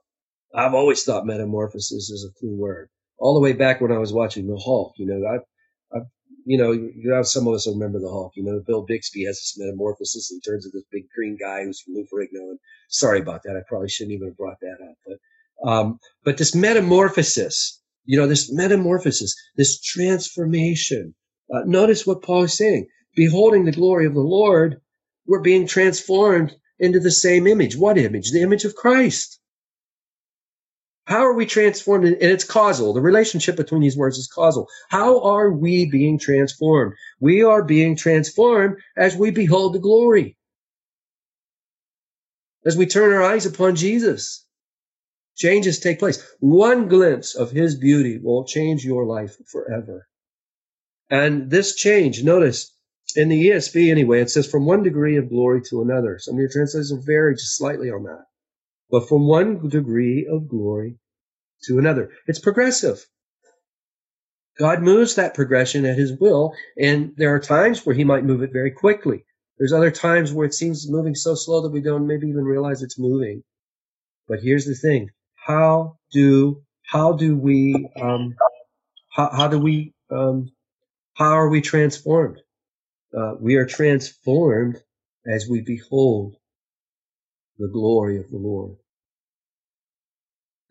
I've 0.54 0.74
always 0.74 1.04
thought 1.04 1.26
metamorphosis 1.26 2.10
is 2.10 2.26
a 2.26 2.40
cool 2.40 2.58
word. 2.58 2.90
All 3.20 3.34
the 3.34 3.40
way 3.40 3.54
back 3.54 3.82
when 3.82 3.92
I 3.92 4.00
was 4.00 4.14
watching 4.14 4.48
The 4.48 4.58
Hulk, 4.58 4.94
you 4.98 5.06
know, 5.06 5.22
I, 5.28 5.98
I, 5.98 6.02
you 6.46 6.58
know, 6.58 7.22
some 7.24 7.48
of 7.48 7.54
us 7.54 7.68
remember 7.68 8.00
The 8.00 8.10
Hulk. 8.10 8.34
You 8.36 8.44
know, 8.44 8.62
Bill 8.66 8.84
Bixby 8.84 9.26
has 9.26 9.38
this 9.38 9.56
metamorphosis. 9.58 10.28
He 10.30 10.40
turns 10.42 10.66
into 10.66 10.78
this 10.78 10.88
big 10.92 11.04
green 11.16 11.38
guy 11.40 11.64
who's 11.64 11.82
from 11.82 11.94
Lou 11.94 12.06
Ferrigno. 12.06 12.50
And 12.50 12.60
sorry 12.90 13.20
about 13.20 13.44
that. 13.44 13.56
I 13.56 13.62
probably 13.68 13.90
shouldn't 13.90 14.16
even 14.16 14.30
have 14.30 14.38
brought 14.38 14.60
that 14.62 14.78
up. 14.84 14.96
But, 15.06 15.70
um, 15.70 16.00
but 16.26 16.38
this 16.38 16.56
metamorphosis, 16.56 17.80
you 18.06 18.20
know, 18.20 18.28
this 18.28 18.52
metamorphosis, 18.52 19.36
this 19.56 19.80
transformation. 19.82 21.14
Uh, 21.54 21.64
notice 21.66 22.08
what 22.08 22.24
Paul 22.24 22.44
is 22.44 22.58
saying 22.58 22.88
beholding 23.16 23.66
the 23.66 23.72
glory 23.72 24.06
of 24.06 24.14
the 24.14 24.22
Lord, 24.22 24.82
we're 25.28 25.42
being 25.42 25.68
transformed 25.68 26.56
into 26.80 27.00
the 27.00 27.12
same 27.12 27.46
image. 27.46 27.76
What 27.76 27.98
image? 27.98 28.32
The 28.32 28.42
image 28.42 28.66
of 28.66 28.76
Christ. 28.76 29.40
How 31.06 31.26
are 31.26 31.34
we 31.34 31.46
transformed? 31.46 32.06
And 32.06 32.18
it's 32.22 32.44
causal. 32.44 32.94
The 32.94 33.02
relationship 33.02 33.56
between 33.56 33.82
these 33.82 33.98
words 33.98 34.18
is 34.18 34.28
causal. 34.28 34.68
How 34.90 35.22
are 35.22 35.52
we 35.52 35.90
being 35.90 36.20
transformed? 36.20 36.94
We 37.20 37.44
are 37.44 37.64
being 37.64 37.96
transformed 37.96 38.78
as 38.96 39.16
we 39.16 39.32
behold 39.32 39.74
the 39.74 39.80
glory. 39.80 40.38
As 42.66 42.78
we 42.78 42.86
turn 42.86 43.14
our 43.14 43.24
eyes 43.24 43.46
upon 43.46 43.76
Jesus. 43.76 44.46
Changes 45.36 45.80
take 45.80 45.98
place. 45.98 46.24
One 46.40 46.88
glimpse 46.88 47.34
of 47.34 47.52
his 47.52 47.76
beauty 47.76 48.20
will 48.22 48.46
change 48.46 48.86
your 48.86 49.06
life 49.06 49.36
forever. 49.48 50.08
And 51.10 51.50
this 51.50 51.76
change, 51.76 52.24
notice, 52.24 52.72
in 53.16 53.30
the 53.30 53.50
ESV 53.50 53.90
anyway, 53.90 54.22
it 54.22 54.30
says 54.30 54.50
from 54.50 54.66
one 54.66 54.84
degree 54.84 55.18
of 55.18 55.30
glory 55.30 55.62
to 55.64 55.82
another. 55.82 56.20
Some 56.20 56.36
of 56.36 56.40
your 56.40 56.50
translations 56.50 56.92
vary 57.06 57.34
just 57.34 57.58
slightly 57.58 57.90
on 57.90 58.04
that. 58.04 58.26
But 58.92 59.08
from 59.10 59.28
one 59.28 59.70
degree 59.70 60.28
of 60.28 60.50
glory 60.50 60.98
to 61.64 61.80
another. 61.80 62.12
It's 62.28 62.40
progressive. 62.40 63.06
God 64.60 64.82
moves 64.82 65.16
that 65.16 65.34
progression 65.34 65.86
at 65.86 65.98
his 65.98 66.14
will, 66.20 66.54
and 66.80 67.14
there 67.18 67.34
are 67.34 67.40
times 67.40 67.86
where 67.86 67.96
he 67.96 68.04
might 68.04 68.26
move 68.26 68.44
it 68.44 68.54
very 68.54 68.72
quickly. 68.72 69.26
There's 69.58 69.74
other 69.74 69.92
times 69.92 70.34
where 70.34 70.46
it 70.46 70.54
seems 70.54 70.90
moving 70.90 71.16
so 71.16 71.36
slow 71.36 71.62
that 71.62 71.72
we 71.72 71.82
don't 71.82 72.08
maybe 72.08 72.28
even 72.28 72.46
realize 72.46 72.82
it's 72.82 73.00
moving. 73.00 73.44
But 74.28 74.42
here's 74.42 74.66
the 74.66 74.76
thing: 74.76 75.10
how 75.36 75.98
do 76.12 76.64
how 76.84 77.14
do 77.14 77.38
we 77.38 77.90
um, 78.02 78.36
how, 79.10 79.30
how 79.32 79.48
do 79.48 79.60
we 79.60 79.94
um, 80.12 80.52
how 81.16 81.34
are 81.34 81.50
we 81.50 81.62
transformed? 81.62 82.40
Uh, 83.18 83.36
we 83.40 83.56
are 83.56 83.66
transformed 83.66 84.82
as 85.28 85.48
we 85.50 85.62
behold 85.62 86.36
the 87.62 87.68
glory 87.68 88.18
of 88.18 88.30
the 88.32 88.38
Lord. 88.38 88.76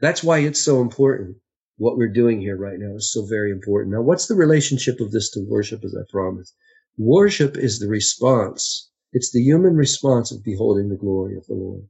That's 0.00 0.24
why 0.24 0.38
it's 0.40 0.60
so 0.60 0.80
important. 0.80 1.36
What 1.76 1.96
we're 1.96 2.12
doing 2.12 2.40
here 2.40 2.56
right 2.56 2.78
now 2.78 2.96
is 2.96 3.12
so 3.12 3.24
very 3.24 3.50
important. 3.50 3.94
Now, 3.94 4.02
what's 4.02 4.26
the 4.26 4.34
relationship 4.34 5.00
of 5.00 5.12
this 5.12 5.30
to 5.30 5.46
worship, 5.48 5.84
as 5.84 5.94
I 5.94 6.02
promised? 6.10 6.54
Worship 6.98 7.56
is 7.56 7.78
the 7.78 7.88
response. 7.88 8.90
It's 9.12 9.30
the 9.32 9.42
human 9.42 9.76
response 9.76 10.32
of 10.32 10.44
beholding 10.44 10.88
the 10.88 10.96
glory 10.96 11.36
of 11.36 11.46
the 11.46 11.54
Lord. 11.54 11.88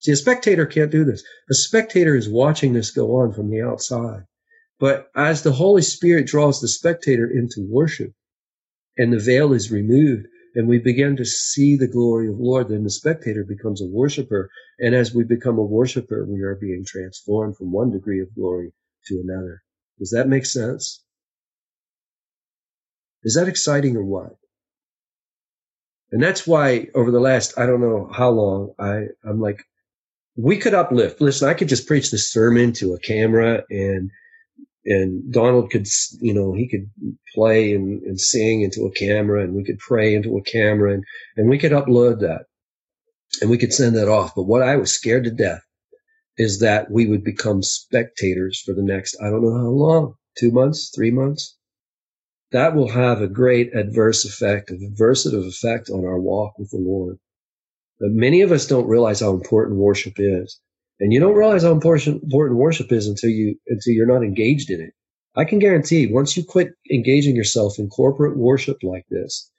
See, 0.00 0.12
a 0.12 0.16
spectator 0.16 0.66
can't 0.66 0.90
do 0.90 1.04
this. 1.04 1.22
A 1.50 1.54
spectator 1.54 2.16
is 2.16 2.28
watching 2.28 2.72
this 2.72 2.90
go 2.90 3.16
on 3.16 3.32
from 3.32 3.50
the 3.50 3.60
outside. 3.60 4.24
But 4.78 5.10
as 5.14 5.42
the 5.42 5.52
Holy 5.52 5.82
Spirit 5.82 6.26
draws 6.26 6.60
the 6.60 6.68
spectator 6.68 7.26
into 7.26 7.66
worship 7.68 8.12
and 8.96 9.12
the 9.12 9.18
veil 9.18 9.52
is 9.52 9.70
removed 9.70 10.26
and 10.56 10.66
we 10.66 10.78
begin 10.78 11.16
to 11.16 11.24
see 11.24 11.76
the 11.76 11.86
glory 11.86 12.30
of 12.30 12.40
Lord, 12.40 12.70
then 12.70 12.82
the 12.82 12.90
spectator 12.90 13.44
becomes 13.44 13.82
a 13.82 13.86
worshiper. 13.86 14.48
And 14.78 14.94
as 14.94 15.14
we 15.14 15.22
become 15.22 15.58
a 15.58 15.62
worshiper, 15.62 16.24
we 16.24 16.40
are 16.40 16.54
being 16.54 16.82
transformed 16.84 17.58
from 17.58 17.72
one 17.72 17.92
degree 17.92 18.22
of 18.22 18.34
glory 18.34 18.72
to 19.08 19.22
another. 19.22 19.62
Does 19.98 20.10
that 20.12 20.28
make 20.28 20.46
sense? 20.46 21.04
Is 23.22 23.34
that 23.34 23.48
exciting 23.48 23.96
or 23.98 24.04
what? 24.04 24.36
And 26.10 26.22
that's 26.22 26.46
why 26.46 26.86
over 26.94 27.10
the 27.10 27.20
last, 27.20 27.58
I 27.58 27.66
don't 27.66 27.82
know 27.82 28.08
how 28.10 28.30
long, 28.30 28.72
I, 28.78 29.08
I'm 29.28 29.40
like, 29.40 29.62
we 30.36 30.56
could 30.56 30.72
uplift. 30.72 31.20
Listen, 31.20 31.50
I 31.50 31.54
could 31.54 31.68
just 31.68 31.86
preach 31.86 32.10
this 32.10 32.32
sermon 32.32 32.72
to 32.74 32.94
a 32.94 32.98
camera 32.98 33.64
and, 33.68 34.10
and 34.86 35.32
Donald 35.32 35.70
could, 35.70 35.86
you 36.20 36.32
know, 36.32 36.52
he 36.52 36.68
could 36.68 36.88
play 37.34 37.74
and, 37.74 38.02
and 38.02 38.20
sing 38.20 38.62
into 38.62 38.86
a 38.86 38.92
camera 38.92 39.42
and 39.42 39.54
we 39.54 39.64
could 39.64 39.78
pray 39.78 40.14
into 40.14 40.36
a 40.36 40.42
camera 40.42 40.94
and, 40.94 41.04
and 41.36 41.48
we 41.48 41.58
could 41.58 41.72
upload 41.72 42.20
that 42.20 42.44
and 43.40 43.50
we 43.50 43.58
could 43.58 43.72
send 43.72 43.96
that 43.96 44.08
off. 44.08 44.34
But 44.34 44.44
what 44.44 44.62
I 44.62 44.76
was 44.76 44.92
scared 44.92 45.24
to 45.24 45.30
death 45.30 45.62
is 46.38 46.60
that 46.60 46.90
we 46.90 47.06
would 47.06 47.24
become 47.24 47.62
spectators 47.62 48.62
for 48.64 48.74
the 48.74 48.82
next, 48.82 49.16
I 49.20 49.30
don't 49.30 49.42
know 49.42 49.56
how 49.56 49.68
long, 49.68 50.14
two 50.38 50.52
months, 50.52 50.92
three 50.94 51.10
months. 51.10 51.56
That 52.52 52.76
will 52.76 52.90
have 52.90 53.20
a 53.20 53.28
great 53.28 53.74
adverse 53.74 54.24
effect, 54.24 54.70
a 54.70 54.74
aversive 54.74 55.46
effect 55.46 55.90
on 55.90 56.04
our 56.04 56.20
walk 56.20 56.58
with 56.58 56.70
the 56.70 56.78
Lord. 56.78 57.18
But 57.98 58.10
many 58.10 58.42
of 58.42 58.52
us 58.52 58.66
don't 58.66 58.86
realize 58.86 59.20
how 59.20 59.34
important 59.34 59.78
worship 59.78 60.14
is. 60.18 60.60
And 61.00 61.12
you 61.12 61.20
don't 61.20 61.34
realize 61.34 61.62
how 61.62 61.72
important, 61.72 62.22
worship 62.24 62.90
is 62.90 63.06
until 63.06 63.30
you, 63.30 63.56
until 63.68 63.92
you're 63.92 64.06
not 64.06 64.22
engaged 64.22 64.70
in 64.70 64.80
it. 64.80 64.92
I 65.36 65.44
can 65.44 65.58
guarantee 65.58 66.06
once 66.10 66.36
you 66.36 66.44
quit 66.44 66.68
engaging 66.90 67.36
yourself 67.36 67.78
in 67.78 67.88
corporate 67.88 68.38
worship 68.38 68.78
like 68.82 69.04
this, 69.10 69.50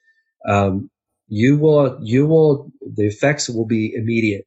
um, 0.47 0.89
you 1.27 1.57
will, 1.57 1.99
you 2.01 2.25
will, 2.25 2.71
the 2.81 3.05
effects 3.05 3.49
will 3.49 3.67
be 3.67 3.93
immediate. 3.93 4.45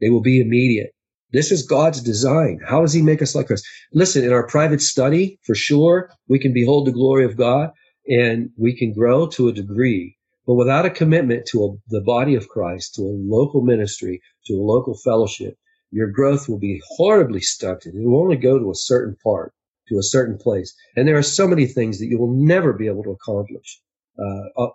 They 0.00 0.10
will 0.10 0.22
be 0.22 0.40
immediate. 0.40 0.90
This 1.32 1.52
is 1.52 1.66
God's 1.66 2.00
design. 2.00 2.60
How 2.66 2.80
does 2.80 2.92
he 2.92 3.02
make 3.02 3.22
us 3.22 3.34
like 3.34 3.48
this? 3.48 3.62
Listen, 3.92 4.24
in 4.24 4.32
our 4.32 4.46
private 4.46 4.82
study, 4.82 5.38
for 5.44 5.54
sure, 5.54 6.10
we 6.28 6.38
can 6.38 6.52
behold 6.52 6.86
the 6.86 6.92
glory 6.92 7.24
of 7.24 7.36
God 7.36 7.70
and 8.08 8.50
we 8.58 8.76
can 8.76 8.92
grow 8.92 9.28
to 9.28 9.48
a 9.48 9.52
degree 9.52 10.16
but 10.46 10.54
without 10.54 10.84
a 10.86 10.90
commitment 10.90 11.46
to 11.46 11.64
a, 11.64 11.76
the 11.88 12.02
body 12.02 12.34
of 12.34 12.48
Christ, 12.48 12.94
to 12.94 13.02
a 13.02 13.16
local 13.16 13.62
ministry, 13.62 14.20
to 14.46 14.54
a 14.54 14.62
local 14.62 14.94
fellowship, 14.94 15.56
your 15.94 16.10
growth 16.10 16.48
will 16.48 16.58
be 16.58 16.82
horribly 16.96 17.40
stunted. 17.40 17.94
It 17.94 18.04
will 18.04 18.20
only 18.20 18.36
go 18.36 18.58
to 18.58 18.70
a 18.70 18.74
certain 18.74 19.16
part, 19.22 19.54
to 19.88 19.98
a 19.98 20.02
certain 20.02 20.36
place. 20.36 20.74
And 20.96 21.06
there 21.06 21.16
are 21.16 21.22
so 21.22 21.46
many 21.46 21.66
things 21.66 22.00
that 22.00 22.06
you 22.06 22.18
will 22.18 22.34
never 22.34 22.72
be 22.72 22.88
able 22.88 23.04
to 23.04 23.10
accomplish 23.10 23.80
uh, 24.18 24.66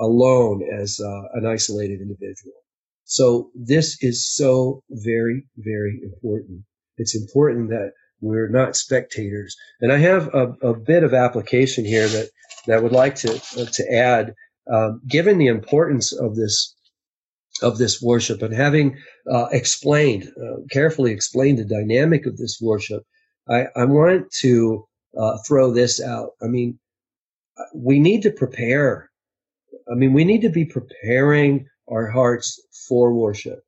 alone 0.00 0.62
as 0.62 1.00
uh, 1.00 1.22
an 1.34 1.46
isolated 1.46 2.00
individual. 2.00 2.54
So 3.04 3.50
this 3.54 4.02
is 4.02 4.34
so 4.34 4.82
very, 4.90 5.44
very 5.56 6.00
important. 6.02 6.62
It's 6.96 7.16
important 7.16 7.70
that 7.70 7.92
we're 8.20 8.48
not 8.48 8.74
spectators. 8.74 9.56
And 9.80 9.92
I 9.92 9.98
have 9.98 10.26
a, 10.34 10.54
a 10.62 10.74
bit 10.74 11.04
of 11.04 11.14
application 11.14 11.84
here 11.84 12.08
that, 12.08 12.30
that 12.66 12.78
I 12.78 12.80
would 12.80 12.92
like 12.92 13.14
to, 13.16 13.34
uh, 13.56 13.64
to 13.64 13.94
add 13.94 14.34
um, 14.72 15.00
given 15.08 15.38
the 15.38 15.46
importance 15.46 16.12
of 16.12 16.34
this 16.34 16.74
of 17.62 17.78
this 17.78 18.00
worship 18.00 18.42
and 18.42 18.54
having 18.54 18.96
uh, 19.30 19.46
explained 19.52 20.30
uh, 20.40 20.56
carefully 20.70 21.12
explained 21.12 21.58
the 21.58 21.64
dynamic 21.64 22.26
of 22.26 22.36
this 22.36 22.58
worship, 22.60 23.04
I, 23.48 23.66
I 23.76 23.84
want 23.84 24.30
to 24.40 24.86
uh, 25.18 25.38
throw 25.46 25.72
this 25.72 26.00
out. 26.00 26.30
I 26.42 26.46
mean, 26.46 26.78
we 27.74 27.98
need 27.98 28.22
to 28.22 28.30
prepare. 28.30 29.10
I 29.90 29.94
mean, 29.94 30.12
we 30.12 30.24
need 30.24 30.42
to 30.42 30.50
be 30.50 30.64
preparing 30.64 31.66
our 31.90 32.08
hearts 32.10 32.60
for 32.88 33.12
worship. 33.12 33.60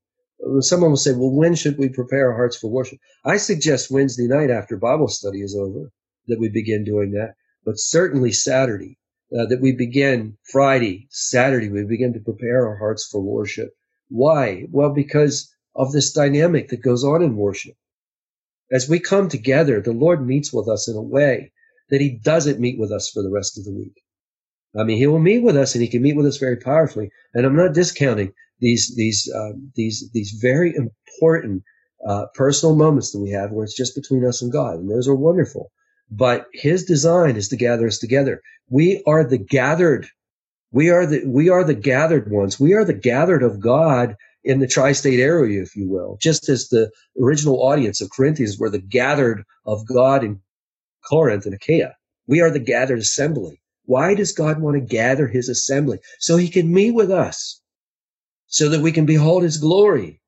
Someone 0.60 0.90
will 0.90 0.96
say, 0.96 1.12
well, 1.12 1.30
when 1.30 1.54
should 1.54 1.78
we 1.78 1.88
prepare 1.88 2.30
our 2.30 2.36
hearts 2.36 2.56
for 2.56 2.70
worship? 2.70 2.98
I 3.24 3.36
suggest 3.36 3.90
Wednesday 3.90 4.26
night 4.26 4.50
after 4.50 4.76
Bible 4.76 5.08
study 5.08 5.42
is 5.42 5.54
over 5.54 5.90
that 6.28 6.40
we 6.40 6.48
begin 6.48 6.84
doing 6.84 7.12
that, 7.12 7.34
but 7.64 7.78
certainly 7.78 8.32
Saturday 8.32 8.98
uh, 9.38 9.46
that 9.46 9.60
we 9.60 9.72
begin 9.72 10.36
Friday, 10.50 11.06
Saturday, 11.10 11.68
we 11.68 11.84
begin 11.84 12.12
to 12.14 12.20
prepare 12.20 12.66
our 12.66 12.76
hearts 12.76 13.06
for 13.10 13.20
worship. 13.20 13.70
Why? 14.10 14.66
Well, 14.70 14.90
because 14.90 15.54
of 15.74 15.92
this 15.92 16.12
dynamic 16.12 16.68
that 16.68 16.82
goes 16.82 17.04
on 17.04 17.22
in 17.22 17.36
worship. 17.36 17.76
As 18.72 18.88
we 18.88 19.00
come 19.00 19.28
together, 19.28 19.80
the 19.80 19.92
Lord 19.92 20.26
meets 20.26 20.52
with 20.52 20.68
us 20.68 20.88
in 20.88 20.96
a 20.96 21.02
way 21.02 21.52
that 21.88 22.00
he 22.00 22.10
doesn't 22.10 22.60
meet 22.60 22.78
with 22.78 22.92
us 22.92 23.08
for 23.08 23.22
the 23.22 23.30
rest 23.30 23.56
of 23.56 23.64
the 23.64 23.72
week. 23.72 24.02
I 24.76 24.84
mean, 24.84 24.98
he 24.98 25.06
will 25.06 25.20
meet 25.20 25.42
with 25.42 25.56
us 25.56 25.74
and 25.74 25.82
he 25.82 25.88
can 25.88 26.02
meet 26.02 26.16
with 26.16 26.26
us 26.26 26.36
very 26.36 26.56
powerfully. 26.56 27.10
And 27.34 27.46
I'm 27.46 27.56
not 27.56 27.74
discounting 27.74 28.32
these, 28.60 28.94
these, 28.96 29.30
uh, 29.34 29.52
these, 29.74 30.10
these 30.12 30.38
very 30.40 30.74
important, 30.74 31.62
uh, 32.06 32.26
personal 32.34 32.76
moments 32.76 33.12
that 33.12 33.20
we 33.20 33.30
have 33.30 33.50
where 33.50 33.64
it's 33.64 33.76
just 33.76 33.94
between 33.94 34.24
us 34.24 34.42
and 34.42 34.52
God. 34.52 34.76
And 34.78 34.90
those 34.90 35.08
are 35.08 35.14
wonderful. 35.14 35.70
But 36.10 36.46
his 36.52 36.84
design 36.84 37.36
is 37.36 37.48
to 37.48 37.56
gather 37.56 37.86
us 37.86 37.98
together. 37.98 38.42
We 38.68 39.02
are 39.06 39.24
the 39.24 39.38
gathered. 39.38 40.08
We 40.72 40.90
are 40.90 41.06
the, 41.06 41.24
we 41.26 41.48
are 41.48 41.64
the 41.64 41.74
gathered 41.74 42.30
ones. 42.30 42.60
We 42.60 42.74
are 42.74 42.84
the 42.84 42.94
gathered 42.94 43.42
of 43.42 43.60
God 43.60 44.16
in 44.44 44.60
the 44.60 44.68
tri-state 44.68 45.20
area, 45.20 45.62
if 45.62 45.76
you 45.76 45.88
will, 45.88 46.18
just 46.20 46.48
as 46.48 46.68
the 46.68 46.90
original 47.20 47.62
audience 47.62 48.00
of 48.00 48.10
Corinthians 48.10 48.58
were 48.58 48.70
the 48.70 48.78
gathered 48.78 49.44
of 49.66 49.86
God 49.86 50.24
in 50.24 50.40
Corinth 51.08 51.44
and 51.44 51.54
Achaia. 51.54 51.96
We 52.26 52.40
are 52.40 52.50
the 52.50 52.60
gathered 52.60 53.00
assembly. 53.00 53.60
Why 53.84 54.14
does 54.14 54.32
God 54.32 54.60
want 54.60 54.76
to 54.76 54.80
gather 54.80 55.26
his 55.26 55.48
assembly? 55.48 55.98
So 56.20 56.36
he 56.36 56.48
can 56.48 56.72
meet 56.72 56.92
with 56.92 57.10
us, 57.10 57.60
so 58.46 58.68
that 58.68 58.80
we 58.80 58.92
can 58.92 59.06
behold 59.06 59.42
his 59.42 59.58
glory, 59.58 60.20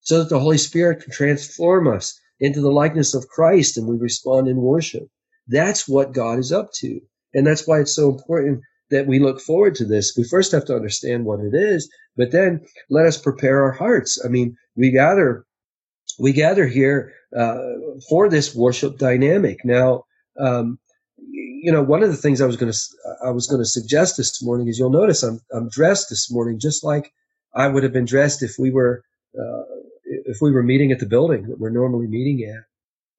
so 0.00 0.18
that 0.18 0.28
the 0.28 0.40
Holy 0.40 0.58
Spirit 0.58 1.02
can 1.02 1.12
transform 1.12 1.88
us 1.88 2.18
into 2.40 2.60
the 2.60 2.70
likeness 2.70 3.14
of 3.14 3.28
Christ 3.28 3.76
and 3.76 3.86
we 3.86 3.96
respond 3.96 4.48
in 4.48 4.56
worship. 4.56 5.08
That's 5.48 5.88
what 5.88 6.12
God 6.12 6.38
is 6.38 6.52
up 6.52 6.72
to. 6.74 7.00
And 7.34 7.46
that's 7.46 7.66
why 7.66 7.80
it's 7.80 7.94
so 7.94 8.10
important 8.10 8.62
that 8.92 9.06
we 9.08 9.18
look 9.18 9.40
forward 9.40 9.74
to 9.76 9.84
this. 9.84 10.14
We 10.16 10.22
first 10.24 10.52
have 10.52 10.64
to 10.66 10.76
understand 10.76 11.24
what 11.24 11.40
it 11.40 11.54
is, 11.54 11.90
but 12.16 12.30
then 12.30 12.60
let 12.90 13.06
us 13.06 13.18
prepare 13.18 13.62
our 13.64 13.72
hearts. 13.72 14.22
I 14.24 14.28
mean, 14.28 14.56
we 14.76 14.90
gather, 14.90 15.44
we 16.20 16.32
gather 16.32 16.66
here 16.66 17.12
uh, 17.36 17.58
for 18.08 18.28
this 18.28 18.54
worship 18.54 18.98
dynamic. 18.98 19.58
Now, 19.64 20.04
um, 20.38 20.78
you 21.62 21.72
know, 21.72 21.82
one 21.82 22.02
of 22.02 22.10
the 22.10 22.16
things 22.16 22.40
I 22.40 22.46
was 22.46 22.56
going 22.56 22.72
to 22.72 22.78
I 23.24 23.30
was 23.30 23.46
going 23.46 23.62
to 23.62 23.68
suggest 23.68 24.16
this 24.16 24.42
morning 24.42 24.68
is 24.68 24.78
you'll 24.78 24.90
notice 24.90 25.22
I'm 25.22 25.40
I'm 25.52 25.68
dressed 25.68 26.10
this 26.10 26.30
morning 26.30 26.58
just 26.58 26.84
like 26.84 27.12
I 27.54 27.68
would 27.68 27.82
have 27.82 27.92
been 27.92 28.04
dressed 28.04 28.42
if 28.42 28.56
we 28.58 28.70
were 28.70 29.04
uh, 29.38 29.62
if 30.04 30.38
we 30.40 30.50
were 30.50 30.62
meeting 30.62 30.92
at 30.92 30.98
the 30.98 31.06
building 31.06 31.48
that 31.48 31.60
we're 31.60 31.70
normally 31.70 32.08
meeting 32.08 32.48
at. 32.48 32.64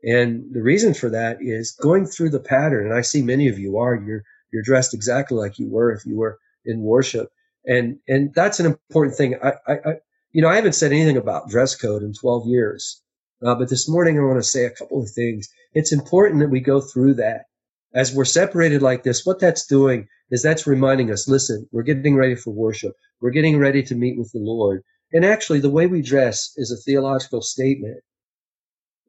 And 0.03 0.43
the 0.51 0.61
reason 0.61 0.93
for 0.93 1.09
that 1.09 1.37
is 1.39 1.71
going 1.71 2.05
through 2.05 2.31
the 2.31 2.39
pattern. 2.39 2.85
And 2.85 2.93
I 2.93 3.01
see 3.01 3.21
many 3.21 3.47
of 3.47 3.57
you 3.57 3.77
are, 3.77 3.95
you're, 3.95 4.23
you're 4.53 4.63
dressed 4.63 4.93
exactly 4.93 5.37
like 5.37 5.59
you 5.59 5.69
were 5.69 5.91
if 5.91 6.05
you 6.05 6.17
were 6.17 6.39
in 6.65 6.81
worship. 6.81 7.29
And, 7.65 7.97
and 8.07 8.33
that's 8.33 8.59
an 8.59 8.65
important 8.65 9.17
thing. 9.17 9.35
I, 9.43 9.53
I, 9.67 9.73
I 9.73 9.93
you 10.31 10.41
know, 10.41 10.49
I 10.49 10.55
haven't 10.55 10.73
said 10.73 10.91
anything 10.91 11.17
about 11.17 11.49
dress 11.49 11.75
code 11.75 12.03
in 12.03 12.13
12 12.13 12.47
years. 12.47 13.01
Uh, 13.45 13.55
but 13.55 13.69
this 13.69 13.89
morning 13.89 14.17
I 14.17 14.23
want 14.23 14.41
to 14.41 14.43
say 14.43 14.65
a 14.65 14.71
couple 14.71 15.01
of 15.01 15.09
things. 15.09 15.49
It's 15.73 15.91
important 15.91 16.39
that 16.39 16.49
we 16.49 16.59
go 16.59 16.79
through 16.79 17.15
that. 17.15 17.45
As 17.93 18.13
we're 18.13 18.25
separated 18.25 18.81
like 18.81 19.03
this, 19.03 19.25
what 19.25 19.39
that's 19.39 19.67
doing 19.67 20.07
is 20.31 20.41
that's 20.41 20.65
reminding 20.65 21.11
us, 21.11 21.27
listen, 21.27 21.67
we're 21.71 21.83
getting 21.83 22.15
ready 22.15 22.35
for 22.35 22.51
worship. 22.51 22.93
We're 23.21 23.31
getting 23.31 23.59
ready 23.59 23.83
to 23.83 23.95
meet 23.95 24.17
with 24.17 24.31
the 24.31 24.39
Lord. 24.39 24.81
And 25.11 25.23
actually, 25.23 25.59
the 25.59 25.69
way 25.69 25.85
we 25.85 26.01
dress 26.01 26.53
is 26.57 26.71
a 26.71 26.77
theological 26.77 27.41
statement. 27.41 28.01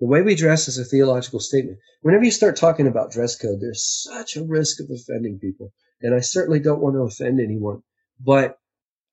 The 0.01 0.07
way 0.07 0.23
we 0.23 0.35
dress 0.35 0.69
is 0.69 0.79
a 0.79 0.85
theological 0.85 1.41
statement. 1.41 1.79
Whenever 2.03 2.25
you 2.25 2.31
start 2.31 2.57
talking 2.57 2.87
about 2.87 3.13
dress 3.13 3.37
code, 3.37 3.61
there's 3.61 3.85
such 3.85 4.37
a 4.37 4.45
risk 4.45 4.81
of 4.81 4.91
offending 4.91 5.39
people. 5.39 5.73
And 6.03 6.15
I 6.15 6.21
certainly 6.21 6.61
don't 6.61 6.81
want 6.81 6.97
to 6.97 7.03
offend 7.03 7.41
anyone. 7.41 7.83
But 8.21 8.59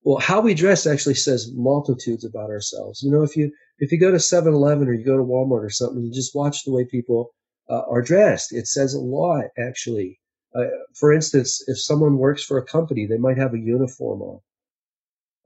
Well, 0.03 0.17
how 0.17 0.41
we 0.41 0.55
dress 0.55 0.87
actually 0.87 1.15
says 1.15 1.51
multitudes 1.53 2.25
about 2.25 2.49
ourselves. 2.49 3.03
You 3.03 3.11
know, 3.11 3.21
if 3.21 3.37
you 3.37 3.51
if 3.77 3.91
you 3.91 3.99
go 3.99 4.11
to 4.11 4.17
7-Eleven 4.17 4.87
or 4.87 4.93
you 4.93 5.05
go 5.05 5.17
to 5.17 5.23
Walmart 5.23 5.63
or 5.63 5.69
something, 5.69 6.03
you 6.03 6.11
just 6.11 6.35
watch 6.35 6.63
the 6.63 6.71
way 6.71 6.85
people 6.85 7.31
uh, 7.69 7.83
are 7.89 8.01
dressed. 8.01 8.53
It 8.53 8.67
says 8.67 8.93
a 8.93 8.99
lot, 8.99 9.45
actually. 9.57 10.19
Uh, 10.55 10.65
for 10.99 11.13
instance, 11.13 11.63
if 11.67 11.79
someone 11.79 12.17
works 12.17 12.43
for 12.43 12.57
a 12.57 12.65
company, 12.65 13.05
they 13.05 13.17
might 13.17 13.37
have 13.37 13.53
a 13.53 13.59
uniform 13.59 14.21
on. 14.21 14.39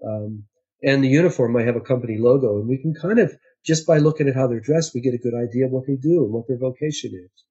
Um, 0.06 0.44
and 0.84 1.04
the 1.04 1.10
uniform 1.10 1.54
might 1.54 1.68
have 1.68 1.76
a 1.76 1.82
company 1.82 2.18
logo, 2.18 2.60
and 2.60 2.68
we 2.68 2.78
can 2.78 2.94
kind 2.94 3.20
of 3.20 3.36
just 3.66 3.88
by 3.88 3.98
looking 3.98 4.28
at 4.28 4.36
how 4.36 4.48
they're 4.48 4.60
dressed, 4.60 4.94
we 4.94 5.02
get 5.02 5.14
a 5.14 5.18
good 5.18 5.34
idea 5.34 5.66
of 5.66 5.72
what 5.72 5.88
they 5.88 5.96
do 5.96 6.24
and 6.24 6.32
what 6.32 6.48
their 6.48 6.58
vocation 6.58 7.12
is. 7.14 7.44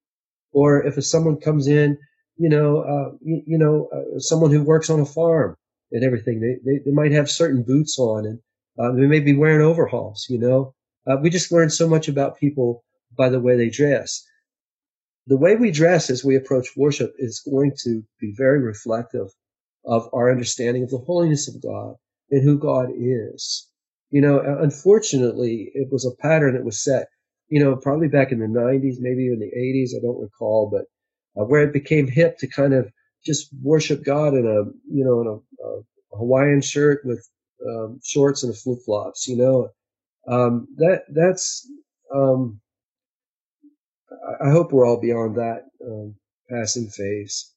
Or 0.51 0.85
if 0.85 1.03
someone 1.03 1.39
comes 1.39 1.67
in, 1.67 1.97
you 2.37 2.49
know, 2.49 2.79
uh, 2.79 3.15
you, 3.21 3.41
you, 3.45 3.57
know, 3.57 3.89
uh, 3.93 4.19
someone 4.19 4.51
who 4.51 4.63
works 4.63 4.89
on 4.89 4.99
a 4.99 5.05
farm 5.05 5.55
and 5.91 6.03
everything, 6.03 6.39
they, 6.39 6.57
they, 6.63 6.79
they 6.85 6.91
might 6.91 7.11
have 7.11 7.29
certain 7.29 7.63
boots 7.63 7.99
on 7.99 8.25
and 8.25 8.39
uh, 8.79 8.91
they 8.93 9.07
may 9.07 9.19
be 9.19 9.35
wearing 9.35 9.61
overalls, 9.61 10.25
you 10.29 10.39
know. 10.39 10.73
Uh, 11.07 11.17
we 11.21 11.29
just 11.29 11.51
learn 11.51 11.69
so 11.69 11.87
much 11.87 12.07
about 12.07 12.37
people 12.37 12.83
by 13.17 13.29
the 13.29 13.39
way 13.39 13.57
they 13.57 13.69
dress. 13.69 14.23
The 15.27 15.37
way 15.37 15.55
we 15.55 15.71
dress 15.71 16.09
as 16.09 16.23
we 16.23 16.35
approach 16.35 16.77
worship 16.77 17.13
is 17.17 17.41
going 17.49 17.73
to 17.83 18.03
be 18.19 18.33
very 18.37 18.59
reflective 18.59 19.27
of 19.85 20.09
our 20.13 20.31
understanding 20.31 20.83
of 20.83 20.89
the 20.89 20.97
holiness 20.97 21.47
of 21.47 21.61
God 21.61 21.95
and 22.31 22.43
who 22.43 22.57
God 22.57 22.89
is. 22.95 23.67
You 24.15 24.21
know, 24.21 24.39
unfortunately, 24.61 25.71
it 25.73 25.89
was 25.91 26.05
a 26.05 26.15
pattern 26.21 26.53
that 26.53 26.63
was 26.63 26.81
set, 26.81 27.09
you 27.49 27.61
know, 27.61 27.75
probably 27.75 28.07
back 28.07 28.31
in 28.31 28.39
the 28.39 28.45
90s, 28.47 28.95
maybe 29.01 29.25
even 29.25 29.39
the 29.41 29.51
80s, 29.59 29.89
I 29.93 30.01
don't 30.01 30.21
recall, 30.21 30.69
but 30.71 30.85
uh, 31.37 31.43
where 31.43 31.63
it 31.63 31.73
became 31.73 32.07
hip 32.07 32.37
to 32.37 32.47
kind 32.47 32.73
of 32.73 32.89
just 33.25 33.49
worship 33.61 34.05
God 34.05 34.33
in 34.33 34.45
a, 34.47 34.71
you 34.89 35.03
know, 35.03 35.19
in 35.19 35.27
a, 35.27 35.67
a 35.67 35.81
Hawaiian 36.17 36.61
shirt 36.61 37.01
with 37.03 37.27
um, 37.67 37.99
shorts 38.05 38.43
and 38.43 38.57
flip 38.57 38.79
flops, 38.85 39.27
you 39.27 39.35
know. 39.35 39.69
Um, 40.29 40.69
that, 40.77 41.01
that's, 41.13 41.69
um, 42.15 42.61
I 44.41 44.49
hope 44.49 44.71
we're 44.71 44.87
all 44.87 45.01
beyond 45.01 45.35
that 45.35 45.63
um, 45.85 46.15
passing 46.49 46.87
phase. 46.87 47.51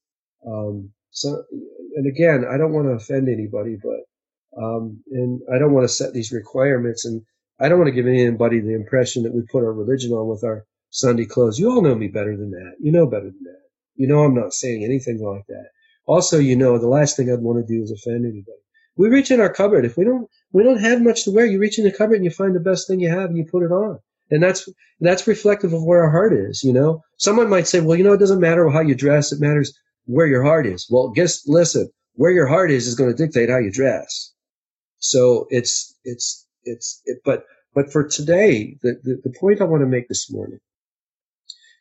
Um, 0.45 0.91
so, 1.11 1.41
and 1.95 2.05
again, 2.05 2.43
I 2.51 2.57
don't 2.57 2.73
want 2.73 2.87
to 2.87 2.91
offend 2.91 3.29
anybody, 3.29 3.77
but 3.81 4.01
um, 4.57 5.03
and 5.11 5.41
I 5.53 5.57
don't 5.59 5.73
want 5.73 5.85
to 5.85 5.93
set 5.93 6.13
these 6.13 6.31
requirements, 6.31 7.05
and 7.05 7.21
I 7.59 7.69
don't 7.69 7.77
want 7.77 7.87
to 7.87 7.93
give 7.93 8.07
anybody 8.07 8.59
the 8.59 8.75
impression 8.75 9.23
that 9.23 9.33
we 9.33 9.41
put 9.41 9.63
our 9.63 9.73
religion 9.73 10.11
on 10.11 10.27
with 10.27 10.43
our 10.43 10.65
Sunday 10.89 11.25
clothes. 11.25 11.59
You 11.59 11.69
all 11.69 11.81
know 11.81 11.95
me 11.95 12.07
better 12.07 12.35
than 12.35 12.51
that. 12.51 12.75
You 12.79 12.91
know 12.91 13.05
better 13.05 13.25
than 13.25 13.43
that. 13.43 13.61
You 13.95 14.07
know 14.07 14.23
I'm 14.23 14.33
not 14.33 14.53
saying 14.53 14.83
anything 14.83 15.19
like 15.19 15.45
that. 15.47 15.69
Also, 16.05 16.39
you 16.39 16.55
know 16.55 16.77
the 16.77 16.87
last 16.87 17.15
thing 17.15 17.31
I'd 17.31 17.41
want 17.41 17.59
to 17.59 17.73
do 17.73 17.83
is 17.83 17.91
offend 17.91 18.25
anybody. 18.25 18.57
We 18.97 19.09
reach 19.09 19.29
in 19.29 19.39
our 19.39 19.53
cupboard. 19.53 19.85
If 19.85 19.95
we 19.97 20.03
don't, 20.03 20.27
we 20.51 20.63
don't 20.63 20.79
have 20.79 21.01
much 21.01 21.23
to 21.25 21.31
wear. 21.31 21.45
You 21.45 21.59
reach 21.59 21.77
in 21.77 21.85
the 21.85 21.91
cupboard 21.91 22.15
and 22.15 22.25
you 22.25 22.31
find 22.31 22.55
the 22.55 22.59
best 22.59 22.87
thing 22.87 22.99
you 22.99 23.09
have 23.09 23.29
and 23.29 23.37
you 23.37 23.45
put 23.45 23.63
it 23.63 23.71
on. 23.71 23.99
And 24.31 24.41
that's 24.41 24.67
that's 24.99 25.27
reflective 25.27 25.73
of 25.73 25.83
where 25.83 26.03
our 26.03 26.09
heart 26.11 26.33
is. 26.33 26.63
You 26.63 26.73
know, 26.73 27.03
someone 27.17 27.49
might 27.49 27.67
say, 27.67 27.81
well, 27.81 27.97
you 27.97 28.03
know, 28.03 28.13
it 28.13 28.19
doesn't 28.19 28.39
matter 28.39 28.67
how 28.69 28.81
you 28.81 28.95
dress. 28.95 29.31
It 29.31 29.39
matters 29.39 29.77
where 30.05 30.27
your 30.27 30.43
heart 30.43 30.65
is. 30.65 30.87
Well, 30.89 31.09
guess 31.09 31.47
listen, 31.47 31.89
where 32.13 32.31
your 32.31 32.47
heart 32.47 32.71
is 32.71 32.87
is 32.87 32.95
going 32.95 33.09
to 33.09 33.15
dictate 33.15 33.49
how 33.49 33.59
you 33.59 33.71
dress. 33.71 34.33
So 34.99 35.47
it's 35.49 35.95
it's 36.03 36.45
it's 36.63 37.01
it, 37.05 37.21
but 37.25 37.45
but 37.73 37.91
for 37.91 38.07
today, 38.07 38.77
the, 38.81 38.99
the, 39.03 39.21
the 39.23 39.35
point 39.39 39.61
I 39.61 39.65
want 39.65 39.81
to 39.81 39.87
make 39.87 40.07
this 40.07 40.31
morning 40.31 40.59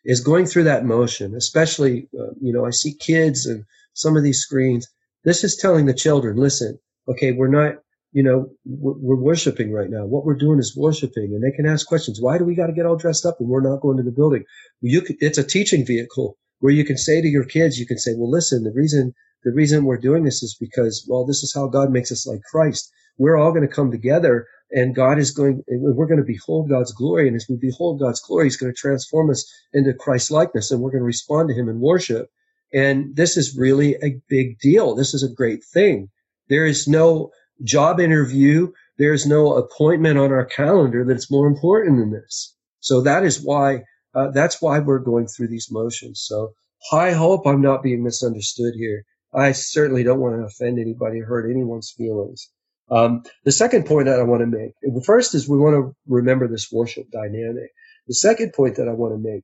is 0.04 0.20
going 0.20 0.46
through 0.46 0.64
that 0.64 0.84
motion, 0.84 1.34
especially 1.34 2.08
uh, 2.18 2.32
you 2.40 2.52
know 2.52 2.64
I 2.64 2.70
see 2.70 2.94
kids 2.94 3.46
and 3.46 3.64
some 3.94 4.16
of 4.16 4.22
these 4.22 4.40
screens. 4.40 4.88
This 5.24 5.42
is 5.44 5.56
telling 5.56 5.86
the 5.86 5.94
children, 5.94 6.36
listen, 6.36 6.78
okay, 7.08 7.32
we're 7.32 7.48
not 7.48 7.76
you 8.12 8.22
know 8.22 8.50
we're, 8.64 9.16
worshiping 9.16 9.72
right 9.72 9.90
now. 9.90 10.06
What 10.06 10.24
we're 10.24 10.36
doing 10.36 10.58
is 10.60 10.76
worshiping, 10.76 11.34
and 11.34 11.42
they 11.42 11.54
can 11.54 11.66
ask 11.66 11.86
questions. 11.86 12.20
Why 12.20 12.38
do 12.38 12.44
we 12.44 12.54
got 12.54 12.68
to 12.68 12.72
get 12.72 12.86
all 12.86 12.96
dressed 12.96 13.26
up 13.26 13.38
and 13.40 13.48
we're 13.48 13.68
not 13.68 13.80
going 13.80 13.96
to 13.96 14.02
the 14.04 14.12
building? 14.12 14.44
You 14.80 15.02
could, 15.02 15.16
it's 15.20 15.38
a 15.38 15.44
teaching 15.44 15.84
vehicle 15.84 16.38
where 16.60 16.72
you 16.72 16.84
can 16.84 16.98
say 16.98 17.20
to 17.20 17.28
your 17.28 17.44
kids, 17.44 17.78
you 17.78 17.86
can 17.86 17.98
say, 17.98 18.12
well, 18.16 18.30
listen, 18.30 18.64
the 18.64 18.72
reason 18.72 19.14
the 19.44 19.52
reason 19.52 19.84
we're 19.84 19.98
doing 19.98 20.24
this 20.24 20.42
is 20.42 20.56
because 20.58 21.06
well, 21.08 21.26
this 21.26 21.42
is 21.42 21.52
how 21.54 21.66
God 21.68 21.90
makes 21.90 22.12
us 22.12 22.26
like 22.26 22.42
Christ 22.42 22.92
we're 23.18 23.36
all 23.36 23.50
going 23.50 23.66
to 23.66 23.74
come 23.74 23.90
together 23.90 24.46
and 24.70 24.94
God 24.94 25.18
is 25.18 25.30
going, 25.30 25.62
we're 25.68 26.06
going 26.06 26.20
to 26.20 26.24
behold 26.24 26.68
God's 26.68 26.92
glory. 26.92 27.26
And 27.26 27.36
as 27.36 27.46
we 27.48 27.56
behold 27.56 28.00
God's 28.00 28.20
glory, 28.20 28.46
He's 28.46 28.56
going 28.56 28.72
to 28.72 28.78
transform 28.78 29.30
us 29.30 29.50
into 29.72 29.94
Christ 29.94 30.30
likeness 30.30 30.70
and 30.70 30.80
we're 30.80 30.90
going 30.90 31.00
to 31.00 31.06
respond 31.06 31.48
to 31.48 31.54
Him 31.54 31.68
in 31.68 31.80
worship. 31.80 32.30
And 32.72 33.16
this 33.16 33.36
is 33.36 33.56
really 33.56 33.96
a 34.02 34.20
big 34.28 34.58
deal. 34.58 34.94
This 34.94 35.14
is 35.14 35.22
a 35.22 35.34
great 35.34 35.64
thing. 35.64 36.10
There 36.48 36.66
is 36.66 36.86
no 36.86 37.30
job 37.64 37.98
interview. 37.98 38.70
There 38.98 39.12
is 39.12 39.26
no 39.26 39.54
appointment 39.54 40.18
on 40.18 40.32
our 40.32 40.44
calendar 40.44 41.04
that's 41.04 41.30
more 41.30 41.46
important 41.46 41.98
than 41.98 42.10
this. 42.10 42.54
So 42.80 43.00
that 43.02 43.24
is 43.24 43.42
why, 43.42 43.84
uh, 44.14 44.30
that's 44.32 44.60
why 44.60 44.78
we're 44.80 44.98
going 44.98 45.28
through 45.28 45.48
these 45.48 45.70
motions. 45.70 46.22
So 46.26 46.52
I 46.92 47.12
hope 47.12 47.46
I'm 47.46 47.62
not 47.62 47.82
being 47.82 48.04
misunderstood 48.04 48.74
here. 48.76 49.04
I 49.34 49.52
certainly 49.52 50.04
don't 50.04 50.20
want 50.20 50.36
to 50.36 50.44
offend 50.44 50.78
anybody 50.78 51.20
or 51.20 51.26
hurt 51.26 51.50
anyone's 51.50 51.90
feelings. 51.90 52.50
Um, 52.90 53.22
the 53.44 53.52
second 53.52 53.86
point 53.86 54.06
that 54.06 54.18
I 54.18 54.22
want 54.22 54.40
to 54.40 54.46
make, 54.46 54.72
the 54.82 55.02
first 55.04 55.34
is 55.34 55.48
we 55.48 55.58
want 55.58 55.74
to 55.74 55.96
remember 56.06 56.48
this 56.48 56.70
worship 56.72 57.10
dynamic. 57.10 57.70
The 58.06 58.14
second 58.14 58.54
point 58.54 58.76
that 58.76 58.88
I 58.88 58.92
want 58.92 59.14
to 59.14 59.18
make 59.18 59.42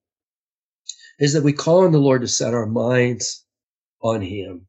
is 1.19 1.35
that 1.35 1.45
we 1.45 1.53
call 1.53 1.85
on 1.85 1.93
the 1.93 1.99
Lord 1.99 2.23
to 2.23 2.29
set 2.29 2.55
our 2.55 2.67
minds 2.67 3.45
on 4.03 4.23
Him. 4.23 4.67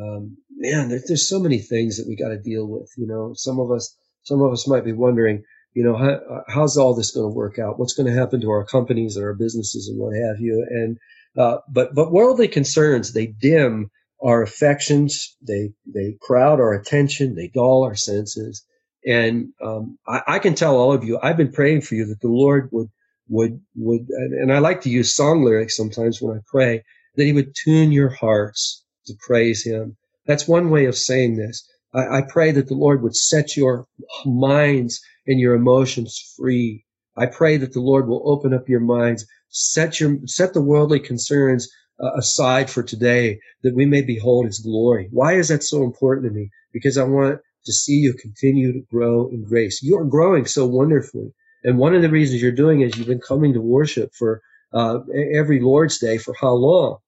Um, 0.00 0.36
man, 0.56 0.88
there, 0.88 1.00
there's 1.06 1.28
so 1.28 1.40
many 1.40 1.58
things 1.58 1.96
that 1.96 2.06
we 2.08 2.16
got 2.16 2.28
to 2.28 2.38
deal 2.38 2.66
with. 2.66 2.90
You 2.96 3.06
know, 3.06 3.32
some 3.34 3.58
of 3.58 3.70
us, 3.70 3.96
some 4.22 4.40
of 4.42 4.52
us 4.52 4.68
might 4.68 4.84
be 4.84 4.92
wondering, 4.92 5.42
you 5.74 5.82
know, 5.82 5.96
how, 5.96 6.42
how's 6.48 6.76
all 6.76 6.94
this 6.94 7.10
going 7.10 7.30
to 7.30 7.34
work 7.34 7.58
out? 7.58 7.78
What's 7.78 7.94
going 7.94 8.06
to 8.06 8.18
happen 8.18 8.40
to 8.40 8.50
our 8.50 8.64
companies 8.64 9.16
and 9.16 9.24
our 9.24 9.34
businesses 9.34 9.88
and 9.88 9.98
what 9.98 10.14
have 10.14 10.40
you? 10.40 10.66
And 10.70 10.98
uh, 11.36 11.58
but 11.68 11.94
but 11.94 12.12
worldly 12.12 12.48
concerns 12.48 13.12
they 13.12 13.26
dim 13.26 13.90
our 14.22 14.42
affections, 14.42 15.36
they 15.42 15.72
they 15.86 16.16
crowd 16.20 16.60
our 16.60 16.72
attention, 16.72 17.34
they 17.34 17.48
dull 17.48 17.84
our 17.84 17.96
senses. 17.96 18.64
And 19.06 19.52
um, 19.62 19.98
I, 20.08 20.22
I, 20.26 20.38
can 20.40 20.56
tell 20.56 20.76
all 20.76 20.92
of 20.92 21.04
you, 21.04 21.18
I've 21.22 21.36
been 21.36 21.52
praying 21.52 21.82
for 21.82 21.94
you 21.94 22.06
that 22.06 22.20
the 22.20 22.28
Lord 22.28 22.70
would 22.72 22.88
would 23.28 23.60
would, 23.76 24.08
and 24.08 24.52
I 24.52 24.58
like 24.58 24.80
to 24.82 24.90
use 24.90 25.14
song 25.14 25.44
lyrics 25.44 25.76
sometimes 25.76 26.20
when 26.20 26.36
I 26.36 26.40
pray, 26.46 26.82
that 27.14 27.24
He 27.24 27.32
would 27.32 27.54
tune 27.54 27.92
your 27.92 28.08
hearts 28.08 28.84
to 29.06 29.14
praise 29.20 29.64
Him. 29.64 29.96
That's 30.26 30.48
one 30.48 30.70
way 30.70 30.86
of 30.86 30.96
saying 30.96 31.36
this. 31.36 31.68
I, 31.94 32.18
I 32.18 32.22
pray 32.22 32.52
that 32.52 32.68
the 32.68 32.74
Lord 32.74 33.02
would 33.02 33.14
set 33.14 33.56
your 33.56 33.86
minds 34.24 35.00
and 35.26 35.38
your 35.38 35.54
emotions 35.54 36.34
free. 36.36 36.84
I 37.16 37.26
pray 37.26 37.56
that 37.58 37.72
the 37.72 37.80
Lord 37.80 38.08
will 38.08 38.22
open 38.28 38.52
up 38.52 38.68
your 38.68 38.80
minds, 38.80 39.26
set 39.48 40.00
your 40.00 40.18
set 40.26 40.52
the 40.52 40.62
worldly 40.62 41.00
concerns 41.00 41.68
aside 41.98 42.70
for 42.70 42.82
today 42.82 43.38
that 43.62 43.74
we 43.74 43.86
may 43.86 44.02
behold 44.02 44.46
his 44.46 44.60
glory. 44.60 45.08
Why 45.10 45.34
is 45.34 45.48
that 45.48 45.62
so 45.62 45.82
important 45.82 46.26
to 46.26 46.32
me? 46.32 46.50
Because 46.72 46.98
I 46.98 47.04
want 47.04 47.40
to 47.64 47.72
see 47.72 47.94
you 47.94 48.14
continue 48.14 48.72
to 48.72 48.86
grow 48.90 49.28
in 49.28 49.44
grace. 49.44 49.82
You 49.82 49.98
are 49.98 50.04
growing 50.04 50.46
so 50.46 50.66
wonderfully. 50.66 51.32
And 51.64 51.78
one 51.78 51.94
of 51.94 52.02
the 52.02 52.10
reasons 52.10 52.42
you're 52.42 52.52
doing 52.52 52.80
is 52.80 52.96
you've 52.96 53.08
been 53.08 53.20
coming 53.20 53.52
to 53.54 53.60
worship 53.60 54.10
for 54.14 54.40
uh, 54.72 54.98
every 55.34 55.60
Lord's 55.60 55.98
Day 55.98 56.18
for 56.18 56.34
how 56.40 56.52
long? 56.52 56.98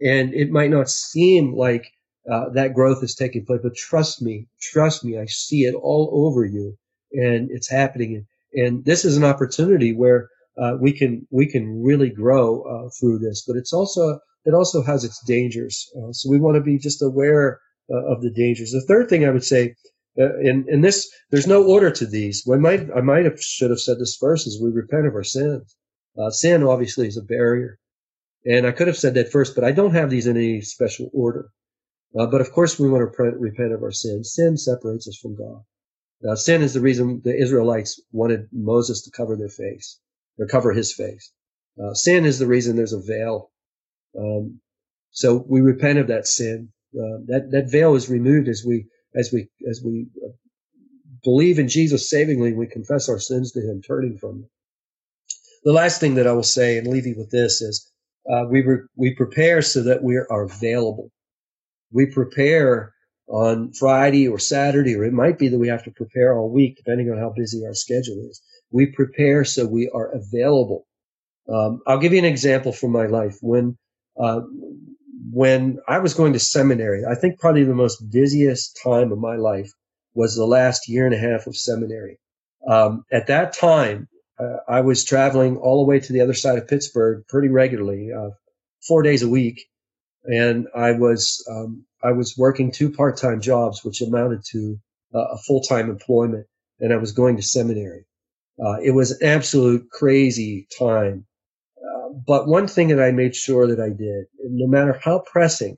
And 0.00 0.34
it 0.34 0.50
might 0.50 0.70
not 0.70 0.90
seem 0.90 1.54
like 1.54 1.90
uh, 2.30 2.50
that 2.50 2.74
growth 2.74 3.02
is 3.02 3.14
taking 3.14 3.44
place, 3.44 3.60
but 3.62 3.74
trust 3.74 4.22
me, 4.22 4.46
trust 4.60 5.04
me, 5.04 5.18
I 5.18 5.26
see 5.26 5.62
it 5.64 5.74
all 5.74 6.10
over 6.12 6.44
you 6.44 6.76
and 7.12 7.50
it's 7.50 7.70
happening. 7.70 8.26
And 8.52 8.84
this 8.84 9.04
is 9.04 9.16
an 9.16 9.24
opportunity 9.24 9.94
where 9.94 10.28
uh, 10.60 10.76
we 10.80 10.92
can 10.92 11.26
we 11.30 11.46
can 11.46 11.82
really 11.82 12.10
grow 12.10 12.62
uh, 12.62 12.90
through 12.98 13.18
this. 13.18 13.44
But 13.46 13.56
it's 13.56 13.72
also 13.72 14.20
it 14.44 14.54
also 14.54 14.82
has 14.82 15.04
its 15.04 15.22
dangers. 15.26 15.90
Uh, 15.96 16.12
so 16.12 16.30
we 16.30 16.38
want 16.38 16.56
to 16.56 16.60
be 16.60 16.78
just 16.78 17.02
aware 17.02 17.60
uh, 17.90 18.04
of 18.06 18.22
the 18.22 18.30
dangers. 18.30 18.70
The 18.70 18.84
third 18.86 19.08
thing 19.08 19.24
I 19.24 19.30
would 19.30 19.44
say, 19.44 19.74
uh, 20.18 20.38
in, 20.38 20.66
in 20.68 20.80
this, 20.80 21.10
there's 21.30 21.46
no 21.46 21.64
order 21.64 21.90
to 21.90 22.06
these. 22.06 22.46
I 22.50 22.56
might, 22.56 22.88
I 22.94 23.00
might 23.00 23.24
have, 23.24 23.40
should 23.40 23.70
have 23.70 23.80
said 23.80 23.98
this 23.98 24.16
first 24.16 24.46
is 24.46 24.60
we 24.62 24.70
repent 24.70 25.06
of 25.06 25.14
our 25.14 25.24
sins. 25.24 25.76
Uh, 26.18 26.30
sin 26.30 26.62
obviously 26.62 27.08
is 27.08 27.16
a 27.16 27.22
barrier. 27.22 27.78
And 28.46 28.66
I 28.66 28.72
could 28.72 28.86
have 28.86 28.98
said 28.98 29.14
that 29.14 29.32
first, 29.32 29.54
but 29.54 29.64
I 29.64 29.72
don't 29.72 29.94
have 29.94 30.10
these 30.10 30.26
in 30.26 30.36
any 30.36 30.60
special 30.60 31.10
order. 31.12 31.48
Uh, 32.18 32.26
but 32.26 32.40
of 32.40 32.52
course 32.52 32.78
we 32.78 32.88
want 32.88 33.00
to 33.00 33.06
repent, 33.06 33.40
repent 33.40 33.72
of 33.72 33.82
our 33.82 33.90
sins. 33.90 34.34
Sin 34.34 34.56
separates 34.56 35.08
us 35.08 35.18
from 35.20 35.34
God. 35.34 35.62
Now, 36.22 36.34
sin 36.34 36.62
is 36.62 36.74
the 36.74 36.80
reason 36.80 37.20
the 37.24 37.36
Israelites 37.36 38.00
wanted 38.12 38.48
Moses 38.52 39.02
to 39.02 39.10
cover 39.10 39.36
their 39.36 39.48
face 39.48 39.98
or 40.38 40.46
cover 40.46 40.72
his 40.72 40.94
face. 40.94 41.32
Uh, 41.82 41.92
sin 41.94 42.24
is 42.24 42.38
the 42.38 42.46
reason 42.46 42.76
there's 42.76 42.92
a 42.92 43.00
veil 43.00 43.50
um, 44.18 44.60
so 45.10 45.44
we 45.48 45.60
repent 45.60 45.98
of 45.98 46.08
that 46.08 46.26
sin. 46.26 46.70
Uh, 46.94 47.18
that 47.26 47.50
that 47.50 47.70
veil 47.70 47.94
is 47.94 48.08
removed 48.08 48.48
as 48.48 48.64
we 48.66 48.86
as 49.16 49.30
we 49.32 49.48
as 49.68 49.82
we 49.84 50.06
uh, 50.24 50.30
believe 51.24 51.58
in 51.58 51.68
Jesus 51.68 52.10
savingly. 52.10 52.52
We 52.52 52.66
confess 52.66 53.08
our 53.08 53.18
sins 53.18 53.52
to 53.52 53.60
Him, 53.60 53.82
turning 53.82 54.18
from 54.18 54.42
them. 54.42 54.50
The 55.64 55.72
last 55.72 56.00
thing 56.00 56.14
that 56.16 56.26
I 56.26 56.32
will 56.32 56.42
say 56.42 56.78
and 56.78 56.86
leave 56.86 57.06
you 57.06 57.16
with 57.16 57.30
this 57.30 57.60
is 57.62 57.90
uh, 58.30 58.44
we 58.48 58.62
re- 58.62 58.86
we 58.96 59.14
prepare 59.14 59.62
so 59.62 59.82
that 59.82 60.02
we 60.02 60.16
are 60.16 60.42
available. 60.42 61.10
We 61.92 62.06
prepare 62.06 62.92
on 63.28 63.72
Friday 63.72 64.28
or 64.28 64.38
Saturday, 64.38 64.94
or 64.96 65.04
it 65.04 65.12
might 65.12 65.38
be 65.38 65.48
that 65.48 65.58
we 65.58 65.68
have 65.68 65.84
to 65.84 65.90
prepare 65.90 66.36
all 66.36 66.50
week, 66.50 66.76
depending 66.76 67.10
on 67.10 67.18
how 67.18 67.32
busy 67.34 67.64
our 67.66 67.74
schedule 67.74 68.26
is. 68.28 68.40
We 68.70 68.86
prepare 68.86 69.44
so 69.44 69.66
we 69.66 69.90
are 69.94 70.10
available. 70.12 70.86
Um, 71.48 71.80
I'll 71.86 71.98
give 71.98 72.12
you 72.12 72.18
an 72.18 72.24
example 72.24 72.72
from 72.72 72.92
my 72.92 73.06
life. 73.06 73.38
When 73.40 73.76
uh, 74.18 74.40
when 75.30 75.78
I 75.88 75.98
was 75.98 76.14
going 76.14 76.32
to 76.34 76.38
seminary, 76.38 77.04
I 77.04 77.14
think 77.14 77.40
probably 77.40 77.64
the 77.64 77.74
most 77.74 78.10
busiest 78.10 78.78
time 78.82 79.10
of 79.12 79.18
my 79.18 79.36
life 79.36 79.72
was 80.14 80.36
the 80.36 80.46
last 80.46 80.88
year 80.88 81.06
and 81.06 81.14
a 81.14 81.18
half 81.18 81.46
of 81.46 81.56
seminary. 81.56 82.18
Um, 82.68 83.04
at 83.12 83.26
that 83.26 83.52
time, 83.52 84.08
uh, 84.38 84.56
I 84.68 84.80
was 84.80 85.04
traveling 85.04 85.56
all 85.56 85.84
the 85.84 85.88
way 85.88 86.00
to 86.00 86.12
the 86.12 86.20
other 86.20 86.34
side 86.34 86.58
of 86.58 86.68
Pittsburgh 86.68 87.24
pretty 87.28 87.48
regularly, 87.48 88.10
uh, 88.12 88.30
four 88.86 89.02
days 89.02 89.22
a 89.22 89.28
week, 89.28 89.66
and 90.24 90.66
I 90.74 90.92
was 90.92 91.44
um, 91.50 91.84
I 92.02 92.12
was 92.12 92.36
working 92.36 92.70
two 92.70 92.90
part 92.90 93.16
time 93.16 93.40
jobs, 93.40 93.84
which 93.84 94.02
amounted 94.02 94.44
to 94.52 94.78
uh, 95.14 95.26
a 95.32 95.38
full 95.38 95.60
time 95.60 95.90
employment, 95.90 96.46
and 96.80 96.92
I 96.92 96.96
was 96.96 97.12
going 97.12 97.36
to 97.36 97.42
seminary. 97.42 98.06
Uh, 98.64 98.80
it 98.82 98.92
was 98.92 99.10
an 99.12 99.26
absolute 99.26 99.90
crazy 99.90 100.66
time, 100.78 101.26
but 102.26 102.46
one 102.46 102.66
thing 102.66 102.88
that 102.88 103.00
I 103.00 103.10
made 103.10 103.34
sure 103.34 103.66
that 103.66 103.80
I 103.80 103.88
did, 103.88 104.26
no 104.44 104.66
matter 104.66 104.98
how 105.02 105.22
pressing, 105.30 105.76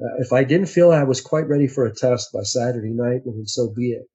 uh, 0.00 0.16
if 0.18 0.32
I 0.32 0.44
didn't 0.44 0.68
feel 0.68 0.90
I 0.90 1.04
was 1.04 1.20
quite 1.20 1.48
ready 1.48 1.66
for 1.66 1.84
a 1.84 1.94
test 1.94 2.32
by 2.32 2.42
Saturday 2.42 2.92
night, 2.92 3.22
then 3.24 3.46
so 3.46 3.68
be 3.68 3.92
it. 3.92 4.06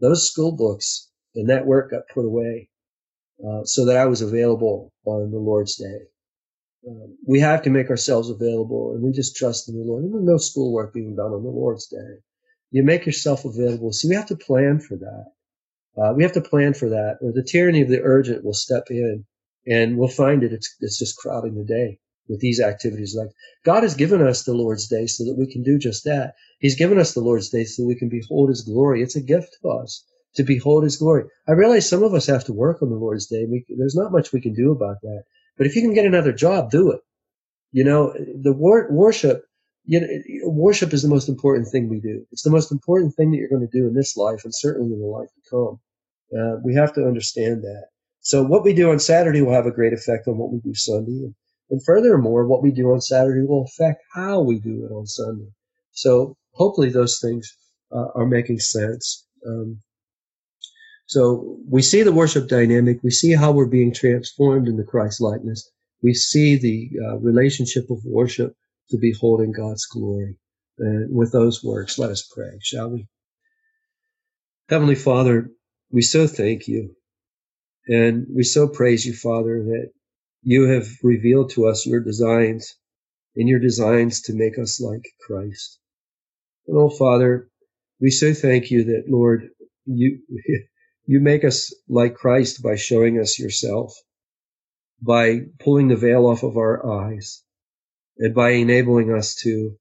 Those 0.00 0.28
school 0.28 0.52
books 0.52 1.10
and 1.34 1.48
that 1.48 1.66
work 1.66 1.90
got 1.90 2.08
put 2.12 2.24
away 2.24 2.68
uh, 3.44 3.64
so 3.64 3.84
that 3.86 3.96
I 3.96 4.06
was 4.06 4.22
available 4.22 4.92
on 5.04 5.30
the 5.30 5.38
Lord's 5.38 5.76
day. 5.76 5.98
Um, 6.88 7.16
we 7.26 7.40
have 7.40 7.62
to 7.62 7.70
make 7.70 7.90
ourselves 7.90 8.28
available 8.28 8.92
and 8.94 9.02
we 9.02 9.12
just 9.12 9.36
trust 9.36 9.68
in 9.68 9.76
the 9.76 9.84
Lord. 9.84 10.04
There's 10.04 10.24
no 10.24 10.36
schoolwork 10.36 10.92
being 10.92 11.16
done 11.16 11.32
on 11.32 11.42
the 11.42 11.50
Lord's 11.50 11.86
day. 11.86 12.18
You 12.70 12.82
make 12.82 13.06
yourself 13.06 13.44
available. 13.44 13.92
See, 13.92 14.08
we 14.08 14.14
have 14.14 14.26
to 14.26 14.36
plan 14.36 14.80
for 14.80 14.96
that. 14.96 15.26
Uh, 16.00 16.14
we 16.14 16.22
have 16.22 16.32
to 16.32 16.40
plan 16.40 16.74
for 16.74 16.88
that 16.88 17.18
or 17.20 17.32
the 17.32 17.42
tyranny 17.42 17.82
of 17.82 17.88
the 17.88 18.00
urgent 18.02 18.44
will 18.44 18.54
step 18.54 18.84
in 18.90 19.24
and 19.66 19.96
we'll 19.96 20.08
find 20.08 20.42
it. 20.42 20.52
It's, 20.52 20.74
it's 20.80 20.98
just 20.98 21.16
crowding 21.16 21.54
the 21.54 21.64
day 21.64 21.98
with 22.28 22.40
these 22.40 22.60
activities. 22.60 23.14
Like 23.16 23.30
God 23.64 23.82
has 23.82 23.94
given 23.94 24.26
us 24.26 24.44
the 24.44 24.54
Lord's 24.54 24.88
day 24.88 25.06
so 25.06 25.24
that 25.24 25.36
we 25.38 25.50
can 25.50 25.62
do 25.62 25.78
just 25.78 26.04
that. 26.04 26.34
He's 26.60 26.76
given 26.76 26.98
us 26.98 27.14
the 27.14 27.20
Lord's 27.20 27.50
day 27.50 27.64
so 27.64 27.84
we 27.84 27.98
can 27.98 28.08
behold 28.08 28.48
his 28.48 28.62
glory. 28.62 29.02
It's 29.02 29.16
a 29.16 29.22
gift 29.22 29.56
to 29.62 29.68
us 29.68 30.04
to 30.36 30.42
behold 30.42 30.84
his 30.84 30.96
glory. 30.96 31.24
I 31.48 31.52
realize 31.52 31.88
some 31.88 32.02
of 32.02 32.14
us 32.14 32.26
have 32.26 32.44
to 32.44 32.52
work 32.52 32.82
on 32.82 32.90
the 32.90 32.96
Lord's 32.96 33.26
day. 33.26 33.44
We, 33.44 33.64
there's 33.68 33.96
not 33.96 34.12
much 34.12 34.32
we 34.32 34.40
can 34.40 34.54
do 34.54 34.72
about 34.72 35.00
that. 35.02 35.24
But 35.58 35.66
if 35.66 35.76
you 35.76 35.82
can 35.82 35.94
get 35.94 36.06
another 36.06 36.32
job, 36.32 36.70
do 36.70 36.90
it. 36.92 37.00
You 37.72 37.84
know, 37.84 38.12
the 38.12 38.52
wor- 38.52 38.88
worship, 38.90 39.44
you 39.84 40.00
know, 40.00 40.08
worship 40.48 40.92
is 40.92 41.02
the 41.02 41.08
most 41.08 41.28
important 41.28 41.68
thing 41.68 41.88
we 41.88 42.00
do. 42.00 42.24
It's 42.32 42.42
the 42.42 42.50
most 42.50 42.72
important 42.72 43.14
thing 43.14 43.30
that 43.30 43.38
you're 43.38 43.48
going 43.48 43.68
to 43.68 43.78
do 43.78 43.86
in 43.86 43.94
this 43.94 44.16
life 44.16 44.44
and 44.44 44.54
certainly 44.54 44.92
in 44.92 45.00
the 45.00 45.06
life 45.06 45.28
to 45.28 45.50
come. 45.50 45.80
Uh, 46.38 46.56
we 46.64 46.74
have 46.74 46.94
to 46.94 47.06
understand 47.06 47.62
that. 47.62 47.88
So 48.22 48.42
what 48.44 48.64
we 48.64 48.72
do 48.72 48.90
on 48.90 49.00
Saturday 49.00 49.42
will 49.42 49.52
have 49.52 49.66
a 49.66 49.72
great 49.72 49.92
effect 49.92 50.28
on 50.28 50.38
what 50.38 50.52
we 50.52 50.60
do 50.60 50.74
Sunday. 50.74 51.32
And, 51.70 51.84
furthermore, 51.84 52.46
what 52.46 52.62
we 52.62 52.70
do 52.70 52.92
on 52.92 53.00
Saturday 53.00 53.44
will 53.46 53.64
affect 53.64 54.02
how 54.14 54.40
we 54.40 54.58
do 54.58 54.86
it 54.86 54.92
on 54.92 55.06
Sunday. 55.06 55.50
So 55.90 56.36
hopefully 56.52 56.90
those 56.90 57.18
things 57.20 57.56
uh, 57.90 58.08
are 58.14 58.26
making 58.26 58.60
sense. 58.60 59.26
Um, 59.46 59.80
so 61.06 61.58
we 61.68 61.82
see 61.82 62.02
the 62.02 62.12
worship 62.12 62.48
dynamic. 62.48 63.00
We 63.02 63.10
see 63.10 63.32
how 63.32 63.52
we're 63.52 63.66
being 63.66 63.92
transformed 63.92 64.68
into 64.68 64.84
Christ 64.84 65.20
likeness. 65.20 65.70
We 66.02 66.14
see 66.14 66.56
the 66.56 66.90
uh, 67.04 67.18
relationship 67.18 67.90
of 67.90 67.98
worship 68.04 68.54
to 68.90 68.98
beholding 68.98 69.52
God's 69.52 69.86
glory. 69.86 70.38
And 70.78 71.14
with 71.14 71.32
those 71.32 71.62
words, 71.62 71.98
let 71.98 72.10
us 72.10 72.22
pray, 72.34 72.58
shall 72.60 72.90
we? 72.90 73.08
Heavenly 74.68 74.94
Father, 74.94 75.50
we 75.90 76.02
so 76.02 76.26
thank 76.26 76.68
you. 76.68 76.94
And 77.88 78.26
we 78.34 78.44
so 78.44 78.68
praise 78.68 79.04
you, 79.04 79.14
Father, 79.14 79.62
that 79.64 79.90
you 80.42 80.68
have 80.68 80.88
revealed 81.02 81.50
to 81.50 81.66
us 81.66 81.86
your 81.86 82.00
designs 82.00 82.76
and 83.36 83.48
your 83.48 83.60
designs 83.60 84.22
to 84.22 84.34
make 84.34 84.58
us 84.58 84.80
like 84.80 85.04
Christ. 85.26 85.78
And 86.66 86.76
oh, 86.76 86.90
Father, 86.90 87.48
we 88.00 88.10
so 88.10 88.34
thank 88.34 88.70
you 88.70 88.84
that, 88.84 89.04
Lord, 89.08 89.48
you, 89.86 90.20
You 91.04 91.20
make 91.20 91.44
us 91.44 91.74
like 91.88 92.14
Christ 92.14 92.62
by 92.62 92.76
showing 92.76 93.18
us 93.18 93.38
yourself, 93.38 93.94
by 95.00 95.40
pulling 95.58 95.88
the 95.88 95.96
veil 95.96 96.26
off 96.26 96.44
of 96.44 96.56
our 96.56 96.86
eyes, 96.86 97.42
and 98.18 98.34
by 98.34 98.50
enabling 98.50 99.12
us 99.12 99.34
to 99.42 99.76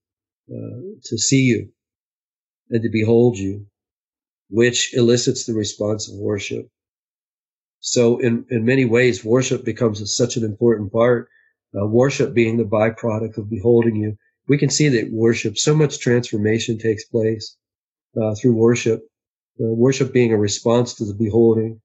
uh, 0.52 0.82
to 1.04 1.18
see 1.18 1.44
you 1.44 1.72
and 2.72 2.82
to 2.82 2.90
behold 2.90 3.38
you, 3.38 3.68
which 4.50 4.96
elicits 4.96 5.46
the 5.46 5.54
response 5.54 6.10
of 6.10 6.18
worship. 6.18 6.70
So, 7.82 8.20
in 8.20 8.46
in 8.50 8.66
many 8.66 8.86
ways, 8.86 9.26
worship 9.26 9.66
becomes 9.66 10.16
such 10.16 10.38
an 10.38 10.44
important 10.44 10.92
part. 10.94 11.30
Uh, 11.76 11.88
worship 11.88 12.34
being 12.34 12.58
the 12.58 12.64
byproduct 12.64 13.38
of 13.38 13.50
beholding 13.50 13.96
you, 13.96 14.18
we 14.48 14.58
can 14.58 14.70
see 14.70 14.90
that 14.90 15.12
worship, 15.12 15.58
so 15.58 15.76
much 15.76 16.00
transformation 16.00 16.78
takes 16.78 17.06
place 17.06 17.58
uh, 18.22 18.36
through 18.36 18.56
worship 18.56 19.02
uh, 19.60 19.74
worship 19.74 20.14
being 20.14 20.34
a 20.34 20.38
response 20.38 20.96
to 20.96 21.06
the 21.06 21.14
beholding. 21.14 21.82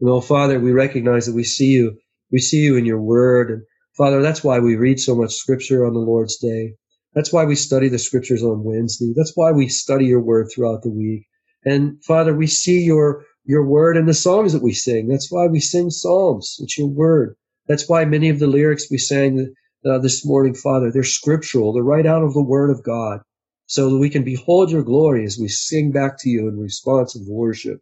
And 0.00 0.10
oh, 0.10 0.20
Father, 0.20 0.60
we 0.60 0.72
recognize 0.72 1.26
that 1.26 1.34
we 1.34 1.44
see 1.44 1.68
you. 1.68 1.98
We 2.30 2.38
see 2.38 2.58
you 2.58 2.76
in 2.76 2.84
your 2.84 3.00
word. 3.00 3.50
And 3.50 3.62
Father, 3.96 4.20
that's 4.20 4.44
why 4.44 4.58
we 4.58 4.76
read 4.76 5.00
so 5.00 5.14
much 5.14 5.34
scripture 5.34 5.86
on 5.86 5.94
the 5.94 6.00
Lord's 6.00 6.36
day. 6.36 6.74
That's 7.14 7.32
why 7.32 7.44
we 7.44 7.54
study 7.56 7.88
the 7.88 7.98
scriptures 7.98 8.42
on 8.42 8.64
Wednesday. 8.64 9.12
That's 9.16 9.32
why 9.34 9.52
we 9.52 9.68
study 9.68 10.06
your 10.06 10.20
word 10.20 10.48
throughout 10.54 10.82
the 10.82 10.90
week. 10.90 11.26
And 11.64 12.04
Father, 12.04 12.34
we 12.34 12.46
see 12.46 12.84
your, 12.84 13.24
your 13.46 13.64
word 13.64 13.96
and 13.96 14.08
the 14.08 14.14
songs 14.14 14.52
that 14.52 14.62
we 14.62 14.72
sing. 14.72 15.08
That's 15.08 15.30
why 15.30 15.46
we 15.46 15.60
sing 15.60 15.90
psalms. 15.90 16.56
It's 16.60 16.76
your 16.76 16.88
word. 16.88 17.36
That's 17.68 17.88
why 17.88 18.04
many 18.04 18.28
of 18.28 18.40
the 18.40 18.46
lyrics 18.48 18.90
we 18.90 18.98
sang 18.98 19.54
uh, 19.88 19.98
this 19.98 20.26
morning, 20.26 20.54
Father, 20.54 20.90
they're 20.90 21.04
scriptural. 21.04 21.72
They're 21.72 21.82
right 21.82 22.06
out 22.06 22.22
of 22.22 22.34
the 22.34 22.42
word 22.42 22.70
of 22.70 22.82
God 22.82 23.20
so 23.66 23.90
that 23.90 23.98
we 23.98 24.10
can 24.10 24.24
behold 24.24 24.70
your 24.70 24.82
glory 24.82 25.24
as 25.24 25.38
we 25.40 25.48
sing 25.48 25.92
back 25.92 26.18
to 26.20 26.28
you 26.28 26.48
in 26.48 26.58
response 26.58 27.14
of 27.14 27.22
worship. 27.28 27.80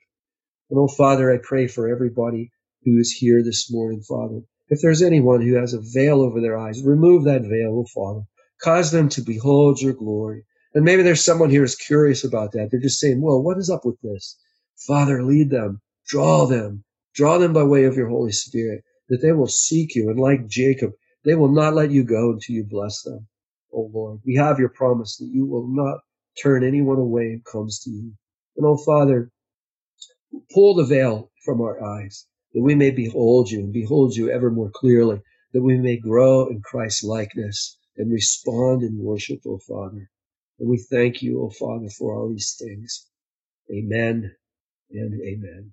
And 0.70 0.78
oh, 0.78 0.88
Father, 0.88 1.32
I 1.32 1.38
pray 1.42 1.66
for 1.66 1.88
everybody 1.88 2.50
who 2.84 2.98
is 2.98 3.12
here 3.12 3.42
this 3.42 3.70
morning, 3.70 4.02
Father. 4.02 4.40
If 4.68 4.80
there's 4.82 5.02
anyone 5.02 5.42
who 5.42 5.54
has 5.54 5.74
a 5.74 5.80
veil 5.80 6.22
over 6.22 6.40
their 6.40 6.58
eyes, 6.58 6.82
remove 6.82 7.24
that 7.24 7.42
veil, 7.42 7.84
oh 7.84 7.86
Father. 7.94 8.22
Cause 8.62 8.90
them 8.90 9.08
to 9.10 9.22
behold 9.22 9.80
your 9.80 9.92
glory. 9.92 10.44
And 10.74 10.84
maybe 10.84 11.02
there's 11.02 11.24
someone 11.24 11.50
here 11.50 11.60
who's 11.62 11.76
curious 11.76 12.24
about 12.24 12.52
that. 12.52 12.68
They're 12.70 12.80
just 12.80 13.00
saying, 13.00 13.20
well, 13.22 13.42
what 13.42 13.58
is 13.58 13.70
up 13.70 13.84
with 13.84 14.00
this? 14.02 14.36
Father, 14.76 15.22
lead 15.22 15.50
them, 15.50 15.80
draw 16.06 16.46
them, 16.46 16.84
draw 17.14 17.38
them 17.38 17.52
by 17.52 17.62
way 17.62 17.84
of 17.84 17.96
your 17.96 18.08
Holy 18.08 18.32
Spirit, 18.32 18.84
that 19.08 19.22
they 19.22 19.32
will 19.32 19.46
seek 19.46 19.94
you. 19.94 20.10
And 20.10 20.18
like 20.18 20.48
Jacob, 20.48 20.92
they 21.24 21.34
will 21.34 21.52
not 21.52 21.74
let 21.74 21.90
you 21.90 22.04
go 22.04 22.32
until 22.32 22.56
you 22.56 22.64
bless 22.64 23.02
them. 23.02 23.28
O 23.72 23.90
Lord. 23.92 24.20
We 24.24 24.34
have 24.36 24.58
your 24.58 24.68
promise 24.68 25.16
that 25.18 25.30
you 25.32 25.46
will 25.46 25.66
not 25.68 26.00
turn 26.42 26.64
anyone 26.64 26.98
away 26.98 27.32
who 27.32 27.40
comes 27.40 27.80
to 27.80 27.90
you. 27.90 28.12
And 28.56 28.66
oh 28.66 28.76
Father, 28.76 29.30
pull 30.52 30.74
the 30.74 30.84
veil 30.84 31.30
from 31.44 31.60
our 31.60 31.82
eyes 31.82 32.26
that 32.52 32.62
we 32.62 32.74
may 32.74 32.90
behold 32.90 33.50
you 33.50 33.60
and 33.60 33.72
behold 33.72 34.16
you 34.16 34.30
ever 34.30 34.50
more 34.50 34.70
clearly, 34.70 35.20
that 35.52 35.62
we 35.62 35.76
may 35.76 35.96
grow 35.96 36.48
in 36.48 36.62
Christ's 36.62 37.04
likeness 37.04 37.78
and 37.96 38.12
respond 38.12 38.82
in 38.82 38.98
worship, 38.98 39.40
O 39.46 39.58
Father. 39.58 40.10
And 40.58 40.68
we 40.68 40.78
thank 40.78 41.22
you, 41.22 41.42
O 41.42 41.50
Father, 41.50 41.88
for 41.88 42.14
all 42.14 42.28
these 42.28 42.56
things. 42.58 43.08
Amen 43.72 44.34
and 44.90 45.14
amen. 45.22 45.72